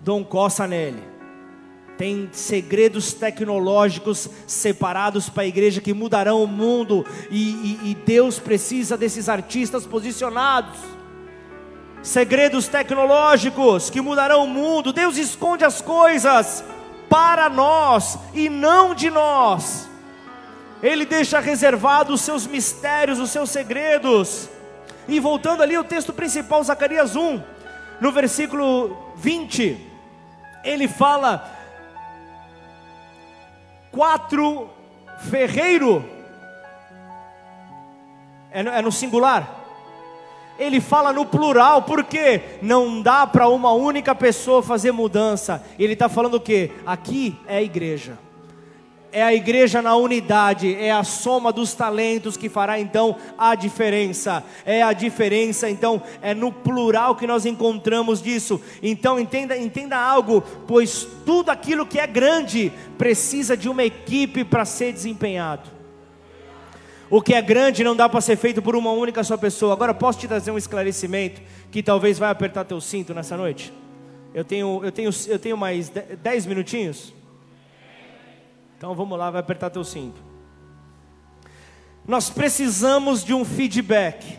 Dá 0.01 0.15
um 0.15 0.25
coça 0.25 0.67
nele. 0.67 1.03
Tem 2.01 2.31
segredos 2.33 3.13
tecnológicos 3.13 4.27
separados 4.47 5.29
para 5.29 5.43
a 5.43 5.47
igreja 5.47 5.83
que 5.83 5.93
mudarão 5.93 6.43
o 6.43 6.47
mundo, 6.47 7.05
e, 7.31 7.51
e, 7.85 7.91
e 7.91 7.95
Deus 7.95 8.39
precisa 8.39 8.97
desses 8.97 9.29
artistas 9.29 9.85
posicionados. 9.85 10.79
Segredos 12.03 12.69
tecnológicos 12.69 13.91
que 13.91 14.01
mudarão 14.01 14.45
o 14.45 14.49
mundo, 14.49 14.95
Deus 14.95 15.19
esconde 15.19 15.63
as 15.63 15.83
coisas 15.83 16.65
para 17.11 17.51
nós 17.51 18.19
e 18.33 18.49
não 18.49 18.95
de 18.95 19.11
nós. 19.11 19.87
Ele 20.83 21.05
deixa 21.05 21.39
reservado 21.39 22.15
os 22.15 22.23
seus 22.23 22.47
mistérios, 22.47 23.19
os 23.19 23.29
seus 23.29 23.51
segredos. 23.51 24.49
E 25.07 25.21
voltando 25.21 25.63
ali 25.63 25.75
ao 25.75 25.85
texto 25.85 26.15
principal, 26.15 26.65
Zacarias 26.65 27.15
1, 27.15 27.43
no 28.01 28.11
versículo 28.11 29.13
20, 29.17 29.77
ele 30.65 30.89
fala 30.89 31.60
quatro 34.01 34.67
ferreiro, 35.31 36.03
é 38.51 38.63
no, 38.63 38.71
é 38.71 38.81
no 38.81 38.91
singular. 38.91 39.59
Ele 40.59 40.81
fala 40.81 41.13
no 41.13 41.27
plural, 41.27 41.83
porque 41.83 42.41
não 42.63 43.03
dá 43.03 43.27
para 43.27 43.47
uma 43.51 43.73
única 43.73 44.15
pessoa 44.15 44.63
fazer 44.63 44.91
mudança. 44.91 45.63
Ele 45.79 45.93
está 45.93 46.09
falando 46.09 46.37
o 46.37 46.41
que? 46.41 46.73
Aqui 46.87 47.39
é 47.47 47.59
a 47.59 47.63
igreja 47.63 48.17
é 49.13 49.23
a 49.23 49.35
igreja 49.35 49.83
na 49.83 49.97
unidade, 49.97 50.75
é 50.75 50.91
a 50.91 51.05
soma 51.05 51.53
dos 51.53 51.75
talentos 51.75 52.37
que 52.37 52.49
fará 52.49 52.79
então 52.79 53.17
a 53.37 53.55
diferença. 53.55 54.45
É 54.65 54.83
a 54.83 54.93
diferença, 54.93 55.69
então, 55.69 56.03
é 56.23 56.35
no 56.35 56.53
plural 56.53 57.17
que 57.17 57.27
nós 57.27 57.47
encontramos 57.47 58.23
disso. 58.23 58.61
Então, 58.83 59.19
entenda, 59.19 59.57
entenda 59.57 59.97
algo, 59.97 60.43
pois 60.67 61.07
tudo 61.27 61.51
aquilo 61.51 61.87
que 61.87 61.99
é 61.99 62.07
grande 62.07 62.73
precisa 62.97 63.57
de 63.57 63.69
uma 63.69 63.85
equipe 63.85 64.45
para 64.45 64.65
ser 64.65 64.93
desempenhado. 64.93 65.69
O 67.09 67.21
que 67.21 67.35
é 67.35 67.43
grande 67.43 67.83
não 67.83 67.97
dá 67.97 68.09
para 68.09 68.21
ser 68.21 68.37
feito 68.37 68.63
por 68.63 68.77
uma 68.77 68.93
única 68.93 69.25
só 69.25 69.37
pessoa. 69.37 69.73
Agora 69.73 69.93
posso 69.93 70.21
te 70.21 70.29
trazer 70.29 70.53
um 70.53 70.59
esclarecimento 70.59 71.43
que 71.71 71.83
talvez 71.83 72.19
vai 72.19 72.31
apertar 72.31 72.65
teu 72.65 72.81
cinto 72.81 73.13
nessa 73.13 73.37
noite? 73.37 73.73
Eu 74.33 74.45
tenho, 74.45 74.81
eu 74.85 74.93
tenho, 74.93 75.11
eu 75.27 75.39
tenho 75.41 75.57
mais 75.57 75.91
dez 76.23 76.47
minutinhos. 76.47 77.13
Então 78.81 78.95
vamos 78.95 79.19
lá, 79.19 79.31
vai 79.31 79.41
apertar 79.41 79.69
teu 79.69 79.85
cinto. 79.85 80.23
Nós 82.09 82.31
precisamos 82.31 83.23
de 83.23 83.35
um 83.35 83.45
feedback. 83.45 84.39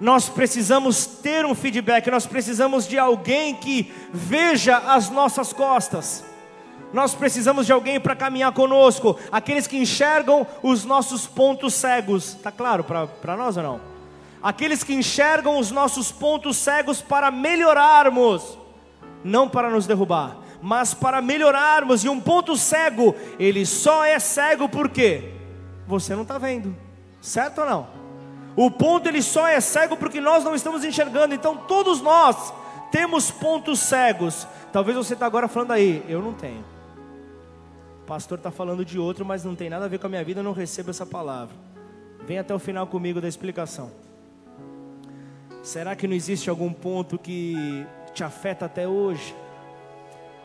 Nós 0.00 0.28
precisamos 0.28 1.04
ter 1.04 1.44
um 1.44 1.52
feedback, 1.52 2.08
nós 2.12 2.26
precisamos 2.26 2.86
de 2.86 2.96
alguém 2.96 3.56
que 3.56 3.92
veja 4.12 4.76
as 4.76 5.10
nossas 5.10 5.52
costas. 5.52 6.24
Nós 6.92 7.12
precisamos 7.12 7.66
de 7.66 7.72
alguém 7.72 7.98
para 7.98 8.14
caminhar 8.14 8.52
conosco, 8.52 9.18
aqueles 9.32 9.66
que 9.66 9.76
enxergam 9.76 10.46
os 10.62 10.84
nossos 10.84 11.26
pontos 11.26 11.74
cegos. 11.74 12.36
Está 12.36 12.52
claro 12.52 12.84
para 12.84 13.36
nós 13.36 13.56
ou 13.56 13.64
não? 13.64 13.80
Aqueles 14.40 14.84
que 14.84 14.94
enxergam 14.94 15.58
os 15.58 15.72
nossos 15.72 16.12
pontos 16.12 16.56
cegos 16.56 17.02
para 17.02 17.32
melhorarmos, 17.32 18.56
não 19.24 19.48
para 19.48 19.68
nos 19.68 19.88
derrubar 19.88 20.39
mas 20.62 20.94
para 20.94 21.20
melhorarmos. 21.22 22.04
E 22.04 22.08
um 22.08 22.20
ponto 22.20 22.56
cego, 22.56 23.14
ele 23.38 23.64
só 23.64 24.04
é 24.04 24.18
cego 24.18 24.68
porque 24.68 25.32
você 25.86 26.14
não 26.14 26.22
está 26.22 26.38
vendo, 26.38 26.76
certo 27.20 27.60
ou 27.62 27.66
não? 27.66 28.00
O 28.56 28.70
ponto 28.70 29.08
ele 29.08 29.22
só 29.22 29.46
é 29.46 29.60
cego 29.60 29.96
porque 29.96 30.20
nós 30.20 30.44
não 30.44 30.54
estamos 30.54 30.84
enxergando. 30.84 31.34
Então 31.34 31.56
todos 31.56 32.00
nós 32.00 32.52
temos 32.90 33.30
pontos 33.30 33.80
cegos. 33.80 34.46
Talvez 34.72 34.96
você 34.96 35.14
está 35.14 35.26
agora 35.26 35.48
falando 35.48 35.72
aí, 35.72 36.04
eu 36.08 36.20
não 36.20 36.32
tenho. 36.32 36.64
O 38.02 38.06
pastor 38.06 38.38
está 38.38 38.50
falando 38.50 38.84
de 38.84 38.98
outro, 38.98 39.24
mas 39.24 39.44
não 39.44 39.54
tem 39.54 39.70
nada 39.70 39.84
a 39.84 39.88
ver 39.88 39.98
com 39.98 40.06
a 40.06 40.10
minha 40.10 40.24
vida, 40.24 40.40
eu 40.40 40.44
não 40.44 40.52
recebo 40.52 40.90
essa 40.90 41.06
palavra. 41.06 41.54
Vem 42.26 42.38
até 42.38 42.54
o 42.54 42.58
final 42.58 42.86
comigo 42.86 43.20
da 43.20 43.28
explicação. 43.28 43.90
Será 45.62 45.94
que 45.94 46.08
não 46.08 46.14
existe 46.14 46.48
algum 46.48 46.72
ponto 46.72 47.18
que 47.18 47.86
te 48.12 48.24
afeta 48.24 48.66
até 48.66 48.88
hoje? 48.88 49.34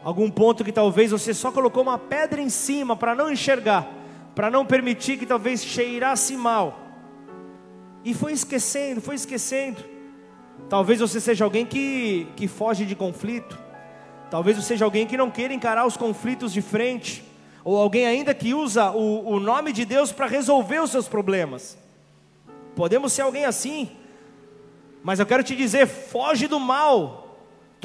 Algum 0.06 0.30
ponto 0.30 0.64
que 0.64 0.72
talvez 0.72 1.10
você 1.10 1.34
só 1.34 1.52
colocou 1.52 1.82
uma 1.82 1.98
pedra 1.98 2.40
em 2.40 2.48
cima 2.48 2.96
para 2.96 3.16
não 3.16 3.32
enxergar, 3.32 3.92
para 4.36 4.52
não 4.52 4.64
permitir 4.64 5.18
que 5.18 5.26
talvez 5.26 5.66
cheirasse 5.66 6.38
mal. 6.38 6.80
E 8.04 8.14
foi 8.14 8.32
esquecendo, 8.32 9.02
foi 9.02 9.16
esquecendo. 9.16 9.84
Talvez 10.70 11.00
você 11.00 11.20
seja 11.20 11.44
alguém 11.44 11.66
que, 11.66 12.28
que 12.36 12.48
foge 12.48 12.86
de 12.86 12.96
conflito. 12.96 13.58
Talvez 14.30 14.58
você 14.58 14.68
seja 14.68 14.86
alguém 14.86 15.08
que 15.08 15.18
não 15.18 15.32
queira 15.32 15.56
encarar 15.56 15.88
os 15.88 15.98
conflitos 15.98 16.54
de 16.54 16.62
frente. 16.62 17.24
Ou 17.64 17.76
alguém 17.76 18.06
ainda 18.06 18.32
que 18.36 18.54
usa 18.54 18.92
o, 18.92 19.28
o 19.28 19.40
nome 19.40 19.74
de 19.74 19.86
Deus 19.86 20.12
para 20.12 20.28
resolver 20.28 20.84
os 20.84 20.92
seus 20.92 21.08
problemas. 21.08 21.76
Podemos 22.76 23.12
ser 23.12 23.24
alguém 23.24 23.46
assim. 23.46 23.90
Mas 25.02 25.20
eu 25.20 25.26
quero 25.26 25.42
te 25.44 25.56
dizer: 25.56 25.88
foge 25.88 26.48
do 26.48 26.60
mal 26.60 27.25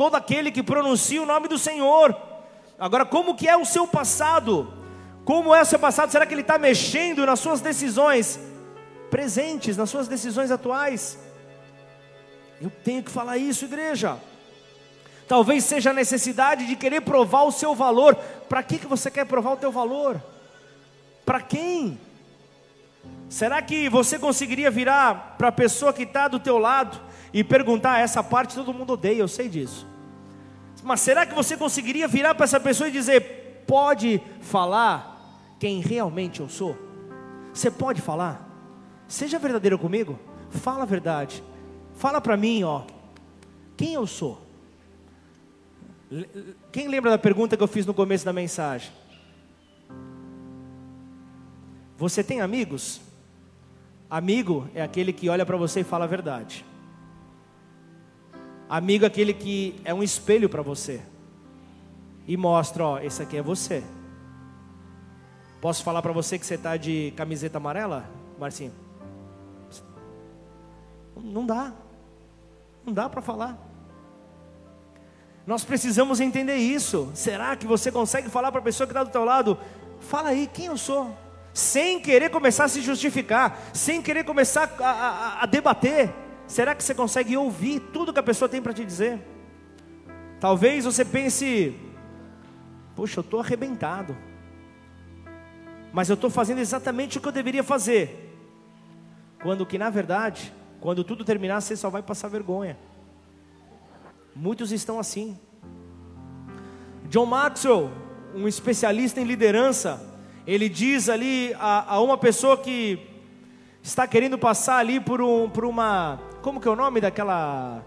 todo 0.00 0.14
aquele 0.14 0.50
que 0.50 0.62
pronuncia 0.62 1.22
o 1.22 1.26
nome 1.26 1.46
do 1.46 1.58
Senhor. 1.58 2.16
Agora, 2.78 3.04
como 3.04 3.34
que 3.34 3.46
é 3.46 3.54
o 3.54 3.66
seu 3.66 3.86
passado? 3.86 4.72
Como 5.26 5.54
é 5.54 5.60
o 5.60 5.64
seu 5.66 5.78
passado? 5.78 6.10
Será 6.10 6.24
que 6.24 6.32
ele 6.32 6.40
está 6.40 6.56
mexendo 6.56 7.26
nas 7.26 7.38
suas 7.38 7.60
decisões 7.60 8.40
presentes, 9.10 9.76
nas 9.76 9.90
suas 9.90 10.08
decisões 10.08 10.50
atuais? 10.50 11.18
Eu 12.62 12.70
tenho 12.82 13.02
que 13.02 13.10
falar 13.10 13.36
isso, 13.36 13.66
igreja. 13.66 14.16
Talvez 15.28 15.64
seja 15.64 15.90
a 15.90 15.92
necessidade 15.92 16.66
de 16.66 16.76
querer 16.76 17.02
provar 17.02 17.42
o 17.42 17.52
seu 17.52 17.74
valor. 17.74 18.16
Para 18.48 18.62
que, 18.62 18.78
que 18.78 18.86
você 18.86 19.10
quer 19.10 19.26
provar 19.26 19.52
o 19.52 19.58
teu 19.58 19.70
valor? 19.70 20.18
Para 21.26 21.42
quem? 21.42 22.00
Será 23.28 23.60
que 23.60 23.86
você 23.90 24.18
conseguiria 24.18 24.70
virar 24.70 25.34
para 25.36 25.48
a 25.48 25.52
pessoa 25.52 25.92
que 25.92 26.04
está 26.04 26.26
do 26.26 26.40
teu 26.40 26.56
lado 26.56 26.98
e 27.34 27.44
perguntar 27.44 28.00
essa 28.00 28.22
parte 28.22 28.54
todo 28.54 28.72
mundo 28.72 28.94
odeia, 28.94 29.20
eu 29.20 29.28
sei 29.28 29.46
disso. 29.46 29.89
Mas 30.82 31.00
será 31.00 31.26
que 31.26 31.34
você 31.34 31.56
conseguiria 31.56 32.08
virar 32.08 32.34
para 32.34 32.44
essa 32.44 32.60
pessoa 32.60 32.88
e 32.88 32.92
dizer: 32.92 33.64
pode 33.66 34.20
falar 34.40 35.56
quem 35.58 35.80
realmente 35.80 36.40
eu 36.40 36.48
sou? 36.48 36.76
Você 37.52 37.70
pode 37.70 38.00
falar? 38.00 38.48
Seja 39.06 39.38
verdadeiro 39.38 39.78
comigo. 39.78 40.18
Fala 40.50 40.82
a 40.82 40.86
verdade. 40.86 41.42
Fala 41.94 42.20
para 42.20 42.36
mim, 42.36 42.62
ó. 42.62 42.82
Quem 43.76 43.94
eu 43.94 44.06
sou? 44.06 44.40
Quem 46.72 46.88
lembra 46.88 47.10
da 47.10 47.18
pergunta 47.18 47.56
que 47.56 47.62
eu 47.62 47.68
fiz 47.68 47.86
no 47.86 47.94
começo 47.94 48.24
da 48.24 48.32
mensagem? 48.32 48.90
Você 51.96 52.24
tem 52.24 52.40
amigos? 52.40 53.00
Amigo 54.08 54.68
é 54.74 54.82
aquele 54.82 55.12
que 55.12 55.28
olha 55.28 55.44
para 55.44 55.56
você 55.56 55.80
e 55.80 55.84
fala 55.84 56.04
a 56.04 56.08
verdade. 56.08 56.64
Amigo 58.70 59.04
aquele 59.04 59.34
que 59.34 59.74
é 59.84 59.92
um 59.92 60.00
espelho 60.00 60.48
para 60.48 60.62
você 60.62 61.02
e 62.24 62.36
mostra, 62.36 62.84
ó, 62.84 62.98
esse 63.00 63.20
aqui 63.20 63.36
é 63.36 63.42
você. 63.42 63.82
Posso 65.60 65.82
falar 65.82 66.00
para 66.00 66.12
você 66.12 66.38
que 66.38 66.46
você 66.46 66.54
está 66.54 66.76
de 66.76 67.12
camiseta 67.16 67.58
amarela, 67.58 68.08
Marcinho? 68.38 68.72
Não 71.16 71.44
dá, 71.44 71.72
não 72.86 72.92
dá 72.92 73.08
para 73.08 73.20
falar. 73.20 73.58
Nós 75.44 75.64
precisamos 75.64 76.20
entender 76.20 76.54
isso. 76.54 77.10
Será 77.12 77.56
que 77.56 77.66
você 77.66 77.90
consegue 77.90 78.30
falar 78.30 78.52
para 78.52 78.60
a 78.60 78.64
pessoa 78.64 78.86
que 78.86 78.92
está 78.92 79.02
do 79.02 79.10
teu 79.10 79.24
lado? 79.24 79.58
Fala 79.98 80.28
aí, 80.28 80.46
quem 80.46 80.66
eu 80.66 80.78
sou? 80.78 81.12
Sem 81.52 82.00
querer 82.00 82.30
começar 82.30 82.66
a 82.66 82.68
se 82.68 82.80
justificar, 82.82 83.60
sem 83.74 84.00
querer 84.00 84.22
começar 84.22 84.72
a, 84.78 84.84
a, 84.84 85.42
a 85.42 85.46
debater. 85.46 86.29
Será 86.50 86.74
que 86.74 86.82
você 86.82 86.92
consegue 86.92 87.36
ouvir 87.36 87.78
tudo 87.92 88.12
que 88.12 88.18
a 88.18 88.24
pessoa 88.24 88.48
tem 88.48 88.60
para 88.60 88.74
te 88.74 88.84
dizer? 88.84 89.20
Talvez 90.40 90.84
você 90.84 91.04
pense, 91.04 91.76
poxa, 92.96 93.20
eu 93.20 93.22
estou 93.22 93.38
arrebentado, 93.38 94.16
mas 95.92 96.10
eu 96.10 96.14
estou 96.14 96.28
fazendo 96.28 96.58
exatamente 96.58 97.18
o 97.18 97.20
que 97.20 97.28
eu 97.28 97.32
deveria 97.32 97.62
fazer. 97.62 98.36
Quando 99.40 99.64
que 99.64 99.78
na 99.78 99.90
verdade, 99.90 100.52
quando 100.80 101.04
tudo 101.04 101.24
terminar, 101.24 101.60
você 101.60 101.76
só 101.76 101.88
vai 101.88 102.02
passar 102.02 102.26
vergonha. 102.26 102.76
Muitos 104.34 104.72
estão 104.72 104.98
assim. 104.98 105.38
John 107.08 107.26
Maxwell, 107.26 107.92
um 108.34 108.48
especialista 108.48 109.20
em 109.20 109.24
liderança, 109.24 110.04
ele 110.44 110.68
diz 110.68 111.08
ali 111.08 111.54
a, 111.60 111.94
a 111.94 112.00
uma 112.00 112.18
pessoa 112.18 112.56
que 112.56 112.98
está 113.84 114.04
querendo 114.04 114.36
passar 114.36 114.78
ali 114.78 114.98
por, 114.98 115.22
um, 115.22 115.48
por 115.48 115.64
uma 115.64 116.28
como 116.42 116.60
que 116.60 116.66
é 116.66 116.70
o 116.70 116.76
nome 116.76 117.00
daquela 117.00 117.82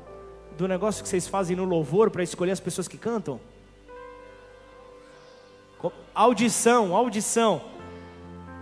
do 0.58 0.68
negócio 0.68 1.02
que 1.02 1.10
vocês 1.10 1.28
fazem 1.28 1.56
no 1.56 1.64
louvor 1.64 2.12
para 2.12 2.22
escolher 2.22 2.52
as 2.52 2.60
pessoas 2.60 2.88
que 2.88 2.98
cantam? 2.98 3.40
Audição, 6.14 6.96
audição. 6.96 7.62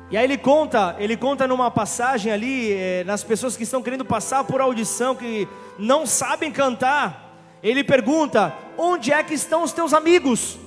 E 0.10 0.18
aí 0.18 0.24
ele 0.24 0.38
conta, 0.38 0.96
ele 1.00 1.18
conta 1.18 1.48
numa 1.48 1.70
passagem 1.70 2.32
ali, 2.32 2.72
é, 2.72 3.04
nas 3.04 3.24
pessoas 3.24 3.58
que 3.58 3.64
estão 3.64 3.82
querendo 3.82 4.06
passar 4.06 4.44
por 4.46 4.62
audição, 4.62 5.16
que 5.16 5.48
não 5.78 6.06
sabem 6.06 6.52
cantar. 6.52 7.36
Ele 7.62 7.84
pergunta: 7.84 8.56
onde 8.78 9.12
é 9.12 9.22
que 9.24 9.34
estão 9.34 9.64
os 9.64 9.74
teus 9.74 9.94
amigos? 9.94 10.58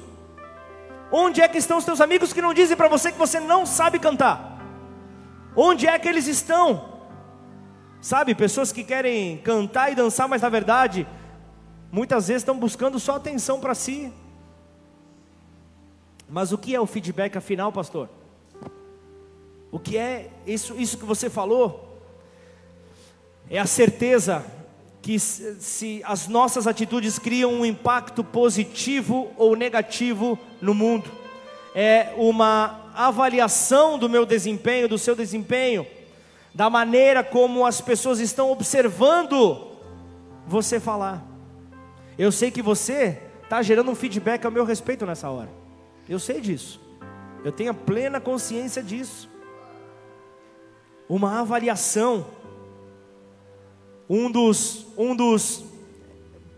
Onde 1.11 1.41
é 1.41 1.49
que 1.49 1.59
estão 1.59 1.79
os 1.79 1.85
teus 1.85 2.01
amigos 2.01 2.33
que 2.33 2.43
não 2.43 2.53
dizem 2.53 2.77
para 2.77 2.89
você 2.89 3.11
que 3.11 3.19
você 3.19 3.41
não 3.41 3.65
sabe 3.65 3.99
cantar? 3.99 4.59
Onde 5.57 5.87
é 5.87 5.99
que 5.99 6.09
eles 6.09 6.27
estão? 6.27 6.94
Sabe, 8.05 8.35
pessoas 8.35 8.71
que 8.71 8.85
querem 8.85 9.39
cantar 9.39 9.91
e 9.91 9.95
dançar, 9.95 10.29
mas 10.29 10.43
na 10.43 10.51
verdade, 10.51 11.07
muitas 11.91 12.29
vezes 12.29 12.43
estão 12.43 12.59
buscando 12.59 13.01
só 13.01 13.17
atenção 13.17 13.59
para 13.59 13.75
si. 13.75 14.13
Mas 16.29 16.53
o 16.53 16.59
que 16.59 16.75
é 16.75 16.79
o 16.79 16.85
feedback 16.85 17.39
afinal, 17.39 17.73
pastor? 17.73 18.11
O 19.73 19.79
que 19.79 19.97
é 19.97 20.29
isso, 20.47 20.75
isso 20.79 20.99
que 20.99 21.07
você 21.07 21.31
falou? 21.31 21.99
É 23.49 23.59
a 23.59 23.65
certeza 23.65 24.45
que 25.01 25.19
se 25.19 26.03
as 26.05 26.29
nossas 26.29 26.67
atitudes 26.67 27.19
criam 27.19 27.55
um 27.55 27.65
impacto 27.65 28.23
positivo 28.23 29.33
ou 29.35 29.57
negativo 29.57 30.39
no 30.61 30.75
mundo. 30.75 31.11
É 31.75 32.13
uma 32.19 32.83
avaliação 32.95 33.99
do 33.99 34.11
meu 34.11 34.27
desempenho, 34.27 34.91
do 34.91 34.99
seu 34.99 35.17
desempenho, 35.17 35.87
da 36.55 36.71
maneira 36.71 37.25
como 37.25 37.67
as 37.67 37.81
pessoas 37.81 38.21
estão 38.21 38.51
observando 38.51 39.73
você 40.47 40.79
falar. 40.79 41.23
Eu 42.17 42.31
sei 42.31 42.51
que 42.51 42.63
você 42.63 43.21
está 43.43 43.61
gerando 43.61 43.91
um 43.91 43.95
feedback 43.95 44.45
ao 44.45 44.53
meu 44.53 44.65
respeito 44.65 45.05
nessa 45.05 45.29
hora. 45.29 45.51
Eu 46.09 46.19
sei 46.19 46.41
disso. 46.41 46.81
Eu 47.45 47.51
tenho 47.51 47.73
a 47.73 47.75
plena 47.75 48.21
consciência 48.21 48.83
disso. 48.83 49.29
Uma 51.09 51.41
avaliação 51.41 52.25
um 54.09 54.31
dos, 54.31 54.87
um 54.97 55.17
dos 55.17 55.65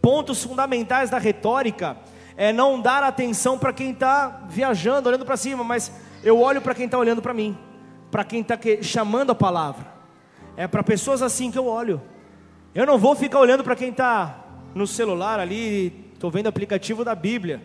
pontos 0.03 0.43
fundamentais 0.43 1.11
da 1.11 1.19
retórica 1.19 1.97
é 2.37 2.53
não 2.53 2.81
dar 2.81 3.03
atenção 3.03 3.59
para 3.59 3.73
quem 3.73 3.93
está 3.93 4.45
viajando, 4.49 5.09
olhando 5.09 5.25
para 5.25 5.37
cima, 5.37 5.65
mas 5.65 5.91
eu 6.23 6.41
olho 6.41 6.61
para 6.61 6.75
quem 6.75 6.87
está 6.87 6.99
olhando 6.99 7.23
para 7.23 7.33
mim, 7.33 7.57
para 8.17 8.25
quem 8.25 8.41
está 8.41 8.59
chamando 8.81 9.33
a 9.33 9.35
palavra. 9.35 9.93
É 10.57 10.67
para 10.67 10.83
pessoas 10.83 11.21
assim 11.21 11.51
que 11.51 11.59
eu 11.59 11.67
olho. 11.67 12.01
Eu 12.75 12.87
não 12.87 12.97
vou 12.97 13.15
ficar 13.15 13.39
olhando 13.39 13.63
para 13.63 13.77
quem 13.77 13.91
está 13.91 14.43
no 14.75 14.87
celular 14.87 15.39
ali, 15.39 16.13
estou 16.15 16.31
vendo 16.31 16.47
o 16.47 16.49
aplicativo 16.49 17.05
da 17.05 17.15
Bíblia. 17.15 17.63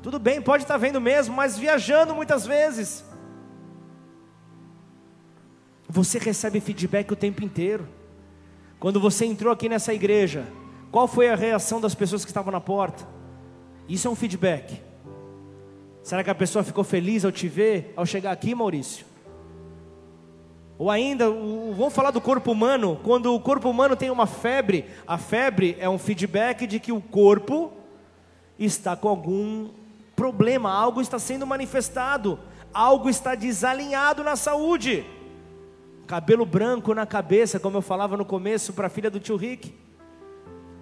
Tudo 0.00 0.16
bem, 0.20 0.40
pode 0.40 0.62
estar 0.62 0.74
tá 0.74 0.78
vendo 0.78 1.00
mesmo, 1.00 1.34
mas 1.34 1.58
viajando 1.58 2.14
muitas 2.14 2.46
vezes. 2.46 3.04
Você 5.88 6.20
recebe 6.20 6.60
feedback 6.60 7.10
o 7.10 7.16
tempo 7.16 7.44
inteiro. 7.44 7.88
Quando 8.78 9.00
você 9.00 9.24
entrou 9.24 9.52
aqui 9.52 9.68
nessa 9.68 9.92
igreja, 9.92 10.46
qual 10.92 11.08
foi 11.08 11.28
a 11.30 11.34
reação 11.34 11.80
das 11.80 11.96
pessoas 11.96 12.24
que 12.24 12.30
estavam 12.30 12.52
na 12.52 12.60
porta? 12.60 13.04
Isso 13.88 14.06
é 14.06 14.10
um 14.10 14.14
feedback. 14.14 14.80
Será 16.04 16.22
que 16.22 16.30
a 16.30 16.34
pessoa 16.36 16.62
ficou 16.62 16.84
feliz 16.84 17.24
ao 17.24 17.32
te 17.32 17.48
ver, 17.48 17.92
ao 17.96 18.06
chegar 18.06 18.30
aqui, 18.30 18.54
Maurício? 18.54 19.09
Ou 20.80 20.90
ainda, 20.90 21.30
vamos 21.30 21.92
falar 21.92 22.10
do 22.10 22.20
corpo 22.20 22.50
humano. 22.50 22.98
Quando 23.04 23.34
o 23.34 23.38
corpo 23.38 23.68
humano 23.68 23.94
tem 23.94 24.10
uma 24.10 24.26
febre, 24.26 24.86
a 25.06 25.18
febre 25.18 25.76
é 25.78 25.86
um 25.88 25.98
feedback 25.98 26.66
de 26.66 26.80
que 26.80 26.90
o 26.90 27.00
corpo 27.00 27.70
está 28.58 28.96
com 28.96 29.08
algum 29.08 29.68
problema, 30.16 30.72
algo 30.72 31.02
está 31.02 31.18
sendo 31.18 31.46
manifestado, 31.46 32.38
algo 32.72 33.10
está 33.10 33.34
desalinhado 33.34 34.24
na 34.24 34.36
saúde 34.36 35.04
cabelo 36.10 36.44
branco 36.44 36.92
na 36.92 37.06
cabeça, 37.06 37.60
como 37.60 37.76
eu 37.76 37.82
falava 37.82 38.16
no 38.16 38.24
começo 38.24 38.72
para 38.72 38.88
a 38.88 38.90
filha 38.90 39.08
do 39.08 39.20
tio 39.20 39.36
Rick. 39.36 39.72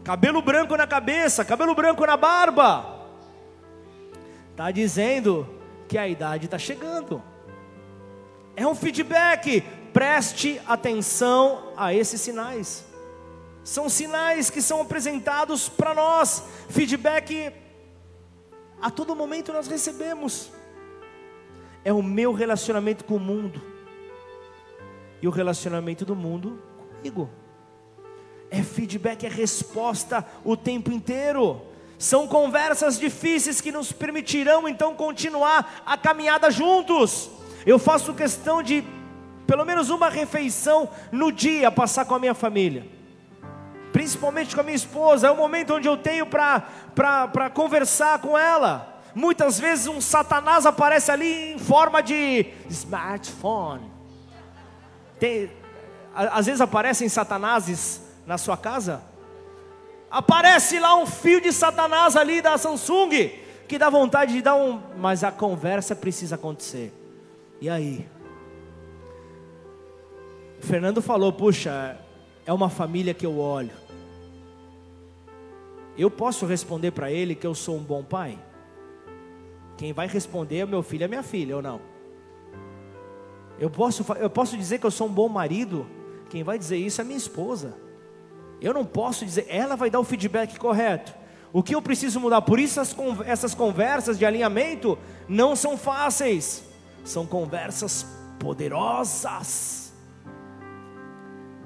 Cabelo 0.03 0.40
branco 0.40 0.74
na 0.74 0.86
cabeça, 0.86 1.44
cabelo 1.44 1.74
branco 1.74 2.07
na 2.07 2.16
barba. 2.16 3.05
Está 4.53 4.70
dizendo 4.70 5.46
que 5.86 5.99
a 5.99 6.09
idade 6.09 6.46
está 6.46 6.57
chegando. 6.57 7.22
É 8.57 8.66
um 8.66 8.74
feedback. 8.74 9.62
Preste 9.93 10.61
atenção 10.66 11.72
a 11.76 11.95
esses 11.95 12.20
sinais. 12.20 12.84
São 13.64 13.89
sinais 13.89 14.49
que 14.51 14.62
são 14.62 14.80
apresentados 14.80 15.68
para 15.68 15.95
nós. 15.95 16.43
Feedback 16.68 17.53
a 18.80 18.91
todo 18.91 19.14
momento 19.14 19.53
nós 19.53 19.66
recebemos. 19.66 20.51
É 21.84 21.93
o 21.93 22.03
meu 22.03 22.32
relacionamento 22.32 23.05
com 23.05 23.16
o 23.16 23.20
mundo 23.20 23.61
e 25.20 25.26
o 25.26 25.30
relacionamento 25.30 26.05
do 26.05 26.14
mundo 26.14 26.62
comigo. 26.76 27.28
É 28.51 28.62
feedback, 28.62 29.24
é 29.24 29.28
resposta 29.28 30.26
o 30.45 30.57
tempo 30.57 30.91
inteiro. 30.91 31.61
São 31.99 32.28
conversas 32.28 32.99
difíceis 32.99 33.61
que 33.61 33.72
nos 33.72 33.91
permitirão 33.93 34.68
então 34.68 34.95
continuar 34.95 35.82
a 35.84 35.97
caminhada 35.97 36.51
juntos. 36.51 37.28
Eu 37.66 37.78
faço 37.78 38.14
questão 38.14 38.62
de 38.62 38.84
pelo 39.49 39.64
menos 39.64 39.90
uma 39.90 40.09
refeição 40.09 40.88
no 41.11 41.32
dia 41.32 41.72
passar 41.72 42.05
com 42.05 42.14
a 42.14 42.20
minha 42.20 42.34
família, 42.34 42.86
principalmente 43.92 44.55
com 44.55 44.61
a 44.61 44.64
minha 44.64 44.76
esposa. 44.76 45.26
É 45.26 45.30
o 45.32 45.36
momento 45.36 45.74
onde 45.74 45.88
eu 45.88 45.96
tenho 45.96 46.24
para 46.24 47.51
conversar 47.53 48.20
com 48.20 48.38
ela. 48.38 49.03
Muitas 49.12 49.59
vezes 49.59 49.88
um 49.88 50.01
Satanás 50.01 50.66
aparece 50.66 51.11
ali 51.11 51.55
em 51.55 51.59
forma 51.59 52.01
de 52.01 52.46
smartphone 52.68 53.99
tem, 55.18 55.51
às 56.14 56.46
vezes 56.46 56.61
aparecem 56.61 57.09
satanases 57.09 58.01
na 58.26 58.38
sua 58.38 58.57
casa. 58.57 59.03
Aparece 60.11 60.78
lá 60.78 60.96
um 60.96 61.07
fio 61.07 61.40
de 61.40 61.53
satanás 61.53 62.16
ali 62.16 62.40
da 62.40 62.57
Samsung, 62.57 63.30
que 63.66 63.78
dá 63.78 63.90
vontade 63.90 64.32
de 64.32 64.42
dar 64.42 64.55
um. 64.55 64.80
Mas 64.96 65.22
a 65.22 65.30
conversa 65.30 65.94
precisa 65.94 66.36
acontecer. 66.36 66.92
E 67.61 67.68
aí? 67.68 68.09
O 70.62 70.66
Fernando 70.66 71.00
falou: 71.00 71.32
puxa, 71.32 71.98
é 72.44 72.52
uma 72.52 72.68
família 72.68 73.14
que 73.14 73.26
eu 73.26 73.38
olho. 73.38 73.72
Eu 75.96 76.11
posso 76.11 76.46
responder 76.46 76.92
para 76.92 77.11
ele 77.11 77.34
que 77.34 77.46
eu 77.46 77.54
sou 77.54 77.76
um 77.76 77.82
bom 77.82 78.04
pai? 78.04 78.38
Quem 79.76 79.92
vai 79.92 80.06
responder 80.06 80.59
é 80.59 80.66
meu 80.66 80.82
filho 80.82 81.04
e 81.04 81.09
minha 81.09 81.22
filha, 81.22 81.56
ou 81.56 81.62
não? 81.62 81.80
Eu 83.59 83.68
posso, 83.68 84.04
eu 84.18 84.30
posso 84.30 84.56
dizer 84.56 84.78
que 84.78 84.86
eu 84.86 84.90
sou 84.90 85.09
um 85.09 85.12
bom 85.12 85.28
marido? 85.28 85.86
Quem 86.30 86.42
vai 86.42 86.59
dizer 86.59 86.76
isso 86.76 87.00
é 87.00 87.04
minha 87.04 87.16
esposa. 87.16 87.74
Eu 88.61 88.74
não 88.74 88.84
posso 88.84 89.24
dizer, 89.24 89.46
ela 89.48 89.76
vai 89.76 89.90
dar 89.90 90.00
o 90.00 90.04
feedback 90.04 90.59
correto. 90.59 91.14
O 91.52 91.62
que 91.62 91.74
eu 91.74 91.82
preciso 91.82 92.20
mudar? 92.20 92.42
Por 92.42 92.61
isso 92.61 92.80
essas 93.24 93.54
conversas 93.54 94.18
de 94.18 94.26
alinhamento 94.26 94.98
não 95.28 95.56
são 95.56 95.76
fáceis, 95.76 96.62
são 97.04 97.26
conversas 97.26 98.06
poderosas. 98.38 99.77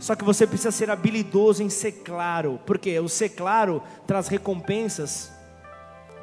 Só 0.02 0.16
que 0.16 0.24
você 0.24 0.48
precisa 0.48 0.72
ser 0.72 0.90
habilidoso 0.90 1.62
em 1.62 1.68
ser 1.68 1.92
claro, 1.92 2.58
porque 2.66 2.98
o 2.98 3.08
ser 3.08 3.28
claro 3.28 3.80
traz 4.04 4.26
recompensas 4.26 5.30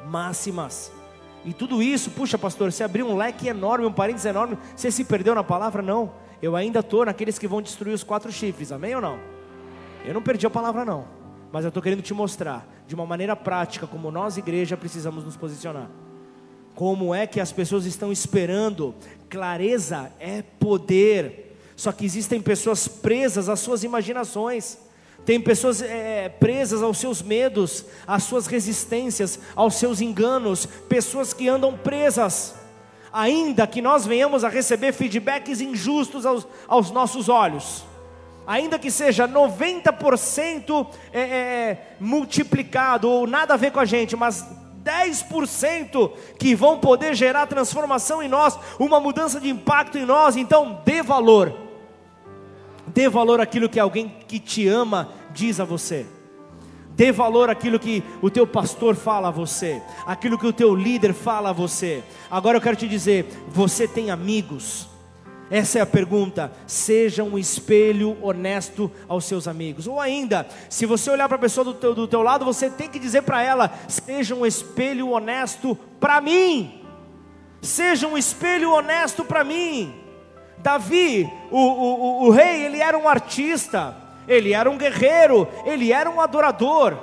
máximas. 0.04 0.92
E 1.46 1.54
tudo 1.54 1.82
isso, 1.82 2.10
puxa, 2.10 2.36
pastor, 2.36 2.70
você 2.70 2.84
abriu 2.84 3.08
um 3.08 3.16
leque 3.16 3.48
enorme, 3.48 3.86
um 3.86 3.92
parênteses 3.92 4.26
enorme, 4.26 4.58
você 4.76 4.90
se 4.90 5.02
perdeu 5.02 5.34
na 5.34 5.42
palavra? 5.42 5.80
Não. 5.80 6.12
Eu 6.42 6.56
ainda 6.56 6.80
estou 6.80 7.06
naqueles 7.06 7.38
que 7.38 7.48
vão 7.48 7.62
destruir 7.62 7.94
os 7.94 8.04
quatro 8.04 8.30
chifres, 8.30 8.70
amém 8.70 8.94
ou 8.94 9.00
não? 9.00 9.18
Eu 10.04 10.12
não 10.12 10.20
perdi 10.20 10.46
a 10.46 10.50
palavra, 10.50 10.84
não. 10.84 11.06
Mas 11.50 11.64
eu 11.64 11.68
estou 11.68 11.82
querendo 11.82 12.02
te 12.02 12.12
mostrar, 12.12 12.68
de 12.86 12.94
uma 12.94 13.06
maneira 13.06 13.34
prática, 13.34 13.86
como 13.86 14.10
nós, 14.10 14.36
igreja, 14.36 14.76
precisamos 14.76 15.24
nos 15.24 15.38
posicionar. 15.38 15.88
Como 16.74 17.14
é 17.14 17.26
que 17.26 17.40
as 17.40 17.50
pessoas 17.50 17.86
estão 17.86 18.12
esperando? 18.12 18.94
Clareza 19.30 20.12
é 20.20 20.42
poder. 20.42 21.49
Só 21.80 21.92
que 21.92 22.04
existem 22.04 22.42
pessoas 22.42 22.86
presas 22.86 23.48
às 23.48 23.58
suas 23.58 23.82
imaginações. 23.84 24.76
Tem 25.24 25.40
pessoas 25.40 25.80
é, 25.80 26.28
presas 26.28 26.82
aos 26.82 26.98
seus 26.98 27.22
medos, 27.22 27.86
às 28.06 28.24
suas 28.24 28.46
resistências, 28.46 29.38
aos 29.56 29.76
seus 29.76 30.02
enganos, 30.02 30.66
pessoas 30.66 31.32
que 31.32 31.48
andam 31.48 31.78
presas, 31.78 32.54
ainda 33.10 33.66
que 33.66 33.80
nós 33.80 34.04
venhamos 34.04 34.44
a 34.44 34.50
receber 34.50 34.92
feedbacks 34.92 35.62
injustos 35.62 36.26
aos, 36.26 36.46
aos 36.68 36.90
nossos 36.90 37.30
olhos, 37.30 37.82
ainda 38.46 38.78
que 38.78 38.90
seja 38.90 39.26
90% 39.26 40.86
é, 41.14 41.20
é, 41.20 41.96
multiplicado 41.98 43.08
ou 43.08 43.26
nada 43.26 43.54
a 43.54 43.56
ver 43.56 43.72
com 43.72 43.80
a 43.80 43.86
gente, 43.86 44.14
mas 44.14 44.44
10% 44.84 46.12
que 46.38 46.54
vão 46.54 46.78
poder 46.78 47.14
gerar 47.14 47.46
transformação 47.46 48.22
em 48.22 48.28
nós, 48.28 48.58
uma 48.78 49.00
mudança 49.00 49.40
de 49.40 49.48
impacto 49.48 49.96
em 49.96 50.04
nós, 50.04 50.36
então 50.36 50.82
dê 50.84 51.02
valor 51.02 51.59
Dê 52.94 53.08
valor 53.08 53.40
àquilo 53.40 53.68
que 53.68 53.78
alguém 53.78 54.14
que 54.26 54.38
te 54.38 54.66
ama 54.66 55.12
diz 55.32 55.60
a 55.60 55.64
você. 55.64 56.06
Dê 56.90 57.12
valor 57.12 57.48
àquilo 57.48 57.78
que 57.78 58.02
o 58.20 58.28
teu 58.28 58.46
pastor 58.46 58.94
fala 58.94 59.28
a 59.28 59.30
você, 59.30 59.80
aquilo 60.04 60.36
que 60.36 60.46
o 60.46 60.52
teu 60.52 60.74
líder 60.74 61.14
fala 61.14 61.50
a 61.50 61.52
você. 61.52 62.02
Agora 62.30 62.58
eu 62.58 62.60
quero 62.60 62.76
te 62.76 62.86
dizer, 62.86 63.26
você 63.48 63.88
tem 63.88 64.10
amigos? 64.10 64.88
Essa 65.50 65.78
é 65.78 65.82
a 65.82 65.86
pergunta. 65.86 66.52
Seja 66.66 67.24
um 67.24 67.36
espelho 67.38 68.16
honesto 68.22 68.90
aos 69.08 69.24
seus 69.24 69.48
amigos. 69.48 69.86
Ou 69.86 69.98
ainda, 69.98 70.46
se 70.68 70.86
você 70.86 71.10
olhar 71.10 71.26
para 71.26 71.36
a 71.36 71.40
pessoa 71.40 71.64
do 71.64 71.74
teu, 71.74 71.94
do 71.94 72.06
teu 72.06 72.22
lado, 72.22 72.44
você 72.44 72.70
tem 72.70 72.88
que 72.88 72.98
dizer 72.98 73.22
para 73.22 73.42
ela: 73.42 73.72
seja 73.88 74.34
um 74.34 74.46
espelho 74.46 75.10
honesto 75.10 75.76
para 75.98 76.20
mim. 76.20 76.84
seja 77.60 78.06
um 78.06 78.16
espelho 78.16 78.70
honesto 78.72 79.24
para 79.24 79.42
mim. 79.42 79.99
Davi, 80.62 81.30
o, 81.50 81.58
o, 81.58 82.26
o, 82.26 82.30
rei, 82.30 82.64
ele 82.64 82.80
era 82.80 82.96
um 82.98 83.08
artista, 83.08 83.96
ele 84.28 84.52
era 84.52 84.70
um 84.70 84.78
guerreiro, 84.78 85.48
ele 85.64 85.92
era 85.92 86.10
um 86.10 86.20
adorador. 86.20 86.96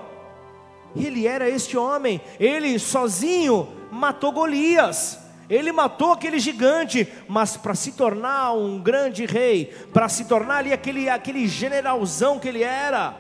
Ele 0.96 1.28
era 1.28 1.50
este 1.50 1.78
homem, 1.78 2.20
ele 2.40 2.80
sozinho 2.80 3.68
matou 3.92 4.32
Golias. 4.32 5.20
Ele 5.50 5.72
matou 5.72 6.12
aquele 6.12 6.40
gigante, 6.40 7.08
mas 7.28 7.56
para 7.56 7.74
se 7.74 7.94
tornar 7.94 8.52
um 8.52 8.80
grande 8.80 9.26
rei, 9.26 9.74
para 9.94 10.10
se 10.10 10.26
tornar 10.26 10.58
ali 10.58 10.74
aquele, 10.74 11.08
aquele 11.08 11.48
generalzão 11.48 12.38
que 12.38 12.50
ele 12.50 12.64
era, 12.64 13.16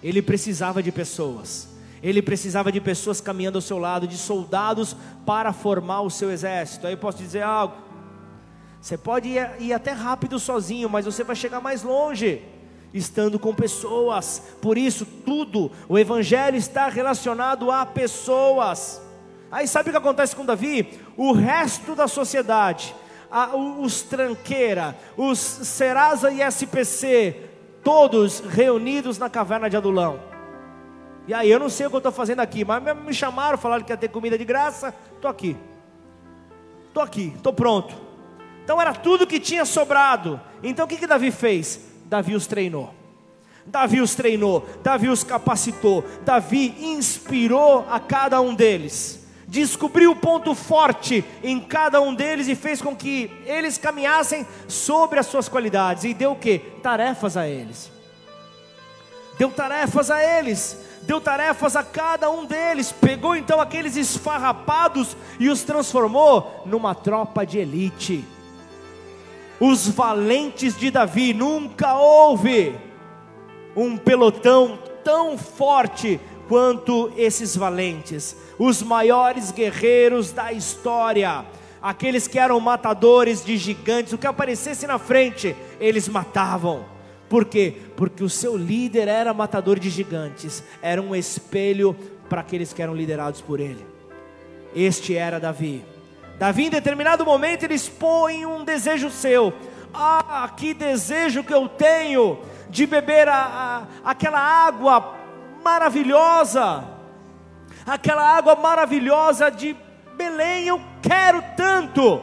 ele 0.00 0.22
precisava 0.22 0.80
de 0.80 0.92
pessoas. 0.92 1.68
Ele 2.00 2.22
precisava 2.22 2.70
de 2.70 2.80
pessoas 2.80 3.20
caminhando 3.20 3.56
ao 3.56 3.62
seu 3.62 3.78
lado, 3.78 4.06
de 4.06 4.16
soldados 4.16 4.94
para 5.24 5.52
formar 5.52 6.02
o 6.02 6.10
seu 6.10 6.30
exército. 6.30 6.86
Aí 6.86 6.92
eu 6.92 6.98
posso 6.98 7.18
dizer 7.18 7.42
algo. 7.42 7.74
Você 8.84 8.98
pode 8.98 9.30
ir, 9.30 9.50
ir 9.60 9.72
até 9.72 9.92
rápido 9.92 10.38
sozinho, 10.38 10.90
mas 10.90 11.06
você 11.06 11.24
vai 11.24 11.34
chegar 11.34 11.58
mais 11.58 11.82
longe 11.82 12.42
estando 12.92 13.38
com 13.38 13.54
pessoas. 13.54 14.42
Por 14.60 14.76
isso, 14.76 15.06
tudo, 15.06 15.72
o 15.88 15.98
evangelho 15.98 16.58
está 16.58 16.86
relacionado 16.90 17.70
a 17.70 17.86
pessoas. 17.86 19.00
Aí 19.50 19.66
sabe 19.66 19.88
o 19.88 19.92
que 19.92 19.96
acontece 19.96 20.36
com 20.36 20.44
Davi? 20.44 21.00
O 21.16 21.32
resto 21.32 21.94
da 21.94 22.06
sociedade, 22.06 22.94
a, 23.30 23.56
os 23.56 24.02
tranqueira, 24.02 24.94
os 25.16 25.38
Serasa 25.38 26.30
e 26.30 26.42
SPC, 26.42 27.40
todos 27.82 28.40
reunidos 28.40 29.16
na 29.16 29.30
caverna 29.30 29.70
de 29.70 29.78
Adulão. 29.78 30.20
E 31.26 31.32
aí, 31.32 31.50
eu 31.50 31.58
não 31.58 31.70
sei 31.70 31.86
o 31.86 31.88
que 31.88 31.96
eu 31.96 32.00
estou 32.00 32.12
fazendo 32.12 32.40
aqui, 32.40 32.66
mas 32.66 32.82
me 32.98 33.14
chamaram, 33.14 33.56
falaram 33.56 33.82
que 33.82 33.94
ia 33.94 33.96
ter 33.96 34.08
comida 34.08 34.36
de 34.36 34.44
graça, 34.44 34.94
estou 35.14 35.30
aqui. 35.30 35.56
Estou 36.88 37.02
aqui, 37.02 37.32
estou 37.34 37.54
pronto. 37.54 38.03
Então 38.64 38.80
era 38.80 38.92
tudo 38.94 39.26
que 39.26 39.38
tinha 39.38 39.64
sobrado. 39.64 40.40
Então 40.62 40.86
o 40.86 40.88
que, 40.88 40.96
que 40.96 41.06
Davi 41.06 41.30
fez? 41.30 41.80
Davi 42.06 42.34
os 42.34 42.46
treinou. 42.46 42.92
Davi 43.66 44.00
os 44.00 44.14
treinou, 44.14 44.68
Davi 44.82 45.08
os 45.08 45.24
capacitou, 45.24 46.04
Davi 46.22 46.74
inspirou 46.80 47.86
a 47.90 47.98
cada 47.98 48.38
um 48.40 48.54
deles 48.54 49.24
descobriu 49.46 50.10
o 50.10 50.16
ponto 50.16 50.54
forte 50.54 51.24
em 51.42 51.60
cada 51.60 52.00
um 52.00 52.12
deles 52.12 52.48
e 52.48 52.56
fez 52.56 52.82
com 52.82 52.96
que 52.96 53.30
eles 53.46 53.78
caminhassem 53.78 54.46
sobre 54.66 55.20
as 55.20 55.26
suas 55.26 55.48
qualidades 55.48 56.02
e 56.02 56.12
deu 56.12 56.32
o 56.32 56.36
que? 56.36 56.58
Tarefas 56.82 57.36
a 57.36 57.46
eles. 57.46 57.92
Deu 59.38 59.50
tarefas 59.50 60.10
a 60.10 60.22
eles, 60.22 60.76
deu 61.02 61.20
tarefas 61.20 61.76
a 61.76 61.82
cada 61.82 62.30
um 62.30 62.44
deles, 62.44 62.92
pegou 62.92 63.36
então 63.36 63.60
aqueles 63.60 63.96
esfarrapados 63.96 65.16
e 65.38 65.48
os 65.48 65.62
transformou 65.62 66.62
numa 66.66 66.94
tropa 66.94 67.44
de 67.44 67.58
elite. 67.58 68.24
Os 69.60 69.88
valentes 69.88 70.76
de 70.76 70.90
Davi 70.90 71.32
nunca 71.32 71.96
houve 71.96 72.74
um 73.76 73.96
pelotão 73.96 74.78
tão 75.02 75.38
forte 75.38 76.20
quanto 76.48 77.12
esses 77.16 77.56
valentes 77.56 78.36
os 78.58 78.82
maiores 78.82 79.50
guerreiros 79.50 80.32
da 80.32 80.52
história, 80.52 81.44
aqueles 81.82 82.28
que 82.28 82.38
eram 82.38 82.58
matadores 82.60 83.44
de 83.44 83.56
gigantes, 83.56 84.12
o 84.12 84.18
que 84.18 84.26
aparecesse 84.26 84.86
na 84.86 84.98
frente, 84.98 85.54
eles 85.80 86.08
matavam. 86.08 86.84
Por 87.28 87.44
quê? 87.44 87.74
Porque 87.96 88.22
o 88.22 88.28
seu 88.28 88.56
líder 88.56 89.08
era 89.08 89.34
matador 89.34 89.78
de 89.78 89.90
gigantes, 89.90 90.62
era 90.80 91.00
um 91.00 91.14
espelho 91.14 91.96
para 92.28 92.40
aqueles 92.40 92.72
que 92.72 92.82
eram 92.82 92.94
liderados 92.94 93.40
por 93.40 93.60
ele. 93.60 93.84
Este 94.74 95.16
era 95.16 95.40
Davi. 95.40 95.84
Davi, 96.38 96.66
em 96.66 96.70
determinado 96.70 97.24
momento, 97.24 97.64
ele 97.64 97.74
expõe 97.74 98.44
um 98.46 98.64
desejo 98.64 99.10
seu. 99.10 99.52
Ah, 99.92 100.50
que 100.56 100.74
desejo 100.74 101.44
que 101.44 101.54
eu 101.54 101.68
tenho 101.68 102.38
de 102.68 102.86
beber 102.86 103.28
a, 103.28 103.86
a, 104.04 104.10
aquela 104.10 104.40
água 104.40 105.14
maravilhosa 105.62 106.94
aquela 107.86 108.22
água 108.22 108.56
maravilhosa 108.56 109.50
de 109.50 109.76
Belém, 110.16 110.66
eu 110.66 110.80
quero 111.02 111.42
tanto, 111.56 112.22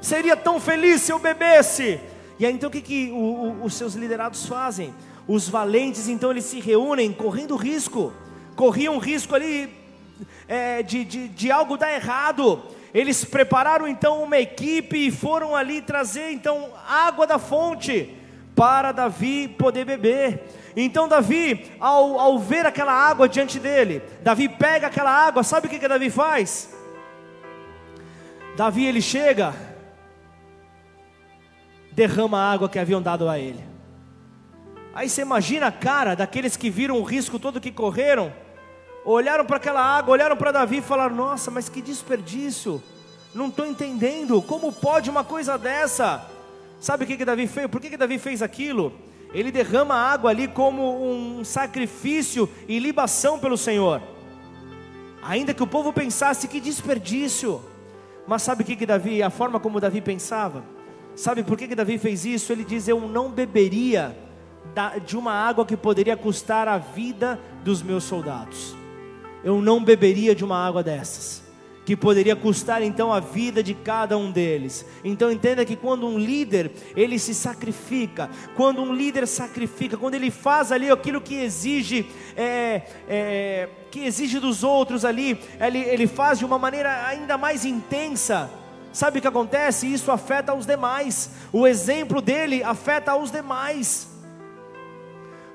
seria 0.00 0.36
tão 0.36 0.58
feliz 0.58 1.02
se 1.02 1.12
eu 1.12 1.18
bebesse. 1.18 2.00
E 2.38 2.46
aí 2.46 2.52
então 2.52 2.68
o 2.68 2.72
que, 2.72 2.80
que 2.80 3.10
o, 3.10 3.16
o, 3.16 3.64
os 3.64 3.74
seus 3.74 3.94
liderados 3.94 4.46
fazem? 4.46 4.94
Os 5.26 5.48
valentes 5.48 6.08
então 6.08 6.30
eles 6.30 6.44
se 6.44 6.58
reúnem 6.58 7.12
correndo 7.12 7.54
risco, 7.54 8.12
corriam 8.56 8.98
risco 8.98 9.34
ali 9.34 9.72
é, 10.46 10.82
de, 10.82 11.04
de, 11.04 11.28
de 11.28 11.50
algo 11.50 11.76
dar 11.76 11.92
errado. 11.92 12.62
Eles 12.94 13.24
prepararam 13.24 13.86
então 13.86 14.22
uma 14.22 14.38
equipe 14.38 15.06
e 15.06 15.10
foram 15.10 15.54
ali 15.54 15.82
trazer 15.82 16.30
então 16.32 16.70
água 16.86 17.26
da 17.26 17.38
fonte 17.38 18.14
para 18.54 18.92
Davi 18.92 19.46
poder 19.46 19.84
beber. 19.84 20.42
Então 20.76 21.08
Davi, 21.08 21.70
ao, 21.78 22.18
ao 22.18 22.38
ver 22.38 22.66
aquela 22.66 22.92
água 22.92 23.28
diante 23.28 23.58
dele, 23.58 24.02
Davi 24.22 24.48
pega 24.48 24.86
aquela 24.86 25.10
água, 25.10 25.42
sabe 25.42 25.66
o 25.66 25.70
que, 25.70 25.78
que 25.78 25.88
Davi 25.88 26.10
faz? 26.10 26.74
Davi 28.56 28.84
ele 28.86 29.00
chega, 29.00 29.54
derrama 31.92 32.38
a 32.38 32.52
água 32.52 32.68
que 32.68 32.78
haviam 32.78 33.02
dado 33.02 33.28
a 33.28 33.38
ele. 33.38 33.64
Aí 34.94 35.08
você 35.08 35.22
imagina 35.22 35.68
a 35.68 35.72
cara 35.72 36.16
daqueles 36.16 36.56
que 36.56 36.70
viram 36.70 36.98
o 36.98 37.04
risco 37.04 37.38
todo 37.38 37.60
que 37.60 37.70
correram, 37.70 38.32
olharam 39.12 39.44
para 39.44 39.56
aquela 39.56 39.82
água, 39.82 40.12
olharam 40.12 40.36
para 40.36 40.52
Davi 40.52 40.78
e 40.78 40.82
falaram: 40.82 41.14
Nossa, 41.14 41.50
mas 41.50 41.68
que 41.68 41.82
desperdício! 41.82 42.82
Não 43.34 43.48
estou 43.48 43.66
entendendo, 43.66 44.40
como 44.40 44.72
pode 44.72 45.10
uma 45.10 45.22
coisa 45.22 45.58
dessa? 45.58 46.24
Sabe 46.80 47.04
o 47.04 47.06
que, 47.06 47.16
que 47.16 47.24
Davi 47.24 47.46
fez? 47.46 47.66
Por 47.68 47.80
que, 47.80 47.90
que 47.90 47.96
Davi 47.96 48.18
fez 48.18 48.42
aquilo? 48.42 48.92
ele 49.32 49.52
derrama 49.52 49.94
água 49.94 50.30
ali 50.30 50.48
como 50.48 51.04
um 51.04 51.44
sacrifício 51.44 52.48
e 52.66 52.78
libação 52.78 53.38
pelo 53.38 53.56
Senhor. 53.56 54.00
Ainda 55.22 55.52
que 55.52 55.62
o 55.62 55.66
povo 55.66 55.92
pensasse 55.92 56.48
que 56.48 56.60
desperdício, 56.60 57.60
mas 58.26 58.42
sabe 58.42 58.62
o 58.62 58.66
que, 58.66 58.76
que 58.76 58.86
Davi, 58.86 59.22
a 59.22 59.30
forma 59.30 59.60
como 59.60 59.80
Davi 59.80 60.00
pensava? 60.00 60.64
Sabe 61.14 61.42
por 61.42 61.58
que, 61.58 61.68
que 61.68 61.74
Davi 61.74 61.98
fez 61.98 62.24
isso? 62.24 62.52
Ele 62.52 62.64
diz: 62.64 62.86
Eu 62.86 63.00
não 63.00 63.28
beberia 63.28 64.16
de 65.04 65.16
uma 65.16 65.32
água 65.32 65.66
que 65.66 65.76
poderia 65.76 66.16
custar 66.16 66.68
a 66.68 66.78
vida 66.78 67.38
dos 67.64 67.82
meus 67.82 68.04
soldados. 68.04 68.77
Eu 69.42 69.60
não 69.60 69.82
beberia 69.82 70.34
de 70.34 70.44
uma 70.44 70.56
água 70.56 70.82
dessas 70.82 71.48
que 71.88 71.96
poderia 71.96 72.36
custar 72.36 72.82
então 72.82 73.10
a 73.10 73.18
vida 73.18 73.62
de 73.62 73.72
cada 73.72 74.18
um 74.18 74.30
deles. 74.30 74.84
Então 75.02 75.32
entenda 75.32 75.64
que 75.64 75.74
quando 75.74 76.06
um 76.06 76.18
líder 76.18 76.70
ele 76.94 77.18
se 77.18 77.34
sacrifica, 77.34 78.28
quando 78.54 78.82
um 78.82 78.92
líder 78.92 79.26
sacrifica, 79.26 79.96
quando 79.96 80.14
ele 80.14 80.30
faz 80.30 80.70
ali 80.70 80.90
aquilo 80.90 81.18
que 81.18 81.36
exige, 81.36 82.06
é, 82.36 82.82
é, 83.08 83.68
que 83.90 84.00
exige 84.00 84.38
dos 84.38 84.62
outros 84.62 85.02
ali, 85.02 85.40
ele, 85.58 85.78
ele 85.78 86.06
faz 86.06 86.38
de 86.38 86.44
uma 86.44 86.58
maneira 86.58 87.06
ainda 87.06 87.38
mais 87.38 87.64
intensa. 87.64 88.50
Sabe 88.92 89.18
o 89.18 89.22
que 89.22 89.28
acontece? 89.28 89.90
Isso 89.90 90.12
afeta 90.12 90.52
os 90.52 90.66
demais. 90.66 91.30
O 91.50 91.66
exemplo 91.66 92.20
dele 92.20 92.62
afeta 92.62 93.16
os 93.16 93.30
demais. 93.30 94.07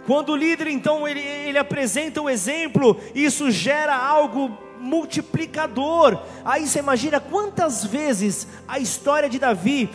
Quando 0.05 0.33
o 0.33 0.35
líder 0.35 0.67
então 0.67 1.07
ele, 1.07 1.21
ele 1.21 1.57
apresenta 1.57 2.21
o 2.21 2.29
exemplo, 2.29 2.99
isso 3.15 3.49
gera 3.49 3.95
algo 3.95 4.57
multiplicador. 4.83 6.19
Aí 6.43 6.67
você 6.67 6.79
imagina 6.79 7.19
quantas 7.19 7.85
vezes 7.85 8.47
a 8.67 8.77
história 8.79 9.29
de 9.29 9.39
Davi, 9.39 9.89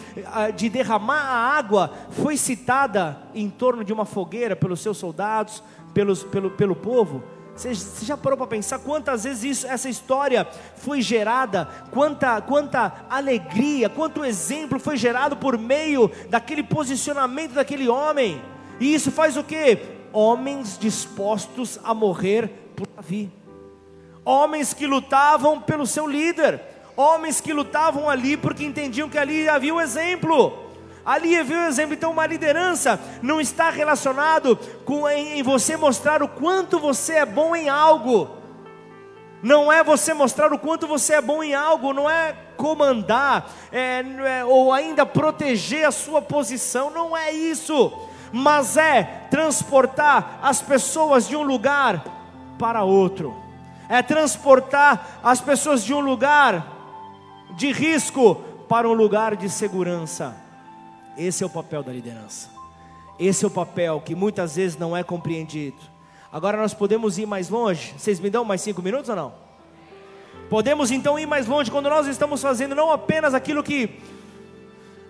de 0.56 0.70
derramar 0.70 1.20
a 1.20 1.58
água, 1.58 1.92
foi 2.10 2.36
citada 2.38 3.18
em 3.34 3.50
torno 3.50 3.84
de 3.84 3.92
uma 3.92 4.06
fogueira 4.06 4.56
pelos 4.56 4.80
seus 4.80 4.96
soldados, 4.96 5.62
pelos, 5.92 6.24
pelo, 6.24 6.50
pelo 6.50 6.74
povo. 6.74 7.22
Você, 7.54 7.74
já 8.04 8.16
parou 8.16 8.38
para 8.38 8.46
pensar 8.46 8.78
quantas 8.78 9.24
vezes 9.24 9.58
isso, 9.58 9.66
essa 9.66 9.90
história 9.90 10.46
foi 10.76 11.02
gerada, 11.02 11.68
quanta, 11.90 12.40
quanta 12.40 13.04
alegria, 13.10 13.88
quanto 13.88 14.24
exemplo 14.24 14.78
foi 14.78 14.96
gerado 14.96 15.36
por 15.36 15.58
meio 15.58 16.10
daquele 16.30 16.62
posicionamento 16.62 17.54
daquele 17.54 17.88
homem? 17.88 18.40
E 18.78 18.94
isso 18.94 19.10
faz 19.10 19.36
o 19.36 19.42
que? 19.42 19.97
Homens 20.12 20.78
dispostos 20.78 21.78
a 21.82 21.92
morrer 21.94 22.48
por 22.74 22.86
Davi. 22.86 23.30
Homens 24.24 24.74
que 24.74 24.86
lutavam 24.86 25.60
pelo 25.60 25.86
seu 25.86 26.06
líder, 26.06 26.60
homens 26.96 27.40
que 27.40 27.52
lutavam 27.52 28.08
ali 28.08 28.36
porque 28.36 28.64
entendiam 28.64 29.08
que 29.08 29.18
ali 29.18 29.48
havia 29.48 29.74
o 29.74 29.80
exemplo. 29.80 30.66
Ali 31.04 31.38
havia 31.38 31.60
o 31.60 31.66
exemplo, 31.66 31.94
então 31.94 32.10
uma 32.10 32.26
liderança 32.26 33.00
não 33.22 33.40
está 33.40 33.70
relacionado 33.70 34.56
com 34.84 35.08
em, 35.08 35.38
em 35.38 35.42
você 35.42 35.76
mostrar 35.76 36.22
o 36.22 36.28
quanto 36.28 36.78
você 36.78 37.14
é 37.14 37.24
bom 37.24 37.56
em 37.56 37.68
algo. 37.68 38.28
Não 39.42 39.72
é 39.72 39.84
você 39.84 40.12
mostrar 40.12 40.52
o 40.52 40.58
quanto 40.58 40.86
você 40.86 41.14
é 41.14 41.20
bom 41.22 41.42
em 41.42 41.54
algo, 41.54 41.92
não 41.92 42.10
é 42.10 42.36
comandar 42.56 43.50
é, 43.70 44.04
é, 44.26 44.44
ou 44.44 44.72
ainda 44.72 45.06
proteger 45.06 45.86
a 45.86 45.92
sua 45.92 46.20
posição, 46.20 46.90
não 46.90 47.16
é 47.16 47.32
isso, 47.32 48.07
mas 48.32 48.76
é 48.76 49.26
transportar 49.30 50.38
as 50.42 50.60
pessoas 50.60 51.28
de 51.28 51.36
um 51.36 51.42
lugar 51.42 52.04
para 52.58 52.82
outro 52.84 53.48
é 53.88 54.02
transportar 54.02 55.18
as 55.22 55.40
pessoas 55.40 55.82
de 55.82 55.94
um 55.94 56.00
lugar 56.00 56.76
de 57.56 57.72
risco 57.72 58.34
para 58.68 58.88
um 58.88 58.92
lugar 58.92 59.34
de 59.34 59.48
segurança. 59.48 60.36
Esse 61.16 61.42
é 61.42 61.46
o 61.46 61.50
papel 61.50 61.82
da 61.82 61.90
liderança. 61.90 62.50
Esse 63.18 63.44
é 63.44 63.48
o 63.48 63.50
papel 63.50 64.00
que 64.04 64.14
muitas 64.14 64.56
vezes 64.56 64.76
não 64.76 64.96
é 64.96 65.02
compreendido. 65.02 65.78
Agora 66.30 66.58
nós 66.58 66.74
podemos 66.74 67.18
ir 67.18 67.26
mais 67.26 67.48
longe. 67.48 67.94
Vocês 67.96 68.20
me 68.20 68.28
dão 68.28 68.44
mais 68.44 68.60
cinco 68.60 68.82
minutos 68.82 69.08
ou 69.08 69.16
não? 69.16 69.32
Podemos 70.50 70.90
então 70.90 71.18
ir 71.18 71.26
mais 71.26 71.46
longe 71.46 71.70
quando 71.70 71.88
nós 71.88 72.06
estamos 72.06 72.40
fazendo 72.42 72.74
não 72.74 72.92
apenas 72.92 73.34
aquilo 73.34 73.62
que 73.62 73.98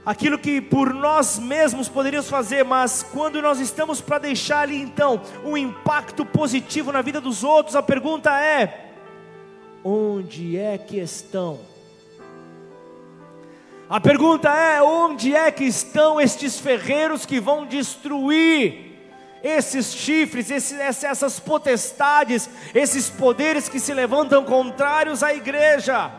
aquilo 0.09 0.39
que 0.39 0.59
por 0.59 0.95
nós 0.95 1.39
mesmos 1.39 1.87
poderíamos 1.87 2.31
fazer, 2.31 2.65
mas 2.65 3.03
quando 3.03 3.43
nós 3.43 3.61
estamos 3.61 4.01
para 4.01 4.17
deixar 4.17 4.61
ali 4.61 4.81
então 4.81 5.21
um 5.45 5.55
impacto 5.55 6.25
positivo 6.25 6.91
na 6.91 7.03
vida 7.03 7.21
dos 7.21 7.45
outros, 7.45 7.77
a 7.77 7.83
pergunta 7.83 8.31
é: 8.41 8.89
onde 9.85 10.57
é 10.57 10.79
que 10.79 10.97
estão? 10.99 11.61
A 13.87 14.01
pergunta 14.01 14.49
é: 14.49 14.81
onde 14.81 15.37
é 15.37 15.51
que 15.51 15.65
estão 15.65 16.19
estes 16.19 16.59
ferreiros 16.59 17.27
que 17.27 17.39
vão 17.39 17.67
destruir 17.67 18.87
esses 19.43 19.93
chifres, 19.93 20.51
esses, 20.51 21.05
essas 21.05 21.39
potestades, 21.39 22.49
esses 22.75 23.11
poderes 23.11 23.69
que 23.69 23.79
se 23.79 23.93
levantam 23.93 24.43
contrários 24.43 25.23
à 25.23 25.35
igreja? 25.35 26.11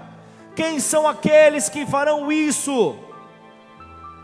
Quem 0.56 0.80
são 0.80 1.08
aqueles 1.08 1.70
que 1.70 1.88
farão 1.88 2.32
isso? 2.32 3.09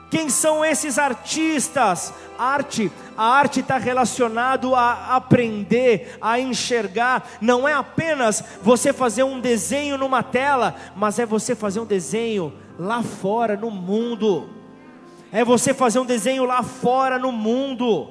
Quem 0.10 0.30
são 0.30 0.64
esses 0.64 0.99
artistas? 0.99 2.14
Arte, 2.38 2.91
a 3.18 3.24
arte 3.24 3.62
está 3.62 3.78
relacionado 3.78 4.76
a 4.76 5.16
aprender, 5.16 6.18
a 6.22 6.39
enxergar. 6.39 7.28
Não 7.41 7.68
é 7.68 7.74
apenas 7.74 8.43
você 8.62 8.93
fazer 8.93 9.24
um 9.24 9.39
desenho 9.39 9.97
numa 9.97 10.22
tela, 10.22 10.76
mas 10.95 11.18
é 11.18 11.26
você 11.26 11.56
fazer 11.56 11.80
um 11.80 11.86
desenho 11.86 12.53
lá 12.78 13.01
fora 13.01 13.58
no 13.58 13.72
mundo. 13.72 14.49
É 15.32 15.43
você 15.43 15.74
fazer 15.74 15.99
um 15.99 16.06
desenho 16.06 16.45
lá 16.45 16.62
fora 16.62 17.18
no 17.18 17.32
mundo. 17.32 18.10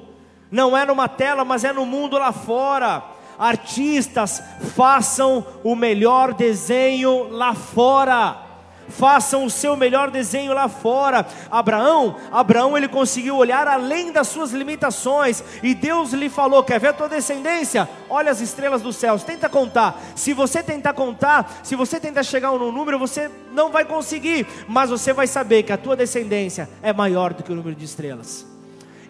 Não 0.51 0.75
é 0.75 0.85
numa 0.85 1.07
tela, 1.07 1.45
mas 1.45 1.63
é 1.63 1.71
no 1.71 1.85
mundo 1.85 2.17
lá 2.17 2.31
fora. 2.31 3.03
Artistas, 3.37 4.41
façam 4.75 5.45
o 5.63 5.75
melhor 5.75 6.33
desenho 6.33 7.29
lá 7.29 7.53
fora 7.53 8.44
façam 8.89 9.45
o 9.45 9.49
seu 9.49 9.75
melhor 9.75 10.11
desenho 10.11 10.53
lá 10.53 10.67
fora. 10.67 11.25
Abraão, 11.49 12.15
Abraão 12.31 12.77
ele 12.77 12.87
conseguiu 12.87 13.35
olhar 13.37 13.67
além 13.67 14.11
das 14.11 14.27
suas 14.27 14.51
limitações 14.51 15.43
e 15.61 15.73
Deus 15.73 16.13
lhe 16.13 16.29
falou: 16.29 16.63
"Quer 16.63 16.79
ver 16.79 16.89
a 16.89 16.93
tua 16.93 17.09
descendência? 17.09 17.87
Olha 18.09 18.31
as 18.31 18.41
estrelas 18.41 18.81
dos 18.81 18.95
céus, 18.95 19.23
tenta 19.23 19.49
contar. 19.49 20.01
Se 20.15 20.33
você 20.33 20.61
tentar 20.63 20.93
contar, 20.93 21.59
se 21.63 21.75
você 21.75 21.99
tentar 21.99 22.23
chegar 22.23 22.51
num 22.51 22.71
número, 22.71 22.99
você 22.99 23.29
não 23.51 23.71
vai 23.71 23.85
conseguir, 23.85 24.47
mas 24.67 24.89
você 24.89 25.13
vai 25.13 25.27
saber 25.27 25.63
que 25.63 25.71
a 25.71 25.77
tua 25.77 25.95
descendência 25.95 26.69
é 26.81 26.93
maior 26.93 27.33
do 27.33 27.43
que 27.43 27.51
o 27.51 27.55
número 27.55 27.75
de 27.75 27.85
estrelas." 27.85 28.55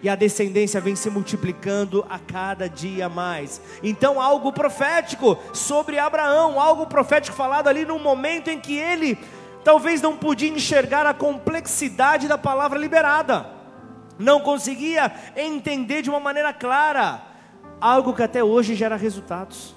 e 0.02 0.08
a 0.08 0.14
descendência 0.14 0.80
vem 0.80 0.94
se 0.94 1.10
multiplicando 1.10 2.06
a 2.08 2.18
cada 2.18 2.68
dia 2.68 3.08
mais. 3.08 3.60
Então, 3.82 4.20
algo 4.20 4.52
profético 4.52 5.36
sobre 5.52 5.98
Abraão, 5.98 6.60
algo 6.60 6.86
profético 6.86 7.36
falado 7.36 7.68
ali 7.68 7.84
no 7.84 7.98
momento 7.98 8.48
em 8.48 8.60
que 8.60 8.76
ele 8.76 9.18
talvez 9.66 10.00
não 10.00 10.16
podia 10.16 10.48
enxergar 10.48 11.04
a 11.06 11.12
complexidade 11.12 12.28
da 12.28 12.38
palavra 12.38 12.78
liberada, 12.78 13.50
não 14.16 14.38
conseguia 14.38 15.12
entender 15.34 16.02
de 16.02 16.08
uma 16.08 16.20
maneira 16.20 16.52
clara 16.52 17.20
algo 17.80 18.14
que 18.14 18.22
até 18.22 18.44
hoje 18.44 18.76
gera 18.76 18.94
resultados. 18.94 19.74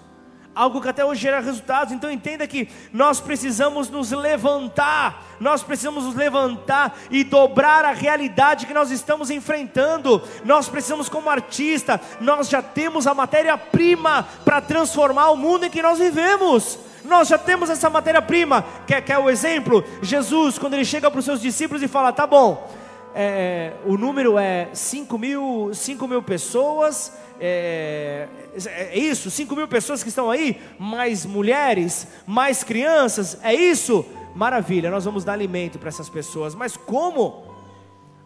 Algo 0.54 0.80
que 0.80 0.90
até 0.90 1.04
hoje 1.04 1.22
gera 1.22 1.40
resultados, 1.40 1.92
então 1.92 2.12
entenda 2.12 2.46
que 2.46 2.70
nós 2.94 3.20
precisamos 3.20 3.90
nos 3.90 4.12
levantar, 4.12 5.24
nós 5.40 5.64
precisamos 5.64 6.04
nos 6.04 6.14
levantar 6.14 6.96
e 7.10 7.24
dobrar 7.24 7.84
a 7.84 7.92
realidade 7.92 8.68
que 8.68 8.74
nós 8.76 8.92
estamos 8.92 9.32
enfrentando. 9.32 10.22
Nós 10.46 10.70
precisamos, 10.70 11.10
como 11.10 11.32
artista, 11.32 12.00
nós 12.22 12.48
já 12.48 12.62
temos 12.62 13.08
a 13.08 13.16
matéria-prima 13.16 14.28
para 14.46 14.62
transformar 14.62 15.32
o 15.32 15.38
mundo 15.38 15.66
em 15.66 15.70
que 15.72 15.82
nós 15.82 15.98
vivemos. 15.98 16.78
Nós 17.10 17.28
já 17.28 17.38
temos 17.38 17.70
essa 17.70 17.90
matéria-prima. 17.90 18.64
Quer, 18.86 19.02
quer 19.02 19.18
o 19.18 19.30
exemplo? 19.30 19.84
Jesus, 20.02 20.60
quando 20.60 20.76
ele 20.76 20.86
chega 20.86 21.10
para 21.10 21.20
os 21.20 21.26
seus 21.26 21.42
discípulos 21.42 21.82
e 21.82 21.88
fala: 21.88 22.14
tá 22.14 22.28
bom, 22.28 22.72
é, 23.16 23.74
o 23.86 23.98
número 23.98 24.38
é 24.38 24.70
5 24.72 25.18
mil, 25.18 25.72
5 25.74 26.08
mil 26.08 26.22
pessoas. 26.22 27.12
É, 27.42 28.28
é 28.66 28.98
isso, 28.98 29.32
5 29.32 29.56
mil 29.56 29.68
pessoas 29.68 30.04
que 30.04 30.10
estão 30.10 30.30
aí, 30.30 30.62
mais 30.78 31.26
mulheres, 31.26 32.06
mais 32.28 32.64
crianças, 32.64 33.40
é 33.42 33.54
isso? 33.54 34.06
Maravilha, 34.36 34.92
nós 34.92 35.06
vamos 35.06 35.24
dar 35.24 35.34
alimento 35.34 35.80
para 35.80 35.90
essas 35.90 36.10
pessoas, 36.10 36.54
mas 36.54 36.78
como? 36.78 37.49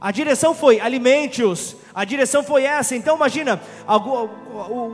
A 0.03 0.11
direção 0.11 0.53
foi 0.53 0.81
alimente-os. 0.81 1.77
A 1.95 2.03
direção 2.03 2.43
foi 2.43 2.65
essa. 2.65 2.93
Então 2.93 3.15
imagina, 3.15 3.61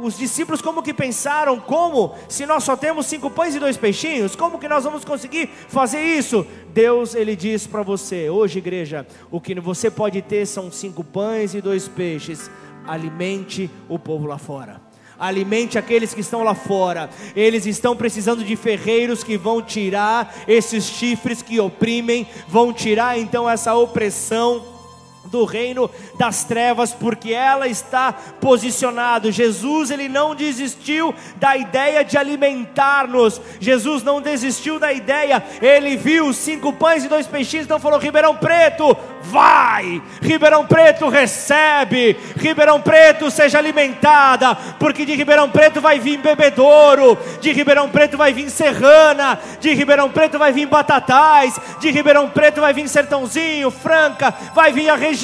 os 0.03 0.15
discípulos 0.15 0.61
como 0.61 0.83
que 0.83 0.93
pensaram, 0.93 1.59
como 1.59 2.13
se 2.27 2.45
nós 2.45 2.63
só 2.63 2.77
temos 2.77 3.07
cinco 3.07 3.27
pães 3.27 3.55
e 3.55 3.59
dois 3.59 3.75
peixinhos, 3.75 4.35
como 4.35 4.59
que 4.59 4.67
nós 4.67 4.83
vamos 4.83 5.03
conseguir 5.03 5.49
fazer 5.67 5.99
isso? 5.99 6.45
Deus 6.67 7.15
ele 7.15 7.35
diz 7.35 7.65
para 7.65 7.81
você, 7.81 8.29
hoje 8.29 8.59
igreja, 8.59 9.07
o 9.31 9.41
que 9.41 9.59
você 9.59 9.89
pode 9.89 10.21
ter 10.21 10.45
são 10.45 10.71
cinco 10.71 11.03
pães 11.03 11.55
e 11.55 11.61
dois 11.61 11.87
peixes. 11.87 12.51
Alimente 12.85 13.67
o 13.89 13.97
povo 13.97 14.27
lá 14.27 14.37
fora 14.37 14.87
alimente 15.21 15.77
aqueles 15.77 16.13
que 16.13 16.21
estão 16.21 16.43
lá 16.43 16.55
fora. 16.55 17.09
Eles 17.35 17.65
estão 17.65 17.93
precisando 17.93 18.41
de 18.41 18.55
ferreiros 18.55 19.21
que 19.21 19.37
vão 19.37 19.61
tirar 19.61 20.33
esses 20.47 20.85
chifres 20.85 21.41
que 21.41 21.59
oprimem, 21.59 22.25
vão 22.47 22.71
tirar 22.71 23.19
então 23.19 23.49
essa 23.49 23.75
opressão 23.75 24.78
do 25.29 25.45
reino 25.45 25.89
das 26.17 26.43
trevas, 26.43 26.93
porque 26.93 27.33
ela 27.33 27.67
está 27.67 28.11
posicionado. 28.11 29.31
Jesus 29.31 29.91
ele 29.91 30.09
não 30.09 30.35
desistiu 30.35 31.13
da 31.37 31.55
ideia 31.55 32.03
de 32.03 32.17
alimentar-nos. 32.17 33.39
Jesus 33.59 34.03
não 34.03 34.21
desistiu 34.21 34.79
da 34.79 34.91
ideia. 34.91 35.43
Ele 35.61 35.95
viu 35.95 36.33
cinco 36.33 36.73
pães 36.73 37.03
e 37.03 37.07
dois 37.07 37.27
peixinhos, 37.27 37.65
então 37.65 37.79
falou: 37.79 37.99
Ribeirão 37.99 38.35
Preto, 38.35 38.97
vai! 39.23 40.01
Ribeirão 40.21 40.65
Preto 40.65 41.07
recebe. 41.07 42.17
Ribeirão 42.35 42.81
Preto 42.81 43.29
seja 43.29 43.57
alimentada, 43.57 44.55
porque 44.79 45.05
de 45.05 45.15
Ribeirão 45.15 45.49
Preto 45.49 45.79
vai 45.79 45.99
vir 45.99 46.17
bebedouro, 46.17 47.17
de 47.39 47.51
Ribeirão 47.51 47.89
Preto 47.89 48.17
vai 48.17 48.33
vir 48.33 48.49
serrana, 48.49 49.39
de 49.59 49.73
Ribeirão 49.73 50.09
Preto 50.09 50.39
vai 50.39 50.51
vir 50.51 50.65
batatais, 50.65 51.59
de 51.79 51.91
Ribeirão 51.91 52.29
Preto 52.29 52.61
vai 52.61 52.73
vir 52.73 52.87
sertãozinho, 52.87 53.69
Franca, 53.69 54.33
vai 54.53 54.71
vir 54.71 54.89
a 54.89 54.95
região. 54.95 55.18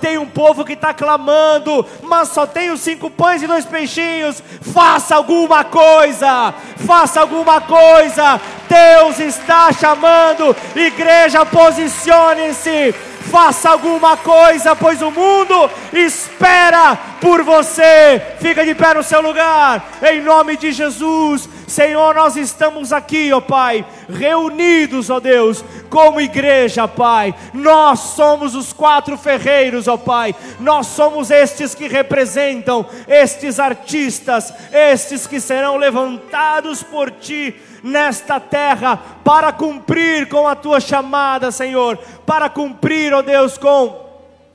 Tem 0.00 0.18
um 0.18 0.26
povo 0.26 0.64
que 0.64 0.72
está 0.72 0.92
clamando, 0.92 1.86
mas 2.02 2.28
só 2.28 2.46
os 2.72 2.80
cinco 2.80 3.10
pães 3.10 3.42
e 3.42 3.46
dois 3.46 3.64
peixinhos. 3.64 4.42
Faça 4.60 5.14
alguma 5.14 5.64
coisa, 5.64 6.54
faça 6.86 7.20
alguma 7.20 7.60
coisa. 7.60 8.40
Deus 8.68 9.18
está 9.18 9.72
chamando, 9.72 10.56
igreja, 10.74 11.44
posicione-se 11.44 12.94
faça 13.32 13.70
alguma 13.70 14.14
coisa, 14.16 14.76
pois 14.76 15.00
o 15.00 15.10
mundo 15.10 15.70
espera 15.92 16.98
por 17.18 17.42
você. 17.42 18.20
Fica 18.40 18.62
de 18.62 18.74
pé 18.74 18.92
no 18.92 19.02
seu 19.02 19.22
lugar, 19.22 19.82
em 20.02 20.20
nome 20.20 20.56
de 20.56 20.70
Jesus. 20.70 21.48
Senhor, 21.72 22.14
nós 22.14 22.36
estamos 22.36 22.92
aqui, 22.92 23.32
ó 23.32 23.40
Pai, 23.40 23.82
reunidos, 24.06 25.08
ó 25.08 25.18
Deus, 25.18 25.64
como 25.88 26.20
igreja, 26.20 26.86
Pai. 26.86 27.34
Nós 27.54 27.98
somos 27.98 28.54
os 28.54 28.74
quatro 28.74 29.16
ferreiros, 29.16 29.88
ó 29.88 29.96
Pai. 29.96 30.34
Nós 30.60 30.88
somos 30.88 31.30
estes 31.30 31.74
que 31.74 31.88
representam 31.88 32.84
estes 33.08 33.58
artistas, 33.58 34.52
estes 34.70 35.26
que 35.26 35.40
serão 35.40 35.78
levantados 35.78 36.82
por 36.82 37.10
Ti 37.10 37.56
nesta 37.82 38.38
terra 38.38 39.00
para 39.24 39.50
cumprir 39.50 40.28
com 40.28 40.46
a 40.46 40.54
tua 40.54 40.78
chamada, 40.78 41.50
Senhor, 41.50 41.98
para 42.26 42.50
cumprir, 42.50 43.14
ó 43.14 43.22
Deus, 43.22 43.56
com 43.56 44.01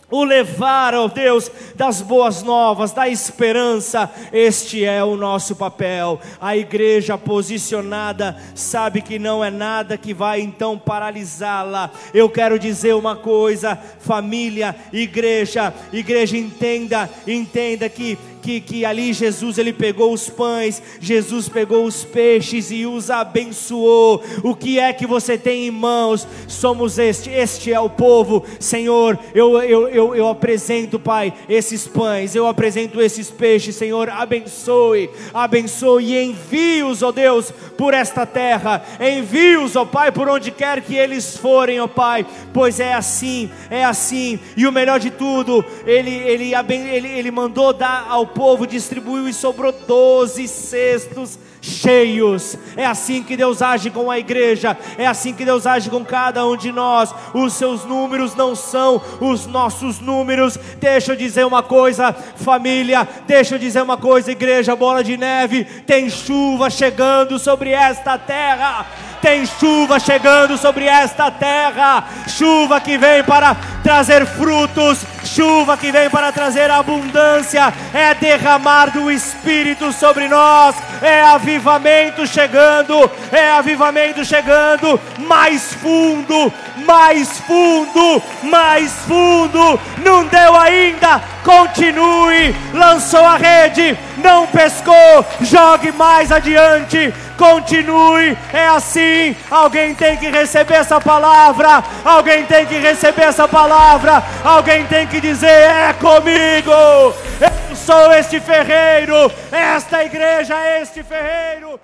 o 0.10 0.24
levar, 0.24 0.93
ó 0.95 1.08
Deus, 1.08 1.51
das 1.76 2.01
boas 2.01 2.41
novas, 2.41 2.91
da 2.91 3.10
esperança, 3.10 4.10
este 4.32 4.86
é 4.86 5.03
o 5.03 5.18
nosso 5.18 5.55
papel. 5.55 6.20
A 6.39 6.55
igreja 6.55 7.18
posicionada 7.18 8.38
sabe 8.55 9.01
que 9.01 9.20
não 9.20 9.43
é 9.43 9.51
nada 9.51 9.97
que 9.97 10.14
vai 10.14 10.39
então 10.39 10.78
paralisá-la. 10.78 11.91
Eu 12.14 12.30
quero 12.30 12.58
dizer 12.58 12.95
uma 12.95 13.18
coisa, 13.18 13.78
família, 13.99 14.74
igreja, 14.93 15.74
igreja, 15.91 16.38
entenda, 16.38 17.10
entenda 17.28 17.89
que 17.89 18.18
que, 18.48 18.62
que 18.62 18.86
ali 18.86 19.12
Jesus 19.12 19.58
ele 19.58 19.74
pegou 19.74 20.14
os 20.14 20.30
pães, 20.30 20.82
Jesus 21.02 21.50
pegou 21.50 21.84
os 21.84 22.06
peixes 22.06 22.72
e 22.72 22.86
os 22.86 23.12
abençoou. 23.12 24.24
O 24.41 24.56
que 24.56 24.80
é 24.80 24.93
que 24.93 25.06
você 25.06 25.38
tem 25.38 25.68
em 25.68 25.72
mãos? 25.72 26.26
Somos 26.48 26.98
este, 26.98 27.30
este 27.30 27.74
é 27.74 27.80
o 27.80 27.89
povo, 27.89 28.45
Senhor. 28.58 29.20
Eu, 29.36 29.62
eu, 29.62 29.89
eu, 29.89 30.16
eu 30.16 30.30
apresento, 30.30 30.98
Pai, 30.98 31.34
esses 31.50 31.86
pães, 31.86 32.36
eu 32.36 32.48
apresento 32.48 33.02
esses 33.02 33.30
peixes, 33.30 33.76
Senhor. 33.76 34.10
Abençoe, 34.10 35.10
abençoe 35.34 36.14
e 36.14 36.24
envie-os, 36.24 37.04
ó 37.04 37.12
Deus, 37.12 37.52
por 37.78 37.93
esta 37.93 38.26
terra. 38.26 38.82
Envie-os, 38.98 39.76
ó 39.76 39.84
Pai, 39.84 40.10
por 40.10 40.30
onde 40.30 40.52
quer 40.52 40.80
que 40.82 40.95
eles 40.95 41.36
forem, 41.36 41.82
ó 41.82 41.88
Pai, 41.88 42.26
pois 42.54 42.80
é 42.80 42.93
assim, 42.93 43.52
é 43.70 43.84
assim. 43.84 44.39
E 44.56 44.66
o 44.66 44.72
melhor 44.72 45.02
de 45.02 45.12
tudo, 45.12 45.66
ele, 45.86 46.12
ele, 46.12 46.54
ele, 46.54 47.08
ele 47.10 47.32
mandou 47.32 47.74
dar 47.74 48.08
ao 48.10 48.37
povo, 48.38 48.68
distribuiu 48.68 49.28
e 49.28 49.34
sobrou 49.34 49.72
doze 49.72 50.48
cestos 50.48 51.40
cheios. 51.60 52.56
É 52.76 52.86
assim 52.86 53.24
que 53.24 53.36
Deus 53.36 53.64
age 53.64 53.90
com 53.90 54.12
a 54.12 54.20
igreja, 54.20 54.78
é 54.96 55.08
assim 55.08 55.34
que 55.34 55.44
Deus 55.44 55.66
age 55.66 55.90
com 55.90 56.06
cada 56.06 56.46
um 56.46 56.56
de 56.56 56.72
nós. 56.72 57.14
Os 57.34 57.54
seus 57.54 57.84
números 57.84 58.36
não 58.36 58.56
são 58.56 59.02
os 59.20 59.48
nossos 59.48 60.00
números. 60.00 60.56
Deixa 60.80 61.14
eu 61.14 61.16
dizer 61.16 61.48
uma 61.48 61.64
coisa, 61.64 62.14
família, 62.14 63.08
deixa 63.26 63.56
eu 63.56 63.60
dizer 63.60 63.82
uma 63.82 63.98
coisa, 63.98 64.32
igreja, 64.32 64.76
bola 64.76 65.04
de 65.04 65.18
neve, 65.18 65.66
tem 65.66 66.08
chuva 66.08 66.70
chegando 66.70 67.40
sobre 67.40 67.72
esta 67.72 68.20
terra. 68.20 68.86
Tem 69.22 69.45
chuva 69.45 69.99
chegando 69.99 70.57
sobre 70.57 70.86
esta 70.86 71.32
terra, 71.32 72.03
chuva 72.28 72.80
que 72.80 72.97
vem 72.97 73.24
para 73.24 73.55
trazer 73.84 74.26
frutos, 74.26 75.05
chuva 75.24 75.78
que 75.78 75.91
vem 75.91 76.09
para 76.09 76.32
trazer 76.32 76.70
abundância, 76.70 77.74
é 77.93 78.13
derramar 78.13 78.91
do 78.91 79.09
Espírito 79.09 79.91
sobre 79.91 80.28
nós, 80.28 80.76
é 81.01 81.24
avivamento 81.24 82.28
chegando, 82.28 83.09
é 83.32 83.51
avivamento 83.51 84.24
chegando, 84.24 84.99
mais 85.20 85.74
fundo, 85.74 86.51
mais 86.86 87.39
fundo, 87.39 88.22
mais 88.43 88.91
fundo, 89.07 89.80
não 90.03 90.26
deu 90.26 90.55
ainda, 90.55 91.22
continue, 91.43 92.55
lançou 92.74 93.26
a 93.26 93.38
rede, 93.38 93.97
não 94.18 94.47
pescou, 94.47 95.26
jogue 95.41 95.91
mais 95.91 96.32
adiante, 96.32 97.13
continue, 97.38 98.38
é 98.52 98.68
assim. 98.68 99.36
Alguém 99.50 99.94
tem 99.94 100.18
que 100.18 100.30
receber 100.30 100.74
essa 100.74 101.00
palavra, 101.00 101.84
alguém 102.04 102.46
tem 102.46 102.66
que 102.66 102.78
receber 102.78 103.24
essa 103.24 103.48
palavra, 103.48 104.24
alguém 104.44 104.86
tem 104.86 105.08
que 105.08 105.22
dizer: 105.22 105.48
é 105.48 105.94
comigo, 105.94 106.72
eu 106.72 107.76
sou 107.76 108.12
este 108.12 108.40
ferreiro, 108.40 109.32
esta 109.52 110.04
igreja 110.04 110.56
é 110.56 110.82
este 110.82 111.04
ferreiro. 111.04 111.80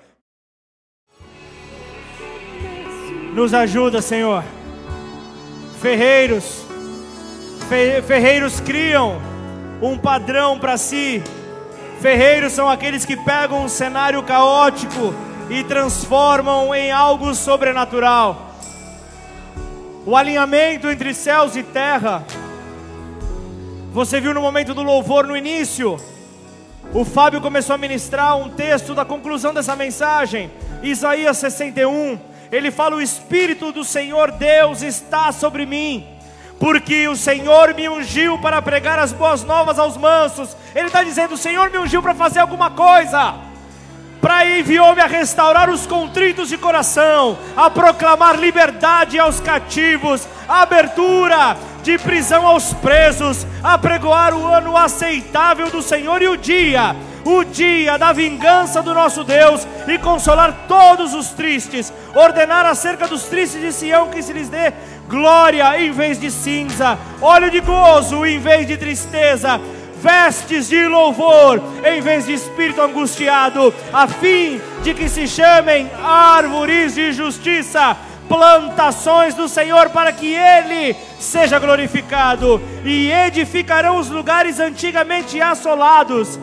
Nos 3.32 3.54
ajuda, 3.54 4.02
Senhor. 4.02 4.44
Ferreiros, 5.80 6.64
ferreiros 8.06 8.60
criam 8.60 9.20
um 9.82 9.98
padrão 9.98 10.58
para 10.58 10.76
si. 10.76 11.22
Ferreiros 12.00 12.52
são 12.52 12.68
aqueles 12.68 13.04
que 13.04 13.16
pegam 13.16 13.64
um 13.64 13.68
cenário 13.68 14.22
caótico 14.22 15.14
e 15.48 15.62
transformam 15.64 16.74
em 16.74 16.90
algo 16.90 17.34
sobrenatural. 17.34 18.54
O 20.06 20.16
alinhamento 20.16 20.88
entre 20.88 21.14
céus 21.14 21.56
e 21.56 21.62
terra. 21.62 22.24
Você 23.92 24.20
viu 24.20 24.34
no 24.34 24.40
momento 24.40 24.74
do 24.74 24.82
louvor 24.82 25.26
no 25.26 25.36
início. 25.36 25.98
O 26.92 27.04
Fábio 27.04 27.40
começou 27.40 27.74
a 27.74 27.78
ministrar 27.78 28.36
um 28.36 28.50
texto 28.50 28.94
da 28.94 29.04
conclusão 29.04 29.54
dessa 29.54 29.74
mensagem, 29.74 30.50
Isaías 30.82 31.38
61. 31.38 32.18
Ele 32.52 32.70
fala: 32.70 32.96
O 32.96 33.02
Espírito 33.02 33.72
do 33.72 33.84
Senhor 33.84 34.32
Deus 34.32 34.82
está 34.82 35.32
sobre 35.32 35.64
mim, 35.64 36.06
porque 36.58 37.08
o 37.08 37.16
Senhor 37.16 37.74
me 37.74 37.88
ungiu 37.88 38.38
para 38.38 38.60
pregar 38.60 38.98
as 38.98 39.12
boas 39.12 39.42
novas 39.42 39.78
aos 39.78 39.96
mansos. 39.96 40.56
Ele 40.74 40.88
está 40.88 41.02
dizendo: 41.02 41.34
O 41.34 41.38
Senhor 41.38 41.70
me 41.70 41.78
ungiu 41.78 42.02
para 42.02 42.14
fazer 42.14 42.40
alguma 42.40 42.70
coisa 42.70 43.53
para 44.24 44.58
enviou-me 44.58 45.02
a 45.02 45.06
restaurar 45.06 45.68
os 45.68 45.86
contritos 45.86 46.48
de 46.48 46.56
coração, 46.56 47.36
a 47.54 47.68
proclamar 47.68 48.36
liberdade 48.40 49.18
aos 49.18 49.38
cativos, 49.38 50.26
abertura 50.48 51.54
de 51.82 51.98
prisão 51.98 52.46
aos 52.46 52.72
presos, 52.72 53.46
a 53.62 53.76
pregoar 53.76 54.32
o 54.32 54.46
ano 54.46 54.78
aceitável 54.78 55.68
do 55.68 55.82
Senhor 55.82 56.22
e 56.22 56.28
o 56.28 56.38
dia, 56.38 56.96
o 57.22 57.44
dia 57.44 57.98
da 57.98 58.14
vingança 58.14 58.80
do 58.80 58.94
nosso 58.94 59.24
Deus 59.24 59.68
e 59.86 59.98
consolar 59.98 60.64
todos 60.66 61.12
os 61.12 61.28
tristes, 61.28 61.92
ordenar 62.14 62.64
acerca 62.64 63.06
dos 63.06 63.24
tristes 63.24 63.60
de 63.60 63.72
Sião 63.74 64.08
que 64.08 64.22
se 64.22 64.32
lhes 64.32 64.48
dê 64.48 64.72
glória 65.06 65.78
em 65.78 65.92
vez 65.92 66.18
de 66.18 66.30
cinza, 66.30 66.98
óleo 67.20 67.50
de 67.50 67.60
gozo 67.60 68.24
em 68.24 68.38
vez 68.38 68.66
de 68.66 68.78
tristeza, 68.78 69.60
vestes 70.04 70.68
de 70.68 70.86
louvor 70.86 71.62
em 71.82 72.02
vez 72.02 72.26
de 72.26 72.34
espírito 72.34 72.82
angustiado, 72.82 73.72
a 73.90 74.06
fim 74.06 74.60
de 74.82 74.92
que 74.92 75.08
se 75.08 75.26
chamem 75.26 75.90
árvores 76.02 76.94
de 76.94 77.10
justiça, 77.12 77.96
plantações 78.28 79.34
do 79.34 79.48
Senhor, 79.48 79.88
para 79.88 80.12
que 80.12 80.34
Ele 80.34 80.94
seja 81.18 81.58
glorificado, 81.58 82.60
e 82.84 83.10
edificarão 83.10 83.96
os 83.96 84.10
lugares 84.10 84.60
antigamente 84.60 85.40
assolados 85.40 86.38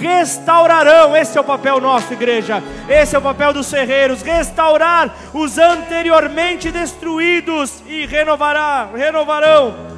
restaurarão. 0.00 1.14
Esse 1.14 1.38
é 1.38 1.40
o 1.40 1.44
papel 1.44 1.78
nosso, 1.78 2.12
igreja. 2.12 2.62
Esse 2.88 3.14
é 3.14 3.18
o 3.18 3.22
papel 3.22 3.52
dos 3.52 3.70
ferreiros: 3.70 4.22
restaurar 4.22 5.14
os 5.32 5.58
anteriormente 5.58 6.70
destruídos 6.70 7.82
e 7.86 8.06
renovará, 8.06 8.88
renovarão 8.94 9.93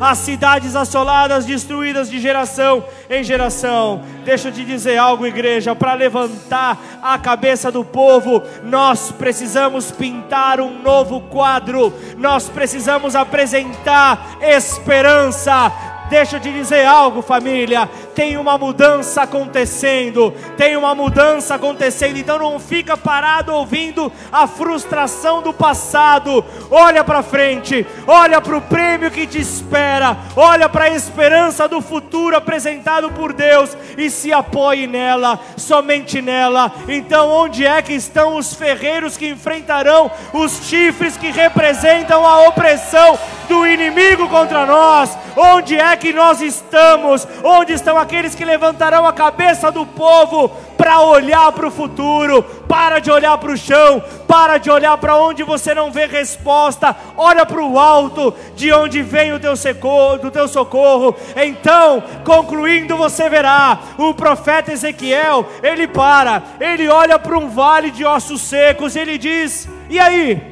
as 0.00 0.18
cidades 0.18 0.76
assoladas, 0.76 1.44
destruídas 1.44 2.10
de 2.10 2.18
geração 2.18 2.84
em 3.10 3.22
geração. 3.22 4.02
Deixa 4.24 4.48
eu 4.48 4.52
te 4.52 4.64
dizer 4.64 4.96
algo, 4.96 5.26
igreja, 5.26 5.74
para 5.74 5.94
levantar 5.94 6.78
a 7.02 7.18
cabeça 7.18 7.70
do 7.72 7.84
povo, 7.84 8.42
nós 8.62 9.10
precisamos 9.12 9.90
pintar 9.90 10.60
um 10.60 10.82
novo 10.82 11.20
quadro, 11.22 11.92
nós 12.16 12.48
precisamos 12.48 13.16
apresentar 13.16 14.38
esperança, 14.40 15.72
Deixa 16.08 16.36
eu 16.36 16.40
te 16.40 16.50
dizer 16.50 16.86
algo, 16.86 17.20
família. 17.20 17.88
Tem 18.18 18.36
uma 18.36 18.58
mudança 18.58 19.22
acontecendo. 19.22 20.34
Tem 20.56 20.76
uma 20.76 20.92
mudança 20.92 21.54
acontecendo. 21.54 22.16
Então 22.16 22.36
não 22.36 22.58
fica 22.58 22.96
parado 22.96 23.54
ouvindo 23.54 24.10
a 24.32 24.44
frustração 24.48 25.40
do 25.40 25.52
passado. 25.52 26.44
Olha 26.68 27.04
para 27.04 27.22
frente. 27.22 27.86
Olha 28.08 28.40
para 28.40 28.56
o 28.56 28.60
prêmio 28.60 29.08
que 29.08 29.24
te 29.24 29.40
espera. 29.40 30.16
Olha 30.34 30.68
para 30.68 30.86
a 30.86 30.90
esperança 30.90 31.68
do 31.68 31.80
futuro 31.80 32.36
apresentado 32.36 33.08
por 33.12 33.32
Deus 33.32 33.76
e 33.96 34.10
se 34.10 34.32
apoie 34.32 34.88
nela, 34.88 35.38
somente 35.56 36.20
nela. 36.20 36.72
Então 36.88 37.30
onde 37.30 37.64
é 37.64 37.80
que 37.80 37.92
estão 37.92 38.34
os 38.34 38.52
ferreiros 38.52 39.16
que 39.16 39.28
enfrentarão 39.28 40.10
os 40.32 40.66
chifres 40.66 41.16
que 41.16 41.30
representam 41.30 42.26
a 42.26 42.48
opressão 42.48 43.16
do 43.48 43.64
inimigo 43.64 44.28
contra 44.28 44.66
nós? 44.66 45.16
Onde 45.36 45.76
é 45.78 45.96
que 45.96 46.12
nós 46.12 46.40
estamos? 46.40 47.24
Onde 47.44 47.74
estão 47.74 47.96
aqueles 47.96 48.07
que 48.08 48.44
levantarão 48.44 49.06
a 49.06 49.12
cabeça 49.12 49.70
do 49.70 49.84
povo 49.84 50.48
para 50.76 51.00
olhar 51.00 51.52
para 51.52 51.68
o 51.68 51.70
futuro? 51.70 52.42
Para 52.42 52.98
de 52.98 53.10
olhar 53.10 53.36
para 53.38 53.52
o 53.52 53.56
chão, 53.56 54.02
para 54.26 54.58
de 54.58 54.70
olhar 54.70 54.96
para 54.98 55.16
onde 55.16 55.42
você 55.42 55.74
não 55.74 55.90
vê 55.90 56.06
resposta. 56.06 56.96
Olha 57.16 57.44
para 57.44 57.62
o 57.62 57.78
alto, 57.78 58.34
de 58.56 58.72
onde 58.72 59.02
vem 59.02 59.32
o 59.32 59.40
teu 59.40 59.56
socorro, 59.56 60.18
do 60.18 60.30
teu 60.30 60.48
socorro. 60.48 61.14
Então, 61.36 62.02
concluindo, 62.24 62.96
você 62.96 63.28
verá 63.28 63.78
o 63.98 64.14
profeta 64.14 64.72
Ezequiel, 64.72 65.46
ele 65.62 65.86
para, 65.86 66.42
ele 66.60 66.88
olha 66.88 67.18
para 67.18 67.38
um 67.38 67.48
vale 67.48 67.90
de 67.90 68.04
ossos 68.04 68.40
secos, 68.40 68.96
ele 68.96 69.18
diz: 69.18 69.68
"E 69.90 69.98
aí? 69.98 70.50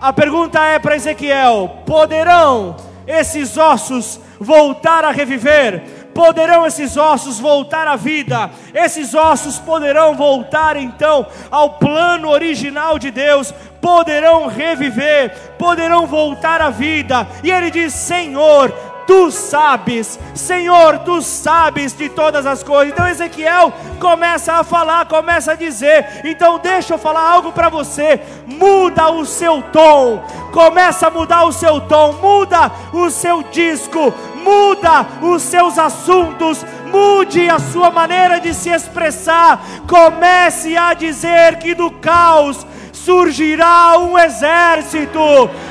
A 0.00 0.12
pergunta 0.12 0.64
é 0.64 0.78
para 0.78 0.96
Ezequiel: 0.96 1.82
poderão 1.84 2.76
esses 3.06 3.56
ossos 3.56 4.20
voltar 4.38 5.04
a 5.04 5.10
reviver? 5.10 5.97
Poderão 6.18 6.66
esses 6.66 6.96
ossos 6.96 7.38
voltar 7.38 7.86
à 7.86 7.94
vida? 7.94 8.50
Esses 8.74 9.14
ossos 9.14 9.56
poderão 9.56 10.16
voltar 10.16 10.76
então 10.76 11.24
ao 11.48 11.74
plano 11.74 12.28
original 12.28 12.98
de 12.98 13.12
Deus? 13.12 13.54
Poderão 13.80 14.48
reviver? 14.48 15.32
Poderão 15.56 16.08
voltar 16.08 16.60
à 16.60 16.70
vida? 16.70 17.24
E 17.44 17.52
ele 17.52 17.70
diz: 17.70 17.92
Senhor, 17.92 18.74
tu 19.08 19.30
sabes, 19.30 20.20
Senhor, 20.34 20.98
tu 20.98 21.22
sabes 21.22 21.96
de 21.96 22.10
todas 22.10 22.44
as 22.44 22.62
coisas. 22.62 22.92
Então 22.92 23.08
Ezequiel 23.08 23.72
começa 23.98 24.52
a 24.52 24.62
falar, 24.62 25.06
começa 25.06 25.52
a 25.52 25.54
dizer. 25.54 26.20
Então 26.24 26.58
deixa 26.58 26.92
eu 26.92 26.98
falar 26.98 27.22
algo 27.22 27.50
para 27.50 27.70
você. 27.70 28.20
Muda 28.46 29.10
o 29.10 29.24
seu 29.24 29.62
tom, 29.62 30.22
começa 30.52 31.06
a 31.06 31.10
mudar 31.10 31.44
o 31.44 31.52
seu 31.52 31.80
tom, 31.80 32.12
muda 32.20 32.70
o 32.92 33.08
seu 33.08 33.42
disco, 33.44 34.12
muda 34.44 35.06
os 35.22 35.40
seus 35.40 35.78
assuntos, 35.78 36.62
mude 36.92 37.48
a 37.48 37.58
sua 37.58 37.90
maneira 37.90 38.38
de 38.38 38.52
se 38.52 38.68
expressar. 38.68 39.58
Comece 39.88 40.76
a 40.76 40.92
dizer 40.92 41.56
que 41.56 41.74
do 41.74 41.90
caos 41.90 42.66
surgirá 43.08 43.96
um 43.98 44.18
exército, 44.18 45.18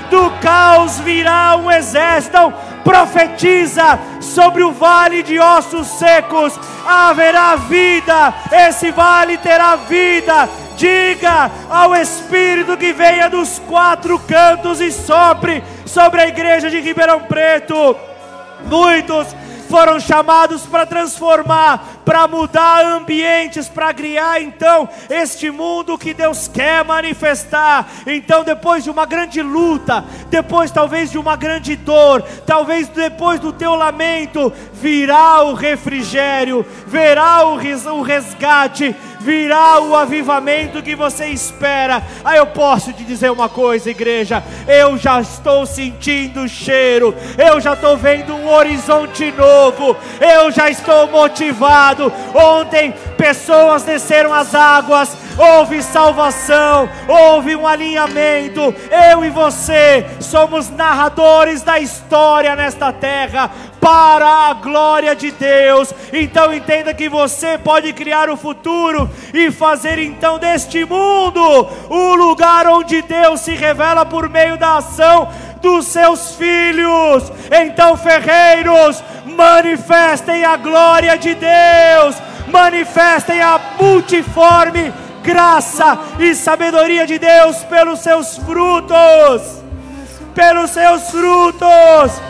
do 0.10 0.32
caos 0.42 0.98
virá 1.02 1.56
um 1.56 1.70
exército. 1.70 2.36
Então, 2.36 2.54
profetiza 2.84 4.00
sobre 4.20 4.64
o 4.64 4.72
vale 4.72 5.22
de 5.22 5.38
ossos 5.38 5.86
secos, 6.00 6.60
haverá 6.84 7.56
vida, 7.58 8.34
esse 8.52 8.90
vale 8.90 9.38
terá 9.38 9.76
vida. 9.76 10.50
Diga 10.76 11.52
ao 11.70 11.96
Espírito 11.96 12.76
que 12.76 12.92
venha 12.92 13.30
dos 13.30 13.60
quatro 13.68 14.18
cantos 14.18 14.82
e 14.82 14.92
sopre 14.92 15.64
sobre 15.86 16.22
a 16.22 16.28
igreja 16.28 16.72
de 16.72 16.80
Ribeirão 16.80 17.20
Preto. 17.22 17.96
Muitos 18.66 19.28
foram 19.70 20.00
chamados 20.00 20.66
para 20.66 20.86
transformar, 20.86 22.02
para 22.06 22.28
mudar 22.28 22.86
ambientes, 22.86 23.68
para 23.68 23.94
criar 23.94 24.42
então 24.42 24.88
este 25.10 25.52
mundo 25.52 25.98
que 25.98 26.14
Deus 26.14 26.48
quer 26.48 26.84
manifestar. 26.84 27.88
Então, 28.06 28.44
depois 28.44 28.84
de 28.84 28.90
uma 28.90 29.06
grande 29.06 29.42
luta, 29.42 30.04
depois 30.30 30.72
talvez 30.72 31.12
de 31.12 31.18
uma 31.18 31.36
grande 31.36 31.76
dor, 31.76 32.22
talvez 32.46 32.88
depois 32.88 33.40
do 33.40 33.52
teu 33.52 33.76
lamento, 33.76 34.52
virá 34.74 35.44
o 35.44 35.54
refrigério, 35.54 36.66
virá 36.88 37.46
o 37.46 38.02
resgate, 38.02 38.96
virá 39.28 39.82
o 39.82 39.94
avivamento 39.94 40.82
que 40.82 40.96
você 40.96 41.26
espera. 41.28 42.02
Aí 42.24 42.38
eu 42.38 42.48
posso 42.48 42.94
te 42.94 43.04
dizer 43.04 43.30
uma 43.30 43.50
coisa, 43.50 43.90
igreja: 43.90 44.42
eu 44.66 44.98
já 44.98 45.20
estou 45.20 45.66
sentindo 45.66 46.44
o 46.44 46.48
cheiro, 46.48 47.14
eu 47.38 47.60
já 47.60 47.74
estou 47.74 47.98
vendo 47.98 48.34
um 48.34 48.48
horizonte 48.48 49.30
novo, 49.34 49.98
eu 50.22 50.50
já 50.50 50.70
estou 50.70 51.08
motivado. 51.08 52.10
Ontem 52.34 52.94
pessoas 53.18 53.84
desceram 53.84 54.34
as 54.34 54.56
águas, 54.56 55.18
houve 55.38 55.84
salvação, 55.84 56.88
houve 57.06 57.54
um 57.54 57.68
alinhamento. 57.68 58.74
Eu 59.12 59.26
e 59.26 59.30
você 59.30 60.06
somos 60.22 60.70
narradores 60.70 61.62
da 61.64 61.78
história 61.80 62.56
nesta 62.56 62.94
terra 62.94 63.52
para 63.80 64.50
a 64.50 64.54
glória 64.54 65.16
de 65.16 65.32
Deus. 65.32 65.94
Então 66.12 66.54
entenda 66.54 66.94
que 66.94 67.10
você 67.10 67.58
pode 67.58 67.94
criar 67.94 68.30
o 68.30 68.38
futuro 68.38 69.10
e 69.34 69.52
fazer 69.52 70.00
então 70.00 70.40
deste 70.40 70.86
mundo 70.86 71.42
o 71.90 72.16
lugar 72.16 72.68
onde 72.68 73.02
Deus 73.02 73.42
se 73.42 73.56
revela 73.56 74.06
por 74.06 74.30
meio 74.30 74.58
da 74.58 74.78
ação 74.78 75.30
dos 75.62 75.88
seus 75.88 76.36
filhos. 76.36 77.32
Então, 77.52 77.98
ferreiros, 77.98 79.04
manifestem 79.26 80.46
a 80.46 80.56
glória 80.56 81.18
de 81.18 81.34
Deus 81.34 82.16
manifestem 82.48 83.42
a 83.42 83.60
multiforme 83.80 84.94
graça 85.22 86.00
e 86.20 86.34
sabedoria 86.34 87.06
de 87.06 87.20
Deus 87.20 87.58
pelos 87.66 88.00
seus 88.00 88.38
frutos, 88.38 89.62
pelos 90.34 90.72
seus 90.72 91.10
frutos, 91.12 92.22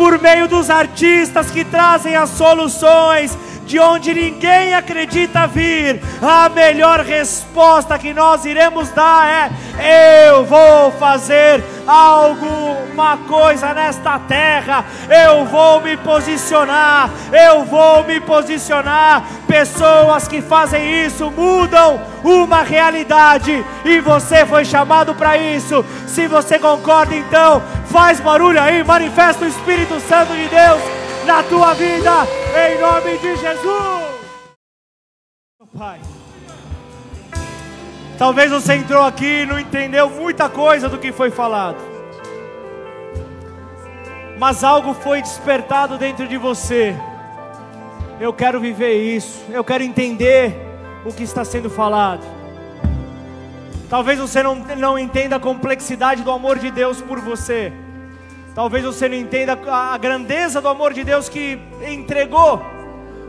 por 0.00 0.18
meio 0.18 0.48
dos 0.48 0.70
artistas 0.70 1.50
que 1.50 1.62
trazem 1.62 2.16
as 2.16 2.30
soluções 2.30 3.36
de 3.70 3.78
onde 3.78 4.12
ninguém 4.12 4.74
acredita 4.74 5.46
vir, 5.46 6.02
a 6.20 6.48
melhor 6.48 7.02
resposta 7.04 7.96
que 7.96 8.12
nós 8.12 8.44
iremos 8.44 8.88
dar 8.90 9.52
é: 9.78 10.28
eu 10.28 10.44
vou 10.44 10.90
fazer 10.90 11.62
alguma 11.86 13.16
coisa 13.28 13.72
nesta 13.72 14.18
terra, 14.18 14.84
eu 15.08 15.44
vou 15.44 15.80
me 15.80 15.96
posicionar, 15.96 17.10
eu 17.32 17.64
vou 17.64 18.02
me 18.02 18.18
posicionar. 18.18 19.22
Pessoas 19.46 20.26
que 20.26 20.42
fazem 20.42 21.06
isso 21.06 21.30
mudam 21.30 22.00
uma 22.24 22.62
realidade 22.62 23.64
e 23.84 24.00
você 24.00 24.44
foi 24.44 24.64
chamado 24.64 25.14
para 25.14 25.36
isso. 25.36 25.84
Se 26.08 26.26
você 26.26 26.58
concorda, 26.58 27.14
então 27.14 27.62
faz 27.86 28.18
barulho 28.18 28.60
aí, 28.60 28.82
manifesta 28.82 29.44
o 29.44 29.48
Espírito 29.48 30.00
Santo 30.00 30.32
de 30.34 30.48
Deus 30.48 31.09
na 31.30 31.44
tua 31.44 31.74
vida, 31.74 32.26
em 32.56 32.80
nome 32.80 33.16
de 33.18 33.36
Jesus. 33.36 34.20
Pai, 35.78 36.00
talvez 38.18 38.50
você 38.50 38.74
entrou 38.74 39.04
aqui 39.04 39.42
e 39.42 39.46
não 39.46 39.56
entendeu 39.56 40.10
muita 40.10 40.48
coisa 40.48 40.88
do 40.88 40.98
que 40.98 41.12
foi 41.12 41.30
falado, 41.30 41.78
mas 44.40 44.64
algo 44.64 44.92
foi 44.92 45.22
despertado 45.22 45.96
dentro 45.96 46.26
de 46.26 46.36
você. 46.36 46.96
Eu 48.18 48.32
quero 48.32 48.58
viver 48.58 48.94
isso, 48.94 49.40
eu 49.50 49.62
quero 49.62 49.84
entender 49.84 50.52
o 51.04 51.12
que 51.12 51.22
está 51.22 51.44
sendo 51.44 51.70
falado. 51.70 52.26
Talvez 53.88 54.18
você 54.18 54.42
não, 54.42 54.56
não 54.56 54.98
entenda 54.98 55.36
a 55.36 55.40
complexidade 55.40 56.24
do 56.24 56.30
amor 56.32 56.58
de 56.58 56.72
Deus 56.72 57.00
por 57.00 57.20
você. 57.20 57.72
Talvez 58.60 58.84
você 58.84 59.08
não 59.08 59.16
entenda 59.16 59.58
a 59.72 59.96
grandeza 59.96 60.60
do 60.60 60.68
amor 60.68 60.92
de 60.92 61.02
Deus 61.02 61.30
que 61.30 61.58
entregou 61.80 62.60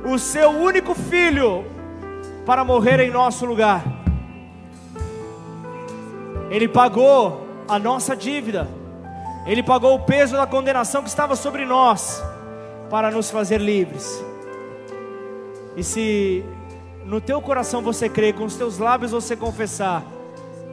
o 0.03 0.19
seu 0.19 0.49
único 0.49 0.93
filho 0.93 1.65
para 2.45 2.65
morrer 2.65 2.99
em 2.99 3.09
nosso 3.09 3.45
lugar. 3.45 3.81
Ele 6.49 6.67
pagou 6.67 7.47
a 7.65 7.79
nossa 7.79 8.13
dívida. 8.13 8.67
Ele 9.45 9.63
pagou 9.63 9.95
o 9.95 9.99
peso 10.01 10.35
da 10.35 10.45
condenação 10.45 11.01
que 11.01 11.07
estava 11.07 11.33
sobre 11.37 11.65
nós 11.65 12.21
para 12.89 13.09
nos 13.09 13.31
fazer 13.31 13.61
livres. 13.61 14.21
E 15.77 15.81
se 15.81 16.43
no 17.05 17.21
teu 17.21 17.41
coração 17.41 17.81
você 17.81 18.09
crê, 18.09 18.33
com 18.33 18.43
os 18.43 18.57
teus 18.57 18.79
lábios 18.79 19.11
você 19.11 19.37
confessar, 19.37 20.03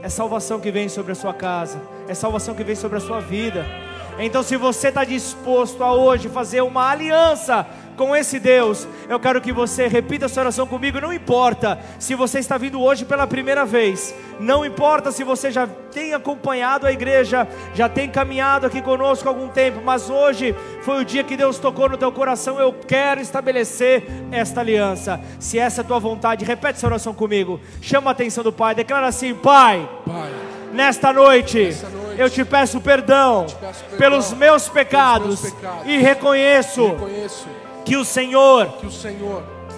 é 0.03 0.09
salvação 0.09 0.59
que 0.59 0.73
vem 0.73 0.89
sobre 0.89 1.13
a 1.13 1.15
sua 1.15 1.33
casa, 1.33 1.81
é 2.09 2.15
salvação 2.15 2.57
que 2.57 2.65
vem 2.65 2.75
sobre 2.75 2.99
a 2.99 3.01
sua 3.01 3.21
vida 3.21 3.65
então, 4.19 4.43
se 4.43 4.57
você 4.57 4.89
está 4.89 5.05
disposto 5.05 5.83
a 5.85 5.93
hoje 5.95 6.29
fazer 6.29 6.61
uma 6.63 6.91
aliança 6.91 7.67
com 7.97 8.15
esse 8.15 8.39
Deus, 8.39 8.87
eu 9.09 9.19
quero 9.19 9.41
que 9.41 9.53
você 9.53 9.87
repita 9.89 10.27
essa 10.27 10.41
oração 10.41 10.67
comigo. 10.67 11.01
Não 11.01 11.13
importa 11.13 11.79
se 11.99 12.15
você 12.15 12.39
está 12.39 12.57
vindo 12.57 12.81
hoje 12.81 13.05
pela 13.05 13.27
primeira 13.27 13.65
vez, 13.65 14.15
não 14.39 14.65
importa 14.65 15.13
se 15.13 15.25
você 15.25 15.51
já 15.51 15.67
tem 15.67 16.15
acompanhado 16.15 16.87
a 16.87 16.93
igreja, 16.93 17.47
já 17.75 17.89
tem 17.89 18.09
caminhado 18.09 18.67
aqui 18.67 18.81
conosco 18.81 19.29
há 19.29 19.33
algum 19.33 19.49
tempo, 19.49 19.81
mas 19.85 20.09
hoje 20.11 20.55
foi 20.83 21.03
o 21.03 21.05
dia 21.05 21.25
que 21.25 21.37
Deus 21.37 21.59
tocou 21.59 21.89
no 21.89 21.97
teu 21.97 22.11
coração. 22.11 22.59
Eu 22.59 22.73
quero 22.73 23.21
estabelecer 23.21 24.05
esta 24.31 24.61
aliança. 24.61 25.21
Se 25.39 25.59
essa 25.59 25.81
é 25.81 25.85
a 25.85 25.87
tua 25.87 25.99
vontade, 25.99 26.45
repete 26.45 26.79
essa 26.79 26.87
oração 26.87 27.13
comigo. 27.13 27.61
Chama 27.83 28.11
a 28.11 28.13
atenção 28.13 28.45
do 28.45 28.53
Pai, 28.53 28.75
declara 28.75 29.09
assim: 29.09 29.35
Pai, 29.35 29.89
Pai 30.07 30.58
nesta 30.79 31.13
noite. 31.13 31.77
Eu 32.17 32.31
te 32.31 32.45
peço 32.45 32.81
perdão, 32.81 33.47
pelos 33.99 34.33
meus 34.33 34.69
pecados, 34.69 35.53
e 35.85 35.99
reconheço, 35.99 36.95
que, 37.85 37.97
o 37.97 38.05
Senhor, 38.05 38.73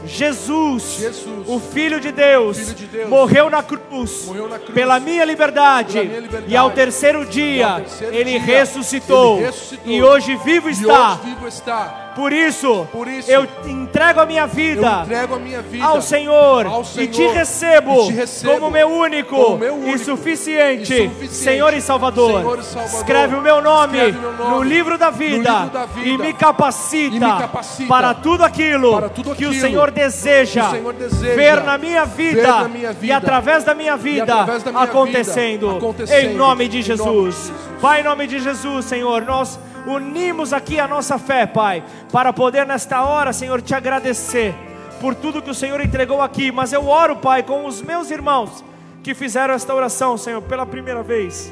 Jesus, 0.04 0.96
Jesus, 0.98 1.46
o 1.46 1.58
Filho 1.58 2.00
de 2.00 2.12
Deus, 2.12 2.58
Filho 2.58 2.74
de 2.74 2.86
Deus 2.86 3.08
morreu, 3.08 3.48
na 3.50 3.62
cruz, 3.62 4.26
morreu 4.26 4.48
na 4.48 4.58
cruz 4.58 4.74
pela, 4.74 4.98
minha 4.98 5.24
liberdade, 5.24 5.92
pela 5.92 6.04
minha 6.04 6.20
liberdade, 6.20 6.52
e 6.52 6.56
ao 6.56 6.70
terceiro 6.70 7.26
dia, 7.26 7.68
ao 7.68 7.80
terceiro 7.80 8.14
ele, 8.14 8.30
dia 8.30 8.40
ressuscitou, 8.40 9.36
ele, 9.36 9.46
ressuscitou, 9.46 9.92
e 9.92 10.02
hoje 10.02 10.36
vivo 10.36 10.68
está. 10.68 11.12
Hoje 11.12 11.20
vivo 11.24 11.48
está 11.48 12.09
por 12.14 12.32
isso, 12.32 12.88
Por 12.90 13.08
isso 13.08 13.30
eu, 13.30 13.46
entrego 13.66 14.20
a 14.20 14.26
minha 14.26 14.46
vida, 14.46 14.88
a 14.88 15.38
minha 15.38 15.62
vida 15.62 15.84
ao, 15.84 16.02
Senhor, 16.02 16.66
ao 16.66 16.84
Senhor, 16.84 17.04
e 17.04 17.08
te 17.08 17.26
recebo, 17.26 18.02
e 18.02 18.06
te 18.06 18.12
recebo 18.12 18.52
como, 18.54 18.70
meu 18.70 18.88
único, 18.88 19.36
como 19.36 19.58
meu 19.58 19.74
único 19.74 19.96
e, 19.96 19.98
suficiente, 19.98 20.94
e 20.94 21.08
suficiente 21.08 21.34
Senhor, 21.34 21.74
e 21.74 21.80
Salvador. 21.80 22.40
Senhor 22.40 22.58
e 22.58 22.62
Salvador. 22.62 23.00
Escreve 23.00 23.34
o 23.36 23.40
meu 23.40 23.62
nome, 23.62 24.12
meu 24.12 24.32
nome 24.32 24.50
no, 24.50 24.62
livro 24.62 24.98
da 24.98 25.10
vida, 25.10 25.36
livro 25.36 25.70
da 25.70 25.86
vida 25.86 26.08
e, 26.08 26.18
me 26.18 26.32
capacita, 26.32 27.14
me 27.14 27.40
capacita 27.40 27.88
para 27.88 28.14
tudo 28.14 28.44
aquilo, 28.44 28.92
para 28.92 29.08
tudo 29.08 29.32
aquilo 29.32 29.52
que, 29.52 29.58
o 29.58 29.60
Senhor 29.60 29.90
deseja, 29.90 30.68
o 30.68 30.70
Senhor 30.70 30.92
deseja 30.94 31.34
ver, 31.34 31.62
na 31.62 31.78
minha 31.78 32.04
vida, 32.04 32.46
na 32.46 32.68
minha 32.68 32.92
vida, 32.92 33.06
e 33.06 33.12
através 33.12 33.64
da 33.64 33.74
minha 33.74 33.96
vida, 33.96 34.26
da 34.26 34.72
minha 34.72 34.82
acontecendo, 34.82 35.76
acontecendo, 35.76 36.32
em 36.32 36.34
nome 36.34 36.68
de 36.68 36.82
Jesus. 36.82 37.06
Nome 37.06 37.30
de 37.30 37.46
Jesus. 37.46 37.70
Pai, 37.80 38.00
em 38.00 38.04
nome 38.04 38.26
de 38.26 38.38
Jesus, 38.40 38.84
Senhor, 38.84 39.22
nós 39.22 39.58
unimos 39.86 40.52
aqui 40.52 40.78
a 40.78 40.88
nossa 40.88 41.18
fé, 41.18 41.46
Pai, 41.46 41.82
para 42.12 42.32
poder 42.32 42.66
nesta 42.66 43.02
hora, 43.04 43.32
Senhor, 43.32 43.60
te 43.62 43.74
agradecer 43.74 44.54
por 45.00 45.14
tudo 45.14 45.42
que 45.42 45.50
o 45.50 45.54
Senhor 45.54 45.80
entregou 45.80 46.20
aqui. 46.20 46.52
Mas 46.52 46.72
eu 46.72 46.86
oro, 46.86 47.16
Pai, 47.16 47.42
com 47.42 47.64
os 47.64 47.80
meus 47.82 48.10
irmãos 48.10 48.64
que 49.02 49.14
fizeram 49.14 49.54
esta 49.54 49.74
oração, 49.74 50.16
Senhor, 50.16 50.42
pela 50.42 50.66
primeira 50.66 51.02
vez. 51.02 51.50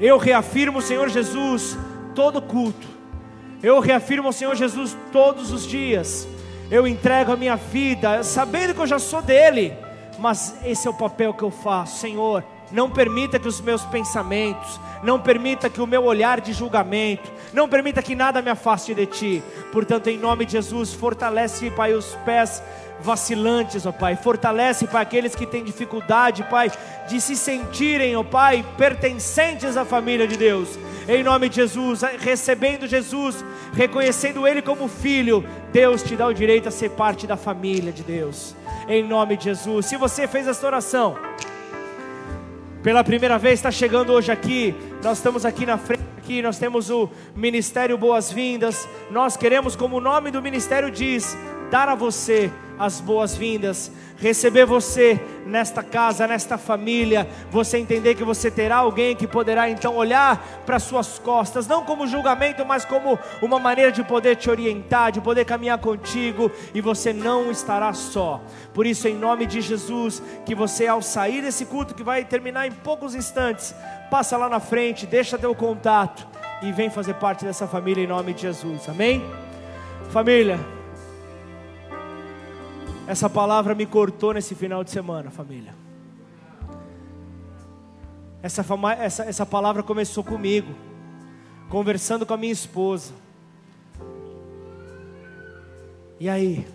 Eu 0.00 0.18
reafirmo, 0.18 0.80
Senhor 0.80 1.08
Jesus, 1.08 1.76
todo 2.14 2.42
culto, 2.42 2.86
Eu 3.60 3.80
reafirmo 3.80 4.32
Senhor 4.32 4.54
Jesus 4.54 4.96
todos 5.10 5.52
os 5.52 5.66
dias. 5.66 6.28
Eu 6.70 6.86
entrego 6.86 7.32
a 7.32 7.36
minha 7.36 7.56
vida, 7.56 8.22
sabendo 8.22 8.74
que 8.74 8.80
eu 8.80 8.86
já 8.86 8.98
sou 8.98 9.20
dele, 9.20 9.72
mas 10.18 10.54
esse 10.64 10.86
é 10.86 10.90
o 10.90 10.94
papel 10.94 11.34
que 11.34 11.42
eu 11.42 11.50
faço, 11.50 11.98
Senhor. 11.98 12.44
Não 12.70 12.90
permita 12.90 13.38
que 13.38 13.48
os 13.48 13.60
meus 13.60 13.82
pensamentos, 13.84 14.78
não 15.02 15.18
permita 15.18 15.70
que 15.70 15.80
o 15.80 15.86
meu 15.86 16.04
olhar 16.04 16.40
de 16.40 16.52
julgamento, 16.52 17.30
não 17.52 17.68
permita 17.68 18.02
que 18.02 18.14
nada 18.14 18.42
me 18.42 18.50
afaste 18.50 18.94
de 18.94 19.06
ti. 19.06 19.42
Portanto, 19.72 20.08
em 20.08 20.18
nome 20.18 20.44
de 20.44 20.52
Jesus, 20.52 20.92
fortalece, 20.92 21.70
Pai, 21.70 21.94
os 21.94 22.14
pés 22.24 22.62
vacilantes, 23.00 23.86
ó 23.86 23.92
Pai. 23.92 24.16
Fortalece, 24.16 24.86
Pai, 24.86 25.02
aqueles 25.02 25.34
que 25.34 25.46
têm 25.46 25.64
dificuldade, 25.64 26.44
Pai, 26.50 26.70
de 27.08 27.20
se 27.20 27.36
sentirem, 27.36 28.16
ó 28.16 28.22
Pai, 28.22 28.64
pertencentes 28.76 29.76
à 29.76 29.84
família 29.84 30.26
de 30.26 30.36
Deus. 30.36 30.78
Em 31.08 31.22
nome 31.22 31.48
de 31.48 31.56
Jesus, 31.56 32.02
recebendo 32.18 32.86
Jesus, 32.86 33.44
reconhecendo 33.72 34.46
Ele 34.46 34.60
como 34.60 34.88
filho, 34.88 35.44
Deus 35.72 36.02
te 36.02 36.16
dá 36.16 36.26
o 36.26 36.34
direito 36.34 36.68
a 36.68 36.72
ser 36.72 36.90
parte 36.90 37.26
da 37.26 37.36
família 37.36 37.92
de 37.92 38.02
Deus. 38.02 38.54
Em 38.86 39.02
nome 39.02 39.36
de 39.36 39.44
Jesus. 39.44 39.86
Se 39.86 39.96
você 39.96 40.26
fez 40.26 40.46
esta 40.46 40.66
oração, 40.66 41.16
pela 42.82 43.02
primeira 43.02 43.38
vez 43.38 43.54
está 43.54 43.70
chegando 43.70 44.12
hoje 44.12 44.30
aqui, 44.30 44.74
nós 45.02 45.18
estamos 45.18 45.44
aqui 45.44 45.66
na 45.66 45.76
frente, 45.76 46.04
aqui 46.16 46.40
nós 46.42 46.58
temos 46.58 46.90
o 46.90 47.08
Ministério 47.34 47.98
Boas-Vindas. 47.98 48.88
Nós 49.10 49.36
queremos, 49.36 49.74
como 49.74 49.96
o 49.96 50.00
nome 50.00 50.30
do 50.30 50.40
ministério 50.42 50.90
diz, 50.90 51.36
dar 51.70 51.88
a 51.88 51.94
você 51.94 52.50
as 52.78 53.00
boas-vindas, 53.00 53.90
receber 54.18 54.64
você 54.64 55.20
nesta 55.46 55.82
casa, 55.82 56.26
nesta 56.26 56.56
família, 56.56 57.28
você 57.50 57.78
entender 57.78 58.14
que 58.14 58.24
você 58.24 58.50
terá 58.50 58.76
alguém 58.76 59.16
que 59.16 59.26
poderá 59.26 59.68
então 59.68 59.96
olhar 59.96 60.62
para 60.64 60.78
suas 60.78 61.18
costas, 61.18 61.66
não 61.66 61.84
como 61.84 62.06
julgamento, 62.06 62.64
mas 62.64 62.84
como 62.84 63.18
uma 63.42 63.58
maneira 63.58 63.90
de 63.90 64.02
poder 64.04 64.36
te 64.36 64.50
orientar, 64.50 65.10
de 65.10 65.20
poder 65.20 65.44
caminhar 65.44 65.78
contigo 65.78 66.50
e 66.74 66.80
você 66.80 67.12
não 67.12 67.50
estará 67.50 67.92
só. 67.92 68.40
Por 68.72 68.86
isso, 68.86 69.08
em 69.08 69.14
nome 69.14 69.46
de 69.46 69.60
Jesus, 69.60 70.22
que 70.46 70.54
você 70.54 70.86
ao 70.86 71.02
sair 71.02 71.42
desse 71.42 71.66
culto 71.66 71.94
que 71.94 72.02
vai 72.02 72.24
terminar 72.24 72.66
em 72.66 72.72
poucos 72.72 73.14
instantes, 73.14 73.74
passa 74.10 74.36
lá 74.36 74.48
na 74.48 74.60
frente, 74.60 75.06
deixa 75.06 75.38
teu 75.38 75.54
contato 75.54 76.26
e 76.62 76.72
vem 76.72 76.90
fazer 76.90 77.14
parte 77.14 77.44
dessa 77.44 77.66
família 77.66 78.02
em 78.02 78.06
nome 78.06 78.32
de 78.32 78.42
Jesus. 78.42 78.88
Amém? 78.88 79.22
Família, 80.10 80.58
essa 83.08 83.30
palavra 83.30 83.74
me 83.74 83.86
cortou 83.86 84.34
nesse 84.34 84.54
final 84.54 84.84
de 84.84 84.90
semana, 84.90 85.30
família. 85.30 85.74
Essa, 88.42 88.62
essa, 89.00 89.24
essa 89.24 89.46
palavra 89.46 89.82
começou 89.82 90.22
comigo, 90.22 90.74
conversando 91.70 92.26
com 92.26 92.34
a 92.34 92.36
minha 92.36 92.52
esposa. 92.52 93.14
E 96.20 96.28
aí, 96.28 96.68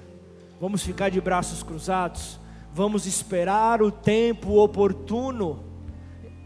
vamos 0.60 0.82
ficar 0.82 1.10
de 1.10 1.22
braços 1.22 1.62
cruzados? 1.62 2.40
Vamos 2.74 3.06
esperar 3.06 3.84
o 3.84 3.92
tempo 3.92 4.58
oportuno? 4.58 5.64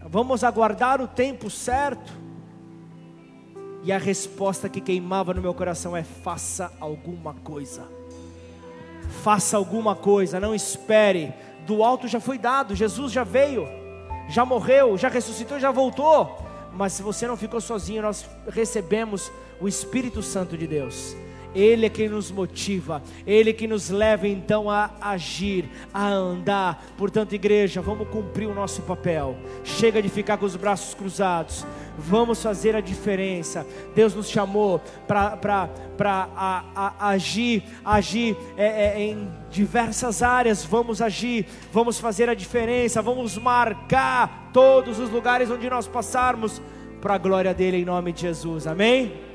Vamos 0.05 0.43
aguardar 0.43 0.99
o 1.01 1.07
tempo 1.07 1.49
certo? 1.49 2.11
E 3.85 3.93
a 3.93 3.97
resposta 3.97 4.67
que 4.67 4.81
queimava 4.81 5.33
no 5.33 5.41
meu 5.41 5.53
coração 5.53 5.95
é: 5.95 6.03
faça 6.03 6.73
alguma 6.81 7.33
coisa 7.35 7.96
faça 9.07 9.57
alguma 9.57 9.95
coisa, 9.95 10.39
não 10.39 10.53
espere. 10.53 11.33
Do 11.65 11.83
alto 11.83 12.07
já 12.07 12.19
foi 12.19 12.37
dado, 12.37 12.75
Jesus 12.75 13.11
já 13.11 13.23
veio, 13.23 13.67
já 14.29 14.45
morreu, 14.45 14.97
já 14.97 15.09
ressuscitou, 15.09 15.59
já 15.59 15.71
voltou. 15.71 16.45
Mas 16.71 16.93
se 16.93 17.01
você 17.01 17.27
não 17.27 17.35
ficou 17.35 17.59
sozinho, 17.59 18.01
nós 18.01 18.29
recebemos 18.47 19.31
o 19.59 19.67
Espírito 19.67 20.21
Santo 20.21 20.57
de 20.57 20.67
Deus. 20.67 21.15
Ele 21.57 21.87
é 21.87 21.89
quem 21.89 22.07
nos 22.07 22.29
motiva, 22.29 23.01
Ele 23.25 23.49
é 23.49 23.53
que 23.53 23.67
nos 23.67 23.89
leva 23.89 24.27
então 24.27 24.69
a 24.69 24.91
agir, 25.01 25.65
a 25.91 26.07
andar. 26.07 26.85
Portanto, 26.95 27.33
igreja, 27.33 27.81
vamos 27.81 28.07
cumprir 28.09 28.47
o 28.47 28.53
nosso 28.53 28.83
papel. 28.83 29.35
Chega 29.63 29.99
de 29.99 30.07
ficar 30.07 30.37
com 30.37 30.45
os 30.45 30.55
braços 30.55 30.93
cruzados. 30.93 31.65
Vamos 31.97 32.43
fazer 32.43 32.75
a 32.75 32.79
diferença. 32.79 33.65
Deus 33.95 34.13
nos 34.13 34.29
chamou 34.29 34.79
para 35.07 35.67
agir, 36.99 37.63
agir 37.83 38.37
é, 38.55 38.89
é, 38.89 39.01
em 39.01 39.27
diversas 39.49 40.21
áreas. 40.21 40.63
Vamos 40.63 41.01
agir, 41.01 41.47
vamos 41.73 41.99
fazer 41.99 42.29
a 42.29 42.35
diferença, 42.35 43.01
vamos 43.01 43.35
marcar 43.35 44.51
todos 44.53 44.99
os 44.99 45.09
lugares 45.09 45.49
onde 45.49 45.67
nós 45.67 45.87
passarmos 45.87 46.61
para 47.01 47.15
a 47.15 47.17
glória 47.17 47.51
dele 47.51 47.77
em 47.77 47.85
nome 47.85 48.11
de 48.11 48.21
Jesus. 48.21 48.67
Amém? 48.67 49.26